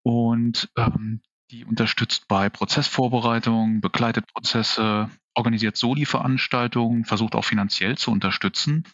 Und 0.02 0.68
ähm, 0.76 1.20
die 1.52 1.64
unterstützt 1.64 2.26
bei 2.26 2.48
Prozessvorbereitung, 2.48 3.80
begleitet 3.80 4.26
Prozesse, 4.32 5.10
organisiert 5.34 5.76
Soli-Veranstaltungen, 5.76 7.04
versucht 7.04 7.34
auch 7.36 7.44
finanziell 7.44 7.96
zu 7.96 8.10
unterstützen. 8.10 8.84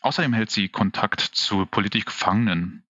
Außerdem 0.00 0.32
hält 0.32 0.50
sie 0.50 0.68
Kontakt 0.68 1.20
zu 1.20 1.66
politisch 1.66 2.06
Gefangenen. 2.06 2.84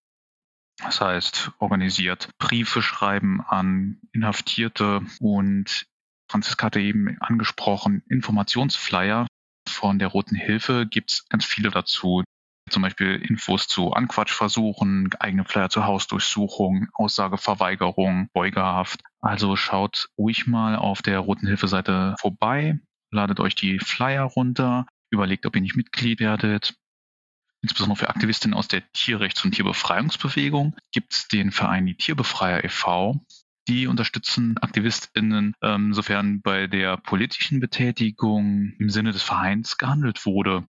Das 0.78 1.00
heißt, 1.00 1.50
organisiert 1.58 2.30
Briefe 2.38 2.82
schreiben 2.82 3.40
an 3.40 4.00
Inhaftierte 4.12 5.02
und 5.20 5.86
Franziska 6.30 6.66
hatte 6.66 6.80
eben 6.80 7.16
angesprochen, 7.20 8.02
Informationsflyer 8.08 9.26
von 9.70 9.98
der 9.98 10.08
Roten 10.08 10.36
Hilfe 10.36 10.86
gibt 10.86 11.10
es 11.10 11.28
ganz 11.28 11.44
viele 11.44 11.70
dazu. 11.70 12.22
Zum 12.70 12.82
Beispiel 12.82 13.14
Infos 13.16 13.66
zu 13.66 13.92
Anquatschversuchen, 13.92 15.10
eigene 15.18 15.44
Flyer 15.44 15.70
zur 15.70 15.86
Hausdurchsuchung, 15.86 16.88
Aussageverweigerung, 16.92 18.28
Beugehaft. 18.32 19.00
Also 19.20 19.56
schaut 19.56 20.08
ruhig 20.18 20.46
mal 20.46 20.76
auf 20.76 21.00
der 21.00 21.20
Roten 21.20 21.46
Hilfe-Seite 21.46 22.14
vorbei, 22.18 22.78
ladet 23.10 23.40
euch 23.40 23.54
die 23.54 23.78
Flyer 23.78 24.24
runter, 24.24 24.86
überlegt, 25.10 25.46
ob 25.46 25.56
ihr 25.56 25.62
nicht 25.62 25.76
Mitglied 25.76 26.20
werdet. 26.20 26.74
Insbesondere 27.62 27.96
für 27.96 28.10
Aktivistinnen 28.10 28.56
aus 28.56 28.68
der 28.68 28.82
Tierrechts- 28.92 29.44
und 29.44 29.52
Tierbefreiungsbewegung 29.52 30.76
gibt 30.92 31.12
es 31.12 31.28
den 31.28 31.50
Verein 31.50 31.86
Die 31.86 31.96
Tierbefreier 31.96 32.64
e.V. 32.64 33.20
Die 33.68 33.86
unterstützen 33.86 34.56
AktivistInnen, 34.58 35.54
ähm, 35.60 35.92
sofern 35.92 36.40
bei 36.40 36.66
der 36.66 36.96
politischen 36.96 37.60
Betätigung 37.60 38.72
im 38.78 38.88
Sinne 38.88 39.12
des 39.12 39.22
Vereins 39.22 39.76
gehandelt 39.76 40.24
wurde. 40.24 40.66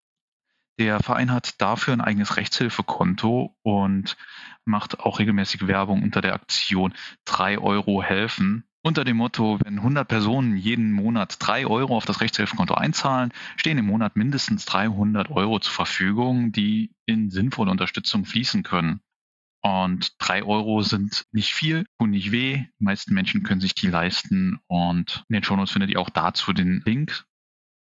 Der 0.78 1.00
Verein 1.00 1.32
hat 1.32 1.60
dafür 1.62 1.94
ein 1.94 2.02
eigenes 2.02 2.36
Rechtshilfekonto 2.36 3.56
und 3.62 4.18
macht 4.66 5.00
auch 5.00 5.18
regelmäßig 5.18 5.66
Werbung 5.66 6.02
unter 6.02 6.20
der 6.20 6.34
Aktion 6.34 6.92
3 7.24 7.58
Euro 7.58 8.02
helfen. 8.02 8.64
Unter 8.82 9.04
dem 9.04 9.16
Motto, 9.16 9.58
wenn 9.64 9.78
100 9.78 10.06
Personen 10.06 10.56
jeden 10.58 10.92
Monat 10.92 11.36
3 11.38 11.66
Euro 11.66 11.96
auf 11.96 12.04
das 12.04 12.20
Rechtshilfekonto 12.20 12.74
einzahlen, 12.74 13.32
stehen 13.56 13.78
im 13.78 13.86
Monat 13.86 14.16
mindestens 14.16 14.66
300 14.66 15.30
Euro 15.30 15.58
zur 15.58 15.72
Verfügung, 15.72 16.52
die 16.52 16.94
in 17.06 17.30
sinnvolle 17.30 17.70
Unterstützung 17.70 18.26
fließen 18.26 18.62
können. 18.62 19.00
Und 19.62 20.14
drei 20.18 20.42
Euro 20.42 20.82
sind 20.82 21.26
nicht 21.32 21.52
viel, 21.52 21.86
tun 21.98 22.10
nicht 22.10 22.32
weh. 22.32 22.64
Die 22.78 22.84
meisten 22.84 23.12
Menschen 23.12 23.42
können 23.42 23.60
sich 23.60 23.74
die 23.74 23.88
leisten. 23.88 24.58
Und 24.66 25.24
in 25.28 25.34
den 25.34 25.44
Shownotes 25.44 25.72
findet 25.72 25.90
ihr 25.90 26.00
auch 26.00 26.10
dazu 26.10 26.52
den 26.52 26.82
Link. 26.84 27.24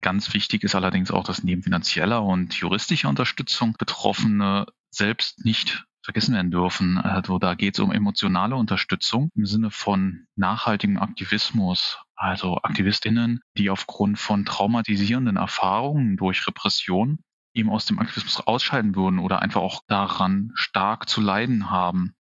Ganz 0.01 0.35
wichtig 0.35 0.63
ist 0.63 0.75
allerdings 0.75 1.11
auch, 1.11 1.25
dass 1.25 1.43
neben 1.43 1.63
finanzieller 1.63 2.23
und 2.23 2.55
juristischer 2.55 3.09
Unterstützung 3.09 3.75
Betroffene 3.79 4.67
selbst 4.91 5.45
nicht 5.45 5.85
vergessen 6.07 6.35
werden 6.35 6.53
dürfen. 6.53 6.99
Also 6.99 7.39
da 7.39 7.55
geht 7.55 7.75
es 7.75 7.81
um 7.81 7.91
emotionale 7.91 8.55
Unterstützung 8.55 9.31
im 9.35 9.45
Sinne 9.45 9.71
von 9.71 10.27
nachhaltigem 10.37 10.99
Aktivismus. 10.99 11.99
Also 12.15 12.59
AktivistInnen, 12.63 13.41
die 13.59 13.69
aufgrund 13.69 14.19
von 14.19 14.45
traumatisierenden 14.45 15.37
Erfahrungen 15.37 16.17
durch 16.17 16.47
Repression 16.47 17.19
eben 17.57 17.71
aus 17.71 17.87
dem 17.87 17.99
Aktivismus 17.99 18.47
ausscheiden 18.47 18.95
würden 18.95 19.19
oder 19.19 19.43
einfach 19.43 19.63
auch 19.63 19.83
daran 19.87 20.53
stark 20.55 21.09
zu 21.09 21.21
leiden 21.21 21.71
haben. 21.71 22.15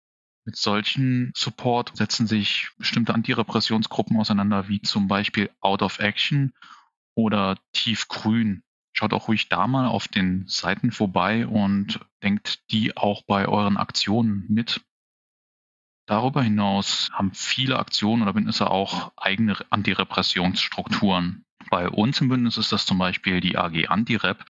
Mit 0.44 0.56
solchen 0.56 1.32
Support 1.36 1.96
setzen 1.96 2.26
sich 2.26 2.70
bestimmte 2.78 3.14
Antirepressionsgruppen 3.14 4.16
auseinander, 4.16 4.68
wie 4.68 4.80
zum 4.80 5.08
Beispiel 5.08 5.50
Out 5.60 5.82
of 5.82 5.98
Action 5.98 6.52
oder 7.14 7.58
Tiefgrün. 7.72 8.62
Schaut 8.92 9.12
auch 9.12 9.28
ruhig 9.28 9.48
da 9.48 9.66
mal 9.66 9.88
auf 9.88 10.08
den 10.08 10.46
Seiten 10.46 10.90
vorbei 10.90 11.46
und 11.46 12.00
denkt 12.22 12.70
die 12.70 12.96
auch 12.96 13.22
bei 13.26 13.46
euren 13.46 13.76
Aktionen 13.76 14.46
mit. 14.48 14.80
Darüber 16.06 16.42
hinaus 16.42 17.10
haben 17.12 17.32
viele 17.34 17.78
Aktionen 17.78 18.22
oder 18.22 18.32
Bündnisse 18.32 18.70
auch 18.70 19.12
eigene 19.16 19.56
Antirepressionsstrukturen. 19.70 21.44
Bei 21.68 21.88
uns 21.88 22.20
im 22.20 22.28
Bündnis 22.28 22.56
ist 22.56 22.70
das 22.70 22.86
zum 22.86 22.98
Beispiel 22.98 23.40
die 23.40 23.58
AG 23.58 23.88
Antirep, 23.88 24.46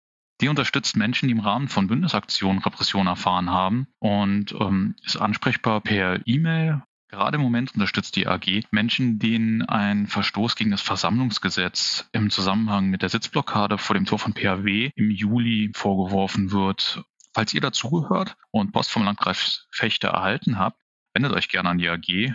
die 0.41 0.49
unterstützt 0.49 0.97
Menschen, 0.97 1.29
die 1.29 1.33
im 1.33 1.41
Rahmen 1.41 1.69
von 1.69 1.87
Bündnisaktionen 1.87 2.63
Repression 2.63 3.07
erfahren 3.07 3.51
haben 3.51 3.87
und 3.99 4.53
ähm, 4.53 4.97
ist 5.05 5.17
ansprechbar 5.17 5.81
per 5.81 6.27
E-Mail. 6.27 6.83
Gerade 7.09 7.37
im 7.37 7.43
Moment 7.43 7.75
unterstützt 7.75 8.15
die 8.15 8.29
AG 8.29 8.63
Menschen, 8.71 9.19
denen 9.19 9.63
ein 9.63 10.07
Verstoß 10.07 10.55
gegen 10.55 10.71
das 10.71 10.81
Versammlungsgesetz 10.81 12.09
im 12.13 12.31
Zusammenhang 12.31 12.89
mit 12.89 13.03
der 13.03 13.09
Sitzblockade 13.09 13.79
vor 13.79 13.95
dem 13.95 14.05
Tor 14.05 14.21
von 14.21 14.33
PHW 14.33 14.93
im 14.95 15.11
Juli 15.11 15.73
vorgeworfen 15.75 16.53
wird. 16.53 17.03
Falls 17.35 17.53
ihr 17.53 17.61
dazugehört 17.61 18.37
und 18.51 18.73
Post 18.73 18.93
vom 18.93 19.05
Landkreis 19.05 19.67
Fechter 19.73 20.11
erhalten 20.11 20.59
habt, 20.59 20.81
wendet 21.13 21.33
euch 21.33 21.49
gerne 21.49 21.71
an 21.71 21.79
die 21.79 21.89
AG. 21.89 22.33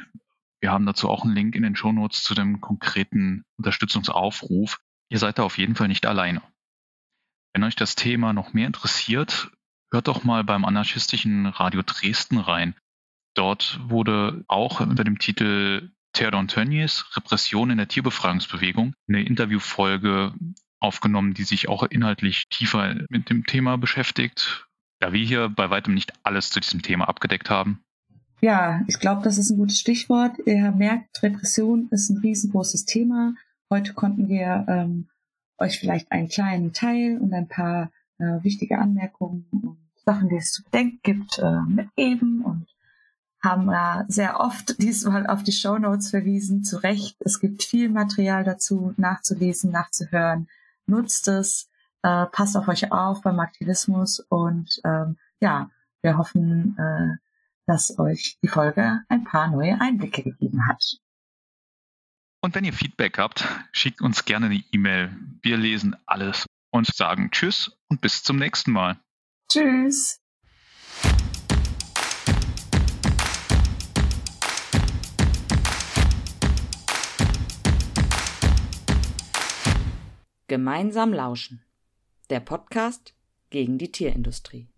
Wir 0.60 0.72
haben 0.72 0.86
dazu 0.86 1.10
auch 1.10 1.24
einen 1.24 1.36
Link 1.36 1.56
in 1.56 1.64
den 1.64 1.76
Shownotes 1.76 2.24
zu 2.24 2.34
dem 2.34 2.60
konkreten 2.60 3.46
Unterstützungsaufruf. 3.58 4.80
Ihr 5.10 5.20
seid 5.20 5.40
da 5.40 5.44
auf 5.44 5.58
jeden 5.58 5.76
Fall 5.76 5.88
nicht 5.88 6.06
alleine. 6.06 6.42
Wenn 7.56 7.64
euch 7.64 7.78
das 7.78 7.96
Thema 7.96 8.34
noch 8.34 8.52
mehr 8.52 8.68
interessiert, 8.68 9.50
hört 9.90 10.10
doch 10.10 10.26
mal 10.26 10.44
beim 10.44 10.66
anarchistischen 10.66 11.46
Radio 11.46 11.84
Dresden 11.84 12.38
rein. 12.38 12.76
Dort 13.34 13.80
wurde 13.82 14.44
auch 14.50 14.82
unter 14.82 15.06
dem 15.06 15.20
Titel 15.20 15.90
Theodor 16.12 16.46
Tönnies, 16.48 17.06
Repression 17.16 17.70
in 17.70 17.78
der 17.78 17.88
Tierbefreiungsbewegung, 17.88 18.94
eine 19.08 19.24
Interviewfolge 19.24 20.34
aufgenommen, 20.82 21.34
die 21.34 21.46
sich 21.46 21.70
auch 21.70 21.84
inhaltlich 21.84 22.44
tiefer 22.50 22.94
mit 23.08 23.30
dem 23.30 23.46
Thema 23.46 23.78
beschäftigt. 23.78 24.68
Da 25.00 25.14
wir 25.14 25.24
hier 25.24 25.48
bei 25.48 25.70
weitem 25.70 25.94
nicht 25.94 26.12
alles 26.24 26.50
zu 26.50 26.60
diesem 26.60 26.82
Thema 26.82 27.08
abgedeckt 27.08 27.50
haben. 27.50 27.86
Ja, 28.42 28.82
ich 28.88 29.00
glaube, 29.00 29.22
das 29.24 29.38
ist 29.38 29.50
ein 29.50 29.58
gutes 29.58 29.80
Stichwort. 29.80 30.36
Ihr 30.46 30.74
merkt, 30.74 31.24
Repression 31.24 31.88
ist 31.92 32.10
ein 32.10 32.18
riesengroßes 32.18 32.84
Thema. 32.84 33.34
Heute 33.72 33.94
konnten 33.94 34.28
wir 34.28 34.66
ähm, 34.68 35.08
euch 35.58 35.80
vielleicht 35.80 36.12
einen 36.12 36.28
kleinen 36.28 36.74
Teil 36.74 37.18
und 37.20 37.34
ein 37.34 37.48
paar 37.48 37.92
äh, 38.18 38.44
wichtige 38.44 38.80
Anmerkungen 38.80 39.46
und 39.52 39.78
Sachen, 40.06 40.30
die 40.30 40.38
es 40.38 40.52
zu 40.52 40.64
bedenken 40.64 41.00
gibt, 41.04 41.40
äh, 41.40 41.62
mitgeben 41.68 42.42
und 42.44 42.68
haben 43.44 43.70
äh, 43.70 44.06
sehr 44.08 44.40
oft 44.40 44.82
diesmal 44.82 45.28
auf 45.28 45.44
die 45.44 45.52
Show 45.52 45.78
Notes 45.78 46.10
verwiesen. 46.10 46.64
Zu 46.64 46.78
Recht, 46.78 47.18
es 47.20 47.40
gibt 47.40 47.64
viel 47.64 47.90
Material 47.90 48.44
dazu 48.44 48.94
nachzulesen, 48.98 49.72
nachzuhören. 49.72 50.48
Nutzt 50.88 51.28
es, 51.28 51.70
äh, 52.02 52.26
passt 52.28 52.58
auf 52.58 52.68
euch 52.68 52.92
auf 52.92 53.22
beim 53.22 53.40
Aktivismus 53.40 54.20
und 54.20 54.82
ähm, 54.84 55.18
ja, 55.40 55.70
Wir 56.02 56.18
hoffen, 56.18 56.78
äh, 56.78 57.18
dass 57.66 57.98
euch 57.98 58.38
die 58.44 58.48
Folge 58.48 59.02
ein 59.10 59.24
paar 59.24 59.50
neue 59.50 59.80
Einblicke 59.82 60.22
gegeben 60.24 60.68
hat. 60.68 61.00
Und 62.46 62.54
wenn 62.54 62.64
ihr 62.64 62.74
Feedback 62.74 63.18
habt, 63.18 63.44
schickt 63.72 64.04
uns 64.04 64.24
gerne 64.24 64.46
eine 64.46 64.64
E-Mail. 64.72 65.18
Wir 65.42 65.58
lesen 65.58 65.96
alles 66.06 66.46
und 66.70 66.86
sagen 66.86 67.32
Tschüss 67.32 67.76
und 67.88 68.02
bis 68.02 68.22
zum 68.22 68.38
nächsten 68.38 68.72
Mal. 68.72 69.00
Tschüss. 69.52 70.22
Gemeinsam 80.48 81.14
lauschen. 81.14 81.66
Der 82.30 82.42
Podcast 82.42 83.16
gegen 83.50 83.80
die 83.80 83.92
Tierindustrie. 83.92 84.70